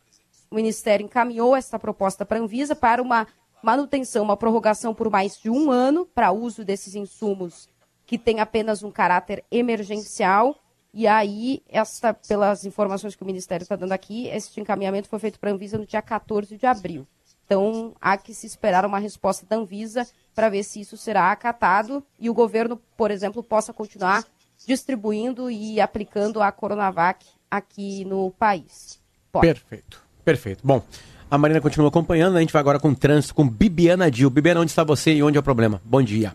o 0.51 0.55
Ministério 0.55 1.05
encaminhou 1.05 1.57
essa 1.57 1.79
proposta 1.79 2.27
para 2.27 2.39
a 2.39 2.43
Anvisa 2.43 2.75
para 2.75 3.03
uma 3.03 3.27
manutenção, 3.63 4.25
uma 4.25 4.37
prorrogação 4.37 4.95
por 4.95 5.11
mais 5.11 5.39
de 5.39 5.51
um 5.51 5.71
ano 5.71 6.07
para 6.07 6.33
uso 6.33 6.65
desses 6.65 6.95
insumos 6.95 7.69
que 8.07 8.19
tem 8.19 8.41
apenas 8.41 8.83
um 8.83 8.91
caráter 8.91 9.45
emergencial. 9.51 10.57
E 10.93 11.07
aí, 11.07 11.63
essa, 11.69 12.13
pelas 12.13 12.65
informações 12.65 13.15
que 13.15 13.23
o 13.23 13.27
Ministério 13.27 13.63
está 13.63 13.77
dando 13.77 13.93
aqui, 13.93 14.27
esse 14.27 14.61
encaminhamento 14.61 15.09
foi 15.09 15.21
feito 15.21 15.39
para 15.39 15.51
a 15.51 15.53
Anvisa 15.53 15.79
no 15.79 15.87
dia 15.87 16.03
14 16.03 16.57
de 16.57 16.67
abril. 16.67 17.07
Então, 17.45 17.95
há 18.01 18.17
que 18.17 18.35
se 18.35 18.47
esperar 18.47 18.85
uma 18.85 18.99
resposta 18.99 19.47
da 19.47 19.57
Anvisa 19.57 20.07
para 20.35 20.49
ver 20.49 20.65
se 20.65 20.81
isso 20.81 20.97
será 20.97 21.31
acatado 21.31 22.05
e 22.19 22.29
o 22.29 22.35
governo, 22.35 22.81
por 22.97 23.11
exemplo, 23.11 23.43
possa 23.43 23.73
continuar 23.73 24.25
distribuindo 24.67 25.51
e 25.51 25.81
aplicando 25.81 26.43
a 26.43 26.51
Coronavac 26.51 27.25
aqui 27.51 28.05
no 28.05 28.31
país. 28.33 29.01
Pode. 29.33 29.47
Perfeito, 29.47 30.03
perfeito. 30.25 30.67
Bom, 30.67 30.83
a 31.31 31.39
Marina 31.39 31.61
continua 31.61 31.89
acompanhando, 31.89 32.37
a 32.37 32.41
gente 32.41 32.53
vai 32.53 32.61
agora 32.61 32.81
com 32.81 32.89
o 32.89 32.97
trânsito 32.97 33.35
com 33.35 33.49
Bibiana 33.49 34.11
Dil. 34.11 34.29
Bibiana, 34.29 34.61
onde 34.61 34.73
está 34.73 34.83
você 34.83 35.15
e 35.15 35.23
onde 35.23 35.37
é 35.37 35.41
o 35.41 35.45
problema? 35.45 35.81
Bom 35.85 36.03
dia. 36.03 36.35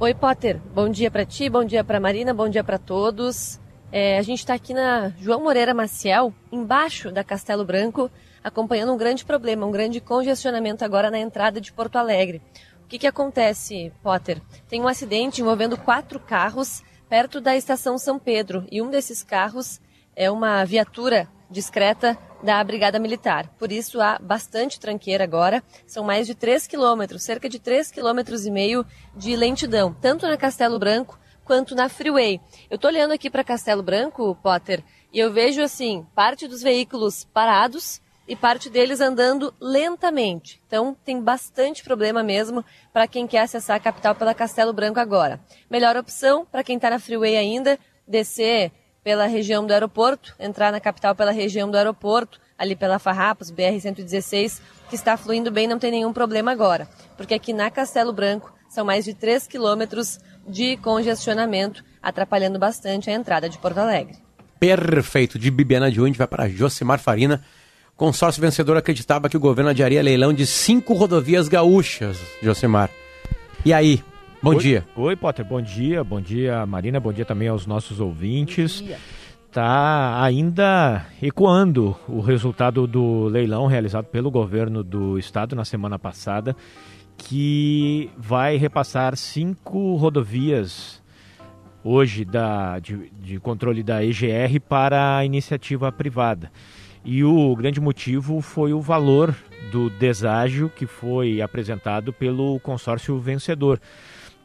Oi, 0.00 0.14
Potter. 0.14 0.58
Bom 0.74 0.88
dia 0.88 1.10
para 1.10 1.26
ti, 1.26 1.50
bom 1.50 1.64
dia 1.64 1.84
para 1.84 2.00
Marina, 2.00 2.32
bom 2.32 2.48
dia 2.48 2.64
para 2.64 2.78
todos. 2.78 3.60
É, 3.92 4.18
a 4.18 4.22
gente 4.22 4.38
está 4.38 4.54
aqui 4.54 4.72
na 4.72 5.10
João 5.20 5.42
Moreira 5.42 5.74
Maciel, 5.74 6.32
embaixo 6.50 7.12
da 7.12 7.22
Castelo 7.22 7.64
Branco, 7.64 8.10
acompanhando 8.42 8.92
um 8.92 8.96
grande 8.96 9.24
problema, 9.24 9.66
um 9.66 9.70
grande 9.70 10.00
congestionamento 10.00 10.84
agora 10.84 11.10
na 11.10 11.18
entrada 11.18 11.60
de 11.60 11.72
Porto 11.72 11.96
Alegre. 11.96 12.40
O 12.84 12.88
que, 12.88 12.98
que 12.98 13.06
acontece, 13.06 13.92
Potter? 14.02 14.40
Tem 14.68 14.80
um 14.80 14.88
acidente 14.88 15.42
envolvendo 15.42 15.76
quatro 15.76 16.18
carros 16.20 16.82
perto 17.08 17.40
da 17.40 17.54
estação 17.54 17.98
São 17.98 18.18
Pedro 18.18 18.66
e 18.70 18.80
um 18.80 18.90
desses 18.90 19.22
carros 19.22 19.80
é 20.14 20.30
uma 20.30 20.64
viatura 20.64 21.28
discreta 21.50 22.18
da 22.42 22.62
Brigada 22.62 22.98
Militar. 22.98 23.48
Por 23.58 23.72
isso 23.72 24.00
há 24.00 24.18
bastante 24.18 24.78
tranqueira 24.78 25.24
agora. 25.24 25.62
São 25.86 26.04
mais 26.04 26.26
de 26.26 26.34
3 26.34 26.66
quilômetros, 26.66 27.22
cerca 27.22 27.48
de 27.48 27.58
3,5 27.58 27.92
quilômetros 27.92 28.46
e 28.46 28.50
meio 28.50 28.84
de 29.14 29.34
lentidão, 29.36 29.94
tanto 30.00 30.26
na 30.26 30.36
Castelo 30.36 30.78
Branco 30.78 31.18
quanto 31.44 31.74
na 31.74 31.88
Freeway. 31.88 32.40
Eu 32.68 32.74
estou 32.74 32.90
olhando 32.90 33.12
aqui 33.12 33.30
para 33.30 33.44
Castelo 33.44 33.82
Branco, 33.82 34.36
Potter, 34.42 34.82
e 35.12 35.18
eu 35.18 35.32
vejo 35.32 35.62
assim, 35.62 36.04
parte 36.14 36.48
dos 36.48 36.60
veículos 36.60 37.24
parados 37.32 38.00
e 38.28 38.34
parte 38.34 38.68
deles 38.68 39.00
andando 39.00 39.54
lentamente. 39.60 40.60
Então 40.66 40.96
tem 41.04 41.22
bastante 41.22 41.84
problema 41.84 42.22
mesmo 42.22 42.64
para 42.92 43.06
quem 43.06 43.26
quer 43.26 43.40
acessar 43.40 43.76
a 43.76 43.80
capital 43.80 44.14
pela 44.14 44.34
Castelo 44.34 44.72
Branco 44.72 44.98
agora. 44.98 45.40
Melhor 45.70 45.96
opção 45.96 46.44
para 46.44 46.64
quem 46.64 46.76
está 46.76 46.90
na 46.90 46.98
Freeway 46.98 47.36
ainda, 47.36 47.78
descer 48.06 48.72
pela 49.06 49.26
região 49.26 49.64
do 49.64 49.72
aeroporto, 49.72 50.34
entrar 50.36 50.72
na 50.72 50.80
capital 50.80 51.14
pela 51.14 51.30
região 51.30 51.70
do 51.70 51.76
aeroporto, 51.76 52.40
ali 52.58 52.74
pela 52.74 52.98
Farrapos, 52.98 53.52
BR-116, 53.52 54.60
que 54.90 54.96
está 54.96 55.16
fluindo 55.16 55.48
bem, 55.48 55.68
não 55.68 55.78
tem 55.78 55.92
nenhum 55.92 56.12
problema 56.12 56.50
agora. 56.50 56.88
Porque 57.16 57.32
aqui 57.32 57.52
na 57.52 57.70
Castelo 57.70 58.12
Branco 58.12 58.52
são 58.68 58.84
mais 58.84 59.04
de 59.04 59.14
3 59.14 59.46
quilômetros 59.46 60.18
de 60.48 60.76
congestionamento, 60.78 61.84
atrapalhando 62.02 62.58
bastante 62.58 63.08
a 63.08 63.12
entrada 63.12 63.48
de 63.48 63.58
Porto 63.58 63.78
Alegre. 63.78 64.16
Perfeito. 64.58 65.38
De 65.38 65.52
Bibiana 65.52 65.88
de 65.88 66.00
Unde 66.00 66.18
vai 66.18 66.26
para 66.26 66.48
Josimar 66.48 66.98
Farina. 66.98 67.44
Consórcio 67.94 68.42
vencedor 68.42 68.76
acreditava 68.76 69.28
que 69.28 69.36
o 69.36 69.40
governo 69.40 69.70
adiaria 69.70 70.02
leilão 70.02 70.32
de 70.32 70.44
cinco 70.48 70.94
rodovias 70.94 71.46
gaúchas, 71.46 72.18
Josimar. 72.42 72.90
E 73.64 73.72
aí, 73.72 74.02
Bom 74.42 74.50
Oi, 74.50 74.58
dia. 74.58 74.86
Oi, 74.94 75.16
Potter. 75.16 75.44
Bom 75.44 75.60
dia. 75.60 76.04
Bom 76.04 76.20
dia, 76.20 76.64
Marina. 76.66 77.00
Bom 77.00 77.12
dia 77.12 77.24
também 77.24 77.48
aos 77.48 77.66
nossos 77.66 78.00
ouvintes. 78.00 78.84
Está 79.46 80.22
ainda 80.22 81.06
ecoando 81.22 81.96
o 82.06 82.20
resultado 82.20 82.86
do 82.86 83.24
leilão 83.28 83.66
realizado 83.66 84.04
pelo 84.06 84.30
governo 84.30 84.84
do 84.84 85.18
estado 85.18 85.56
na 85.56 85.64
semana 85.64 85.98
passada, 85.98 86.54
que 87.16 88.10
vai 88.18 88.56
repassar 88.56 89.16
cinco 89.16 89.96
rodovias 89.96 91.02
hoje 91.82 92.24
da, 92.24 92.78
de, 92.78 93.10
de 93.12 93.40
controle 93.40 93.82
da 93.82 94.04
EGR 94.04 94.60
para 94.68 95.16
a 95.16 95.24
iniciativa 95.24 95.90
privada. 95.90 96.52
E 97.02 97.24
o 97.24 97.56
grande 97.56 97.80
motivo 97.80 98.40
foi 98.42 98.72
o 98.72 98.80
valor 98.80 99.34
do 99.70 99.88
deságio 99.88 100.68
que 100.68 100.86
foi 100.86 101.40
apresentado 101.40 102.12
pelo 102.12 102.60
consórcio 102.60 103.18
vencedor. 103.18 103.80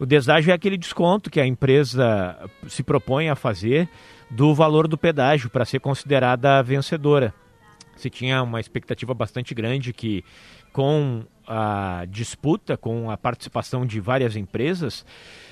O 0.02 0.06
deságio 0.08 0.50
é 0.50 0.56
aquele 0.56 0.78
desconto 0.78 1.30
que 1.30 1.40
a 1.40 1.46
empresa 1.46 2.36
se 2.68 2.82
propõe 2.82 3.30
a 3.30 3.36
fazer 3.36 3.88
do 4.32 4.52
valor 4.52 4.88
do 4.88 4.98
pedágio 4.98 5.48
para 5.48 5.64
ser 5.64 5.80
considerada 5.80 6.64
vencedora. 6.64 7.32
Se 7.96 8.10
tinha 8.10 8.42
uma 8.42 8.60
expectativa 8.60 9.14
bastante 9.14 9.54
grande 9.54 9.94
que 9.94 10.26
com 10.74 11.24
a 11.48 12.04
disputa, 12.10 12.76
com 12.76 13.12
a 13.12 13.16
participação 13.16 13.86
de 13.86 14.00
várias 14.00 14.36
empresas, 14.36 15.06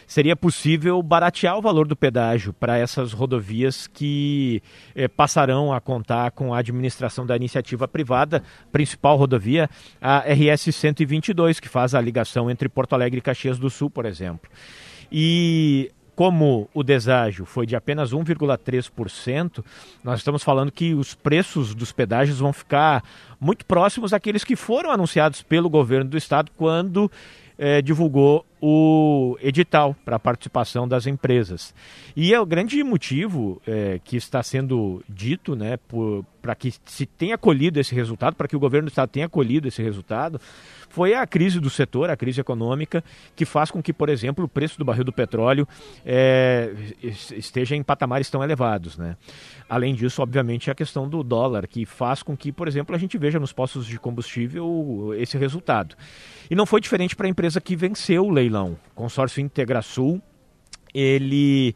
seria 0.09 0.35
possível 0.35 1.01
baratear 1.03 1.55
o 1.55 1.61
valor 1.61 1.87
do 1.87 1.95
pedágio 1.95 2.51
para 2.51 2.75
essas 2.75 3.13
rodovias 3.13 3.85
que 3.85 4.59
eh, 4.95 5.07
passarão 5.07 5.71
a 5.71 5.79
contar 5.79 6.31
com 6.31 6.51
a 6.51 6.57
administração 6.57 7.27
da 7.27 7.35
iniciativa 7.35 7.87
privada, 7.87 8.41
principal 8.71 9.15
rodovia, 9.17 9.69
a 10.01 10.21
RS 10.21 10.75
122, 10.75 11.59
que 11.59 11.69
faz 11.69 11.93
a 11.93 12.01
ligação 12.01 12.49
entre 12.49 12.67
Porto 12.67 12.93
Alegre 12.93 13.19
e 13.19 13.21
Caxias 13.21 13.59
do 13.59 13.69
Sul, 13.69 13.87
por 13.87 14.03
exemplo. 14.03 14.49
E 15.11 15.91
como 16.15 16.67
o 16.73 16.83
deságio 16.83 17.45
foi 17.45 17.67
de 17.67 17.75
apenas 17.75 18.11
1,3%, 18.11 19.63
nós 20.03 20.21
estamos 20.21 20.41
falando 20.41 20.71
que 20.71 20.95
os 20.95 21.13
preços 21.13 21.75
dos 21.75 21.91
pedágios 21.91 22.39
vão 22.39 22.51
ficar 22.51 23.03
muito 23.39 23.63
próximos 23.63 24.11
àqueles 24.11 24.43
que 24.43 24.55
foram 24.55 24.89
anunciados 24.89 25.43
pelo 25.43 25.69
governo 25.69 26.09
do 26.09 26.17
estado 26.17 26.51
quando 26.57 27.11
eh, 27.59 27.81
divulgou 27.81 28.45
o 28.61 29.37
edital 29.41 29.95
para 30.03 30.17
a 30.17 30.19
participação 30.19 30.87
das 30.87 31.07
empresas. 31.07 31.73
E 32.15 32.33
é 32.33 32.39
o 32.39 32.45
grande 32.45 32.83
motivo 32.83 33.61
é, 33.65 33.99
que 34.03 34.17
está 34.17 34.43
sendo 34.43 35.03
dito 35.07 35.55
né, 35.55 35.77
para 36.41 36.55
que 36.55 36.73
se 36.85 37.05
tenha 37.05 37.37
colhido 37.37 37.79
esse 37.79 37.95
resultado, 37.95 38.35
para 38.35 38.47
que 38.47 38.55
o 38.55 38.59
governo 38.59 38.87
do 38.87 38.89
Estado 38.89 39.09
tenha 39.09 39.29
colhido 39.29 39.67
esse 39.67 39.81
resultado, 39.81 40.39
foi 40.89 41.13
a 41.13 41.25
crise 41.25 41.59
do 41.59 41.69
setor, 41.69 42.09
a 42.09 42.17
crise 42.17 42.41
econômica, 42.41 43.03
que 43.35 43.45
faz 43.45 43.69
com 43.69 43.81
que, 43.81 43.93
por 43.93 44.09
exemplo, 44.09 44.43
o 44.43 44.47
preço 44.47 44.77
do 44.77 44.83
barril 44.83 45.03
do 45.03 45.13
petróleo 45.13 45.67
é, 46.03 46.73
esteja 47.01 47.75
em 47.75 47.83
patamares 47.83 48.29
tão 48.29 48.43
elevados. 48.43 48.97
Né? 48.97 49.15
Além 49.69 49.93
disso, 49.93 50.21
obviamente, 50.21 50.71
a 50.71 50.75
questão 50.75 51.07
do 51.07 51.23
dólar, 51.23 51.67
que 51.67 51.85
faz 51.85 52.23
com 52.23 52.35
que, 52.35 52.51
por 52.51 52.67
exemplo, 52.67 52.95
a 52.95 52.99
gente 52.99 53.17
veja 53.17 53.39
nos 53.39 53.53
postos 53.53 53.85
de 53.85 53.99
combustível 53.99 55.13
esse 55.15 55.37
resultado. 55.37 55.95
E 56.49 56.55
não 56.55 56.65
foi 56.65 56.81
diferente 56.81 57.15
para 57.15 57.27
a 57.27 57.29
empresa 57.29 57.61
que 57.61 57.75
venceu 57.75 58.25
o 58.25 58.31
leilão. 58.31 58.48
O 58.93 58.95
consórcio 58.95 59.41
Integrasul, 59.41 60.21
ele. 60.93 61.75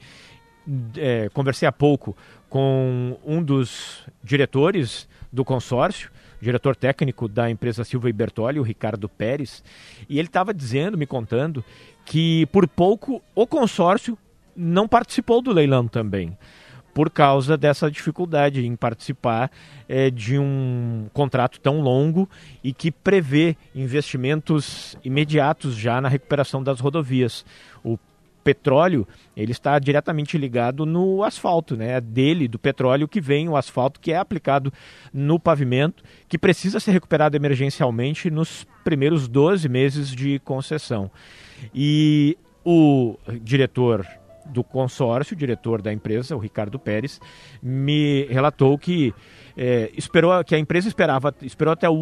É, 0.95 1.30
conversei 1.34 1.67
há 1.67 1.71
pouco 1.71 2.15
com 2.49 3.17
um 3.26 3.43
dos 3.43 4.07
diretores 4.24 5.07
do 5.32 5.43
consórcio, 5.43 6.09
diretor 6.39 6.76
técnico 6.76 7.28
da 7.28 7.49
empresa 7.49 7.84
Silva 7.84 8.09
e 8.09 8.13
Bertoli, 8.13 8.59
o 8.59 8.63
Ricardo 8.63 9.09
Pérez, 9.09 9.63
e 10.07 10.19
ele 10.19 10.28
estava 10.28 10.53
dizendo, 10.53 10.97
me 10.97 11.05
contando, 11.05 11.65
que 12.05 12.45
por 12.47 12.67
pouco 12.67 13.21
o 13.36 13.45
consórcio 13.45 14.17
não 14.55 14.88
participou 14.88 15.41
do 15.41 15.51
leilão 15.51 15.88
também 15.88 16.38
por 16.93 17.09
causa 17.09 17.57
dessa 17.57 17.89
dificuldade 17.89 18.65
em 18.65 18.75
participar 18.75 19.51
é, 19.89 20.09
de 20.09 20.37
um 20.37 21.07
contrato 21.13 21.59
tão 21.59 21.81
longo 21.81 22.29
e 22.63 22.71
que 22.71 22.91
prevê 22.91 23.57
investimentos 23.73 24.97
imediatos 25.03 25.75
já 25.75 25.99
na 25.99 26.07
recuperação 26.07 26.63
das 26.63 26.79
rodovias. 26.79 27.45
O 27.83 27.97
petróleo 28.43 29.07
ele 29.35 29.51
está 29.51 29.79
diretamente 29.79 30.37
ligado 30.37 30.85
no 30.85 31.23
asfalto, 31.23 31.75
né? 31.75 31.93
É 31.93 32.01
dele, 32.01 32.47
do 32.47 32.59
petróleo 32.59 33.07
que 33.07 33.21
vem 33.21 33.47
o 33.47 33.55
asfalto 33.55 33.99
que 33.99 34.11
é 34.11 34.17
aplicado 34.17 34.71
no 35.13 35.39
pavimento, 35.39 36.03
que 36.27 36.37
precisa 36.37 36.79
ser 36.79 36.91
recuperado 36.91 37.37
emergencialmente 37.37 38.29
nos 38.29 38.67
primeiros 38.83 39.27
12 39.27 39.67
meses 39.69 40.09
de 40.11 40.39
concessão. 40.39 41.09
E 41.73 42.37
o 42.65 43.17
diretor 43.41 44.05
do 44.45 44.63
consórcio, 44.63 45.35
o 45.35 45.37
diretor 45.37 45.81
da 45.81 45.91
empresa, 45.91 46.35
o 46.35 46.39
Ricardo 46.39 46.77
Pérez, 46.79 47.19
me 47.61 48.25
relatou 48.25 48.77
que 48.77 49.13
é, 49.55 49.91
esperou 49.95 50.43
que 50.43 50.55
a 50.55 50.59
empresa 50.59 50.87
esperava, 50.87 51.33
esperou 51.41 51.73
até 51.73 51.89
o 51.89 51.93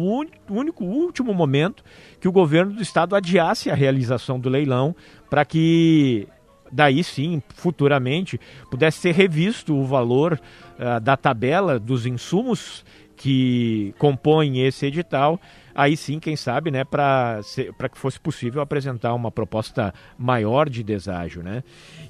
único 0.48 0.84
último 0.84 1.34
momento 1.34 1.84
que 2.18 2.28
o 2.28 2.32
governo 2.32 2.72
do 2.72 2.82
estado 2.82 3.14
adiasse 3.14 3.70
a 3.70 3.74
realização 3.74 4.40
do 4.40 4.48
leilão 4.48 4.94
para 5.28 5.44
que 5.44 6.26
daí 6.72 7.04
sim, 7.04 7.42
futuramente, 7.54 8.40
pudesse 8.70 8.98
ser 8.98 9.12
revisto 9.12 9.76
o 9.76 9.84
valor 9.84 10.40
uh, 10.78 10.98
da 11.00 11.16
tabela 11.16 11.78
dos 11.78 12.06
insumos 12.06 12.82
que 13.22 13.94
compõem 13.98 14.66
esse 14.66 14.84
edital, 14.84 15.40
aí 15.72 15.96
sim, 15.96 16.18
quem 16.18 16.34
sabe, 16.34 16.72
né, 16.72 16.82
para 16.82 17.38
que 17.88 17.96
fosse 17.96 18.18
possível 18.18 18.60
apresentar 18.60 19.14
uma 19.14 19.30
proposta 19.30 19.94
maior 20.18 20.68
de 20.68 20.82
deságio. 20.82 21.40
Né? 21.40 21.62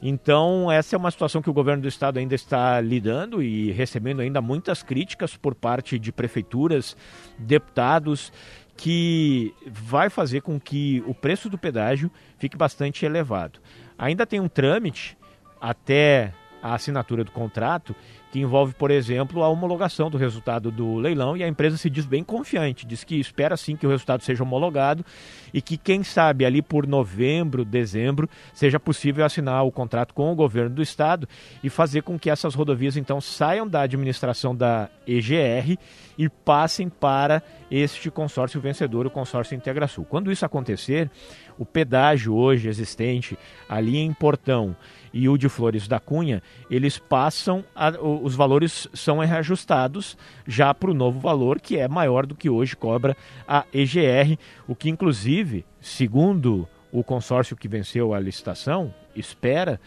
Então, 0.02 0.72
essa 0.72 0.96
é 0.96 0.98
uma 0.98 1.10
situação 1.10 1.42
que 1.42 1.50
o 1.50 1.52
governo 1.52 1.82
do 1.82 1.88
estado 1.88 2.18
ainda 2.18 2.34
está 2.34 2.80
lidando 2.80 3.42
e 3.42 3.70
recebendo 3.72 4.20
ainda 4.22 4.40
muitas 4.40 4.82
críticas 4.82 5.36
por 5.36 5.54
parte 5.54 5.98
de 5.98 6.10
prefeituras, 6.10 6.96
deputados, 7.38 8.32
que 8.74 9.52
vai 9.66 10.08
fazer 10.08 10.40
com 10.40 10.58
que 10.58 11.04
o 11.06 11.12
preço 11.12 11.50
do 11.50 11.58
pedágio 11.58 12.10
fique 12.38 12.56
bastante 12.56 13.04
elevado. 13.04 13.60
Ainda 13.98 14.24
tem 14.24 14.40
um 14.40 14.48
trâmite 14.48 15.14
até 15.60 16.32
a 16.62 16.74
assinatura 16.74 17.24
do 17.24 17.30
contrato 17.30 17.94
que 18.32 18.40
envolve, 18.40 18.72
por 18.72 18.90
exemplo, 18.90 19.42
a 19.42 19.48
homologação 19.48 20.08
do 20.08 20.16
resultado 20.16 20.70
do 20.70 20.96
leilão 20.96 21.36
e 21.36 21.44
a 21.44 21.48
empresa 21.48 21.76
se 21.76 21.90
diz 21.90 22.06
bem 22.06 22.24
confiante, 22.24 22.86
diz 22.86 23.04
que 23.04 23.20
espera 23.20 23.58
sim 23.58 23.76
que 23.76 23.86
o 23.86 23.90
resultado 23.90 24.22
seja 24.22 24.42
homologado 24.42 25.04
e 25.52 25.60
que 25.60 25.76
quem 25.76 26.02
sabe 26.02 26.46
ali 26.46 26.62
por 26.62 26.86
novembro, 26.86 27.62
dezembro, 27.62 28.26
seja 28.54 28.80
possível 28.80 29.22
assinar 29.22 29.66
o 29.66 29.70
contrato 29.70 30.14
com 30.14 30.32
o 30.32 30.34
governo 30.34 30.76
do 30.76 30.82
estado 30.82 31.28
e 31.62 31.68
fazer 31.68 32.02
com 32.02 32.18
que 32.18 32.30
essas 32.30 32.54
rodovias 32.54 32.96
então 32.96 33.20
saiam 33.20 33.68
da 33.68 33.82
administração 33.82 34.56
da 34.56 34.88
EGR 35.06 35.76
e 36.16 36.28
passem 36.28 36.88
para 36.88 37.42
este 37.70 38.10
consórcio 38.10 38.62
vencedor, 38.62 39.06
o 39.06 39.10
consórcio 39.10 39.54
Integrasul. 39.54 40.06
Quando 40.06 40.32
isso 40.32 40.46
acontecer, 40.46 41.10
o 41.58 41.66
pedágio 41.66 42.34
hoje 42.34 42.66
existente 42.66 43.38
ali 43.68 43.98
em 43.98 44.12
Portão 44.14 44.74
e 45.12 45.28
o 45.28 45.36
de 45.36 45.48
Flores 45.48 45.86
da 45.86 46.00
Cunha, 46.00 46.42
eles 46.70 46.98
passam, 46.98 47.64
a, 47.74 47.90
os 48.00 48.34
valores 48.34 48.88
são 48.94 49.18
reajustados 49.18 50.16
já 50.46 50.72
para 50.72 50.90
o 50.90 50.94
novo 50.94 51.20
valor, 51.20 51.60
que 51.60 51.78
é 51.78 51.86
maior 51.86 52.26
do 52.26 52.34
que 52.34 52.48
hoje 52.48 52.76
cobra 52.76 53.16
a 53.46 53.64
EGR, 53.72 54.38
o 54.66 54.74
que 54.74 54.88
inclusive, 54.88 55.64
segundo 55.80 56.68
o 56.90 57.02
consórcio 57.02 57.56
que 57.56 57.68
venceu 57.68 58.14
a 58.14 58.20
licitação, 58.20 58.94
espera 59.14 59.80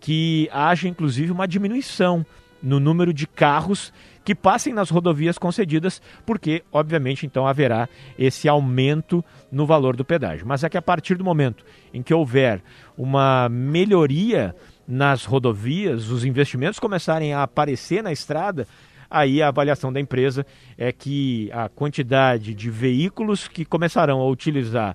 que 0.00 0.48
haja 0.52 0.88
inclusive 0.88 1.30
uma 1.30 1.46
diminuição 1.46 2.26
no 2.62 2.78
número 2.78 3.12
de 3.12 3.26
carros 3.26 3.92
que 4.24 4.34
passem 4.34 4.72
nas 4.72 4.88
rodovias 4.88 5.36
concedidas, 5.36 6.00
porque, 6.24 6.62
obviamente, 6.72 7.26
então 7.26 7.46
haverá 7.46 7.88
esse 8.16 8.48
aumento 8.48 9.24
no 9.50 9.66
valor 9.66 9.96
do 9.96 10.04
pedágio. 10.04 10.46
Mas 10.46 10.62
é 10.62 10.68
que 10.68 10.78
a 10.78 10.82
partir 10.82 11.16
do 11.16 11.24
momento 11.24 11.64
em 11.92 12.02
que 12.02 12.14
houver 12.14 12.62
uma 12.96 13.48
melhoria 13.48 14.54
nas 14.92 15.24
rodovias, 15.24 16.10
os 16.10 16.22
investimentos 16.22 16.78
começarem 16.78 17.32
a 17.32 17.42
aparecer 17.42 18.02
na 18.02 18.12
estrada, 18.12 18.68
aí 19.10 19.40
a 19.40 19.48
avaliação 19.48 19.90
da 19.90 19.98
empresa 19.98 20.44
é 20.76 20.92
que 20.92 21.50
a 21.50 21.66
quantidade 21.70 22.52
de 22.52 22.68
veículos 22.68 23.48
que 23.48 23.64
começarão 23.64 24.20
a 24.20 24.28
utilizar 24.28 24.94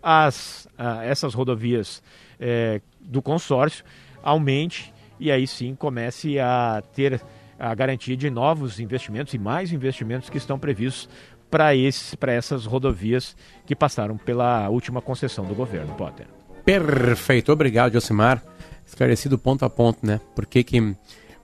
as, 0.00 0.68
essas 1.02 1.34
rodovias 1.34 2.00
é, 2.38 2.80
do 3.00 3.20
consórcio 3.20 3.84
aumente 4.22 4.94
e 5.18 5.28
aí 5.30 5.44
sim 5.44 5.74
comece 5.74 6.38
a 6.38 6.80
ter 6.94 7.20
a 7.58 7.74
garantia 7.74 8.16
de 8.16 8.30
novos 8.30 8.78
investimentos 8.78 9.34
e 9.34 9.38
mais 9.38 9.72
investimentos 9.72 10.30
que 10.30 10.38
estão 10.38 10.56
previstos 10.56 11.08
para 11.50 12.32
essas 12.32 12.64
rodovias 12.64 13.36
que 13.66 13.74
passaram 13.74 14.16
pela 14.16 14.68
última 14.68 15.02
concessão 15.02 15.44
do 15.44 15.54
governo, 15.54 15.94
Potter. 15.94 16.26
Perfeito, 16.64 17.50
obrigado, 17.50 17.92
Josimar 17.92 18.51
esclarecido 18.92 19.38
ponto 19.38 19.64
a 19.64 19.70
ponto, 19.70 20.06
né? 20.06 20.20
Por 20.34 20.46
que, 20.46 20.62
que, 20.62 20.94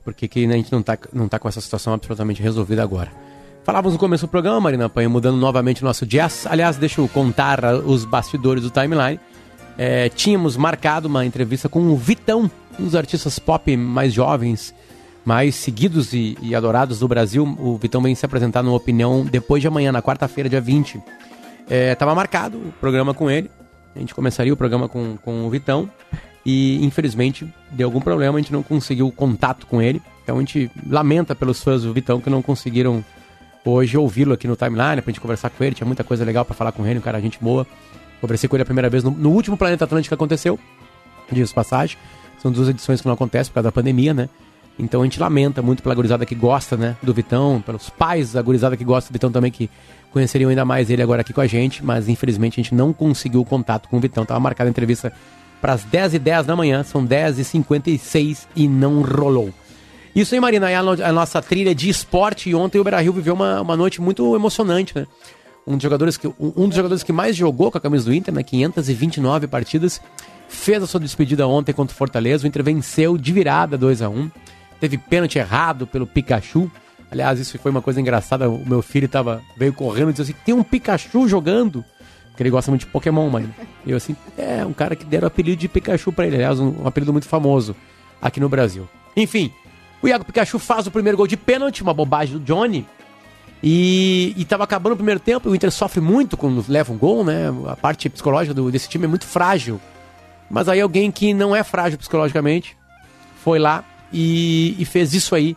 por 0.05 0.15
que, 0.15 0.29
que 0.29 0.45
a 0.45 0.53
gente 0.53 0.71
não 0.71 0.81
está 0.81 0.99
não 1.13 1.29
tá 1.29 1.39
com 1.39 1.49
essa 1.49 1.61
situação 1.61 1.95
absolutamente 1.95 2.43
resolvida 2.43 2.83
agora? 2.83 3.11
Falávamos 3.65 3.95
no 3.95 3.99
começo 3.99 4.27
do 4.27 4.31
programa, 4.31 4.61
Marina 4.61 4.89
Panha, 4.89 5.09
mudando 5.09 5.37
novamente 5.37 5.83
o 5.83 5.85
nosso 5.85 6.07
jazz. 6.07 6.47
Aliás, 6.47 6.77
deixa 6.77 7.01
eu 7.01 7.09
contar 7.09 7.63
os 7.75 8.05
bastidores 8.05 8.63
do 8.63 8.71
timeline. 8.71 9.21
É, 9.77 10.09
tínhamos 10.09 10.57
marcado 10.57 11.09
uma 11.09 11.25
entrevista 11.25 11.69
com 11.69 11.81
o 11.81 11.97
Vitão, 11.97 12.51
um 12.79 12.85
dos 12.85 12.95
artistas 12.95 13.39
pop 13.39 13.77
mais 13.77 14.13
jovens, 14.13 14.75
mais 15.25 15.55
seguidos 15.55 16.13
e, 16.13 16.37
e 16.41 16.55
adorados 16.55 16.99
do 16.99 17.09
Brasil. 17.09 17.45
O 17.59 17.77
Vitão 17.77 18.01
vem 18.03 18.15
se 18.15 18.25
apresentar 18.25 18.63
no 18.63 18.75
Opinião 18.75 19.25
depois 19.25 19.61
de 19.61 19.69
amanhã, 19.69 19.93
na 19.93 20.03
quarta-feira, 20.03 20.49
dia 20.49 20.61
20. 20.61 21.01
Estava 21.69 22.13
é, 22.13 22.15
marcado 22.15 22.57
o 22.59 22.73
programa 22.81 23.13
com 23.13 23.31
ele. 23.31 23.51
A 23.95 23.99
gente 23.99 24.15
começaria 24.15 24.53
o 24.53 24.57
programa 24.57 24.89
com, 24.89 25.17
com 25.19 25.47
o 25.47 25.51
Vitão 25.51 25.91
e 26.45 26.85
infelizmente 26.85 27.47
deu 27.71 27.89
algum 27.89 28.01
problema, 28.01 28.39
a 28.39 28.41
gente 28.41 28.53
não 28.53 28.63
conseguiu 28.63 29.11
contato 29.11 29.67
com 29.67 29.83
ele. 29.83 30.01
Então 30.23 30.37
a 30.37 30.41
gente 30.41 30.71
lamenta 30.89 31.35
pelos 31.35 31.63
fãs 31.63 31.83
do 31.83 31.93
Vitão 31.93 32.21
que 32.21 32.31
não 32.31 32.43
conseguiram 32.43 33.05
hoje 33.65 33.99
ouvi-lo 33.99 34.33
aqui 34.33 34.49
no 34.49 34.57
timeline 34.57 35.03
pra 35.03 35.11
gente 35.11 35.21
conversar 35.21 35.51
com 35.51 35.63
ele. 35.63 35.75
Tinha 35.75 35.87
muita 35.87 36.03
coisa 36.03 36.25
legal 36.25 36.45
para 36.45 36.55
falar 36.55 36.73
com 36.73 36.87
ele, 36.87 36.99
um 36.99 37.03
cara 37.03 37.21
gente 37.21 37.39
boa. 37.41 37.67
Conversei 38.21 38.49
com 38.49 38.57
ele 38.57 38.63
a 38.63 38.67
primeira 38.67 38.89
vez 38.89 39.05
no, 39.05 39.11
no 39.11 39.31
último 39.31 39.57
Planeta 39.57 39.85
Atlântico 39.85 40.11
que 40.11 40.15
aconteceu, 40.15 40.59
diz 41.31 41.53
passagem. 41.53 41.97
São 42.43 42.51
duas 42.51 42.69
edições 42.69 43.01
que 43.01 43.07
não 43.07 43.15
acontecem 43.15 43.51
por 43.51 43.55
causa 43.55 43.69
da 43.69 43.73
pandemia, 43.73 44.15
né? 44.15 44.29
Então 44.79 45.03
a 45.03 45.05
gente 45.05 45.19
lamenta 45.19 45.61
muito 45.61 45.83
pela 45.83 45.95
gurizada 45.95 46.25
que 46.25 46.37
gosta, 46.37 46.77
né, 46.77 46.97
do 47.03 47.13
Vitão, 47.13 47.61
pelos 47.61 47.91
pais 47.91 48.33
da 48.33 48.41
gurizada 48.41 48.77
que 48.77 48.85
gosta 48.85 49.11
do 49.11 49.13
Vitão 49.13 49.31
também, 49.31 49.51
que 49.51 49.69
conheceriam 50.13 50.49
ainda 50.49 50.65
mais 50.65 50.89
ele 50.89 51.03
agora 51.03 51.23
aqui 51.23 51.33
com 51.33 51.41
a 51.41 51.49
gente, 51.49 51.85
mas 51.85 52.09
infelizmente 52.09 52.61
a 52.61 52.63
gente 52.63 52.75
não 52.75 52.93
conseguiu 52.93 53.45
contato 53.45 53.89
com 53.89 53.97
o 53.97 54.01
Vitão. 54.01 54.25
Tava 54.25 54.39
marcada 54.39 54.69
a 54.69 54.71
entrevista 54.71 55.13
para 55.61 55.73
as 55.73 55.85
10 55.85 56.15
e 56.15 56.19
10 56.19 56.47
da 56.47 56.57
manhã, 56.57 56.83
são 56.83 57.05
10 57.05 57.39
e 57.39 57.45
56 57.45 58.49
não 58.69 59.03
rolou. 59.03 59.53
Isso 60.15 60.35
aí, 60.35 60.41
Marina, 60.41 60.71
é 60.71 60.77
a, 60.77 61.13
nossa 61.13 61.41
trilha 61.41 61.75
de 61.75 61.89
esporte 61.89 62.51
e 62.51 62.55
ontem 62.55 62.79
o 62.79 62.85
Beira-Rio 62.85 63.13
viveu 63.13 63.35
uma, 63.35 63.61
uma 63.61 63.77
noite 63.77 64.01
muito 64.01 64.35
emocionante, 64.35 64.97
né? 64.97 65.07
Um 65.67 65.75
dos, 65.75 65.83
jogadores 65.83 66.17
que, 66.17 66.27
um 66.27 66.67
dos 66.67 66.75
jogadores 66.75 67.03
que 67.03 67.13
mais 67.13 67.37
jogou 67.37 67.71
com 67.71 67.79
a 67.79 67.81
camisa 67.81 68.07
do 68.07 68.15
Inter, 68.15 68.33
né? 68.33 68.43
529 68.43 69.47
partidas, 69.47 70.01
fez 70.49 70.83
a 70.83 70.87
sua 70.87 70.99
despedida 70.99 71.47
ontem 71.47 71.73
contra 71.73 71.95
o 71.95 71.97
Fortaleza, 71.97 72.45
o 72.45 72.49
Inter 72.49 72.65
venceu 72.65 73.19
de 73.19 73.33
virada 73.33 73.77
2 73.77 74.03
a 74.03 74.09
1 74.09 74.31
teve 74.81 74.97
pênalti 74.97 75.39
errado 75.39 75.87
pelo 75.87 76.07
Pikachu, 76.07 76.71
Aliás, 77.11 77.41
isso 77.41 77.59
foi 77.59 77.71
uma 77.71 77.83
coisa 77.83 78.01
engraçada. 78.01 78.49
O 78.49 78.67
meu 78.67 78.83
filho 78.83 79.09
tava, 79.09 79.43
veio 79.57 79.73
correndo 79.73 80.11
e 80.11 80.13
disse 80.13 80.23
assim: 80.23 80.41
tem 80.45 80.55
um 80.55 80.63
Pikachu 80.63 81.27
jogando 81.27 81.85
Que 82.39 82.43
ele 82.45 82.51
gosta 82.51 82.71
muito 82.71 82.83
de 82.83 82.87
Pokémon, 82.87 83.29
mano. 83.29 83.53
Eu 83.85 83.97
assim, 83.97 84.15
é, 84.37 84.65
um 84.65 84.73
cara 84.73 84.95
que 84.95 85.05
deram 85.05 85.25
o 85.25 85.27
apelido 85.27 85.57
de 85.61 85.67
Pikachu 85.69 86.13
pra 86.13 86.25
ele. 86.25 86.37
Aliás, 86.37 86.61
um, 86.61 86.83
um 86.85 86.87
apelido 86.87 87.13
muito 87.13 87.27
famoso 87.27 87.75
aqui 88.23 88.39
no 88.39 88.49
Brasil. 88.49 88.89
Enfim, 89.17 89.51
o 90.01 90.07
Iago 90.07 90.25
Pikachu 90.25 90.57
faz 90.61 90.87
o 90.87 90.91
primeiro 90.93 91.17
gol 91.19 91.27
de 91.27 91.37
pênalti, 91.37 91.83
uma 91.83 91.93
bobagem 91.93 92.39
do 92.39 92.45
Johnny. 92.45 92.87
E, 93.61 94.35
e 94.37 94.45
tava 94.45 94.63
acabando 94.63 94.93
o 94.93 94.97
primeiro 94.97 95.19
tempo, 95.19 95.51
o 95.51 95.55
Inter 95.55 95.73
sofre 95.73 96.01
muito 96.01 96.37
quando 96.37 96.65
leva 96.69 96.93
um 96.93 96.97
gol, 96.97 97.25
né? 97.25 97.47
A 97.67 97.75
parte 97.75 98.09
psicológica 98.09 98.55
do- 98.55 98.71
desse 98.71 98.89
time 98.89 99.05
é 99.07 99.09
muito 99.09 99.27
frágil. 99.27 99.81
Mas 100.49 100.69
aí 100.69 100.81
alguém 100.81 101.11
que 101.11 101.35
não 101.35 101.57
é 101.57 101.65
frágil 101.65 101.99
psicologicamente 101.99 102.77
foi 103.43 103.59
lá 103.59 103.85
e, 104.13 104.77
e 104.79 104.85
fez 104.85 105.13
isso 105.13 105.35
aí, 105.35 105.57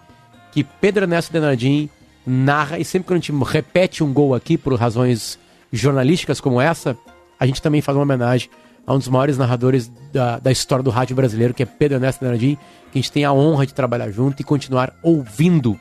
que 0.51 0.63
Pedro 0.63 1.03
Ernesto 1.03 1.32
Denardim 1.32 1.89
narra, 2.25 2.79
e 2.79 2.84
sempre 2.84 3.07
que 3.07 3.13
a 3.13 3.17
gente 3.17 3.32
repete 3.45 4.03
um 4.03 4.11
gol 4.11 4.34
aqui 4.34 4.57
por 4.57 4.73
razões 4.73 5.38
jornalísticas 5.72 6.41
como 6.41 6.59
essa, 6.59 6.97
a 7.39 7.45
gente 7.45 7.61
também 7.61 7.82
faz 7.82 7.95
uma 7.95 8.03
homenagem 8.03 8.49
a 8.86 8.93
um 8.93 8.97
dos 8.97 9.07
maiores 9.07 9.38
narradores 9.38 9.91
da, 10.11 10.39
da 10.39 10.51
história 10.51 10.84
do 10.84 10.89
rádio 10.89 11.15
brasileiro, 11.15 11.53
que 11.53 11.63
é 11.63 11.65
Pedro 11.65 11.97
Ernesto 11.97 12.24
Denardim, 12.24 12.55
que 12.91 12.97
a 12.97 13.01
gente 13.01 13.11
tem 13.11 13.26
a 13.26 13.32
honra 13.32 13.65
de 13.65 13.74
trabalhar 13.74 14.09
junto 14.11 14.41
e 14.41 14.43
continuar 14.43 14.93
ouvindo. 15.01 15.80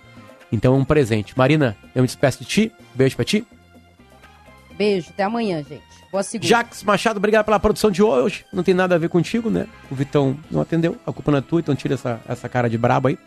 Então 0.53 0.75
é 0.75 0.77
um 0.77 0.85
presente. 0.85 1.37
Marina, 1.37 1.77
eu 1.95 2.03
me 2.03 2.07
despeço 2.07 2.41
de 2.41 2.45
ti, 2.45 2.73
beijo 2.95 3.17
pra 3.17 3.25
ti. 3.25 3.47
Beijo, 4.77 5.11
até 5.11 5.25
amanhã, 5.25 5.63
gente. 5.63 5.83
Boa 6.11 6.23
segunda. 6.23 6.49
Jacques 6.49 6.83
Machado, 6.83 7.19
obrigado 7.19 7.45
pela 7.45 7.61
produção 7.61 7.91
de 7.91 8.03
hoje. 8.03 8.45
Não 8.53 8.65
tem 8.65 8.75
nada 8.75 8.97
a 8.97 8.99
ver 8.99 9.09
contigo, 9.09 9.49
né? 9.49 9.67
O 9.91 9.95
Vitão 9.95 10.37
não 10.51 10.61
atendeu, 10.61 10.97
a 11.07 11.13
culpa 11.13 11.31
não 11.31 11.39
é 11.39 11.41
tua, 11.41 11.61
então 11.61 11.75
tira 11.77 11.95
essa, 11.95 12.21
essa 12.29 12.49
cara 12.49 12.69
de 12.69 12.77
brabo 12.77 13.09
aí. 13.09 13.19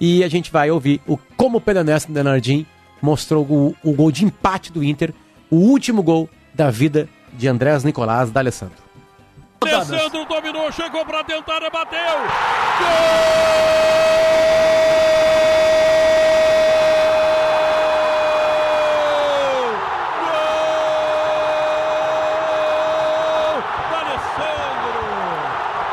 E 0.00 0.24
a 0.24 0.28
gente 0.28 0.50
vai 0.50 0.70
ouvir 0.70 1.00
o 1.06 1.16
como 1.36 1.58
o 1.58 1.60
Pedro 1.60 1.82
Ernesto 1.82 2.10
Denardim 2.10 2.66
mostrou 3.00 3.44
o, 3.44 3.76
o 3.84 3.92
gol 3.92 4.10
de 4.10 4.24
empate 4.24 4.72
do 4.72 4.82
Inter, 4.82 5.14
o 5.52 5.56
último 5.56 6.02
gol 6.02 6.30
da 6.54 6.70
vida 6.70 7.06
de 7.34 7.46
Andrés 7.46 7.84
Nicolás 7.84 8.30
D'Alessandro. 8.30 8.82
Alessandro 9.60 10.24
dominou, 10.24 10.72
chegou 10.72 11.04
dentro, 11.04 11.52
área, 11.52 11.68
bateu. 11.68 11.98
Gol! 12.78 13.42
D'Alessandro! 23.90 25.02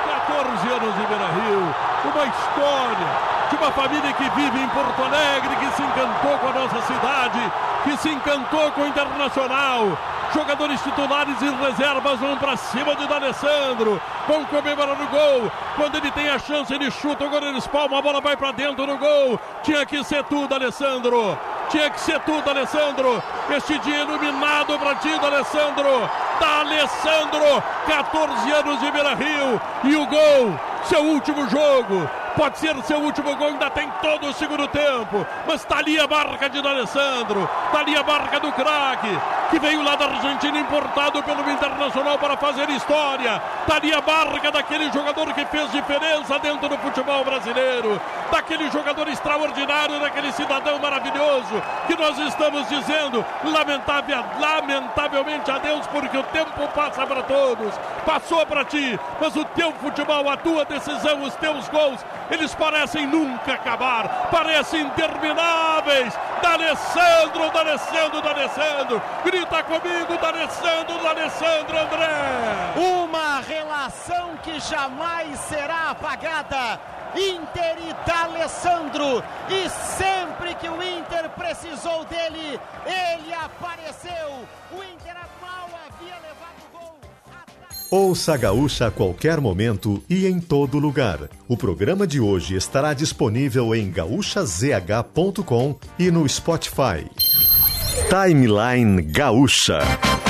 14 0.07 0.70
anos 0.70 0.95
em 0.95 1.05
Beira 1.05 1.28
Rio, 1.34 1.76
uma 2.05 2.26
história 2.26 3.30
de 3.49 3.55
uma 3.57 3.72
família 3.72 4.14
que 4.14 4.30
vive 4.30 4.57
em 4.57 4.70
Porto 4.70 5.03
Alegre, 5.03 5.55
que 5.57 5.76
se 5.76 5.82
encantou 5.82 6.38
com 6.38 6.47
cidade, 6.90 7.52
que 7.84 7.98
se 7.98 8.10
encantou 8.10 8.72
com 8.72 8.82
o 8.82 8.88
Internacional. 8.88 9.98
Jogadores 10.34 10.82
titulares 10.82 11.42
e 11.42 11.50
reservas 11.50 12.20
vão 12.20 12.38
para 12.38 12.56
cima 12.56 12.96
de 12.96 13.08
D'Alessandro, 13.08 14.00
vão 14.28 14.46
comemorar 14.46 15.02
o 15.02 15.08
gol. 15.08 15.52
Quando 15.76 15.96
ele 15.96 16.12
tem 16.12 16.30
a 16.30 16.38
chance, 16.38 16.74
ele 16.74 16.92
chuta, 16.92 17.26
o 17.26 17.30
goleiro 17.30 17.58
espalma, 17.58 17.98
a 17.98 18.02
bola 18.02 18.22
vai 18.22 18.38
para 18.38 18.52
dentro 18.52 18.86
do 18.86 18.98
gol. 18.98 19.40
Tinha 19.64 19.86
que 19.86 20.04
ser 20.04 20.24
tudo, 20.26 20.54
Alessandro. 20.54 21.38
Tinha 21.70 21.90
que 21.90 22.00
ser 22.00 22.20
tudo, 22.22 22.48
Alessandro. 22.48 23.24
Este 23.50 23.78
dia 23.80 24.02
iluminado 24.02 24.78
para 24.78 24.96
ti, 24.96 25.10
D'Alessandro. 25.20 26.10
D'Alessandro, 26.40 27.64
14 27.88 28.52
anos 28.52 28.80
de 28.80 28.92
Beira 28.92 29.16
Rio. 29.16 29.62
E 29.84 29.96
o 29.96 30.06
gol, 30.06 30.60
seu 30.84 31.04
último 31.04 31.50
jogo. 31.50 32.08
Pode 32.40 32.58
ser 32.58 32.74
o 32.74 32.82
seu 32.84 33.02
último 33.02 33.36
gol, 33.36 33.50
ainda 33.50 33.70
tem 33.70 33.92
todo 34.02 34.28
o 34.28 34.34
segundo 34.34 34.66
tempo. 34.70 35.28
Mas 35.46 35.66
tá 35.66 35.80
ali 35.80 36.00
a 36.00 36.08
marca 36.08 36.50
de 36.50 36.62
D'Alessandro. 36.62 37.50
Tá 37.70 37.80
ali 37.80 37.98
a 37.98 38.02
marca 38.02 38.40
do 38.40 38.50
craque, 38.54 39.10
que 39.50 39.60
veio 39.60 39.84
lá 39.84 39.98
da 39.98 40.06
Argentina 40.06 40.58
importado 40.58 41.22
pelo 41.22 41.52
Internacional 41.52 42.18
para 42.18 42.38
fazer 42.38 42.70
história. 42.70 43.42
Tá 43.70 43.76
ali 43.76 43.94
a 43.94 44.02
marca 44.02 44.52
daquele 44.52 44.92
jogador 44.92 45.32
que 45.32 45.46
fez 45.46 45.72
diferença 45.72 46.40
dentro 46.40 46.68
do 46.68 46.76
futebol 46.80 47.24
brasileiro. 47.24 48.02
Daquele 48.32 48.68
jogador 48.72 49.08
extraordinário, 49.08 50.00
daquele 50.00 50.32
cidadão 50.32 50.80
maravilhoso 50.80 51.62
que 51.86 51.96
nós 51.96 52.18
estamos 52.18 52.68
dizendo, 52.68 53.24
lamentável, 53.44 54.26
lamentavelmente 54.40 55.52
adeus, 55.52 55.86
porque 55.86 56.18
o 56.18 56.24
tempo 56.24 56.68
passa 56.74 57.06
para 57.06 57.22
todos. 57.22 57.72
Passou 58.04 58.44
para 58.48 58.66
ti, 58.66 59.00
mas 59.22 59.36
o 59.36 59.46
teu 59.46 59.72
futebol, 59.74 60.28
a 60.28 60.36
tua 60.36 60.66
decisão, 60.66 61.22
os 61.22 61.36
teus 61.36 61.70
gols, 61.70 62.04
eles 62.32 62.56
parecem 62.56 63.06
nunca 63.06 63.54
acabar, 63.54 64.30
parecem 64.32 64.82
intermináveis. 64.82 66.18
D'Alessandro, 66.42 67.52
D'Alessandro, 67.52 68.22
D'Alessandro, 68.22 69.02
grita 69.24 69.62
comigo, 69.62 70.18
D'Alessandro, 70.20 70.98
D'Alessandro, 71.04 71.78
André. 71.78 72.74
Uma 72.76 73.42
relação 73.60 74.38
que 74.38 74.60
jamais 74.60 75.39
será 75.41 75.91
apagada. 75.91 76.80
Inter 77.16 77.78
e 77.89 78.07
D'Alessandro. 78.07 79.24
E 79.49 79.70
sempre 79.97 80.55
que 80.55 80.70
o 80.70 80.82
Inter 80.82 81.30
precisou 81.32 82.05
dele, 82.05 82.60
ele 82.86 83.34
apareceu. 83.34 84.45
O 84.72 84.84
Inter 84.84 85.16
mal 85.41 85.70
havia 85.88 86.16
levado 86.16 86.62
o 86.68 86.78
gol. 86.78 86.99
Ouça 87.91 88.36
a 88.36 88.38
Gaúcha 88.38 88.88
a 88.88 88.91
qualquer 88.91 89.41
momento 89.41 90.01
e 90.10 90.28
em 90.28 90.39
todo 90.39 90.80
lugar. 90.80 91.20
O 91.47 91.57
programa 91.57 92.05
de 92.05 92.20
hoje 92.20 92.55
estará 92.55 92.93
disponível 92.93 93.74
em 93.76 93.91
gaúchazh.com 93.91 95.76
e 95.97 96.12
no 96.12 96.30
Spotify. 96.30 97.10
Timeline 98.10 99.01
Gaúcha. 99.01 99.80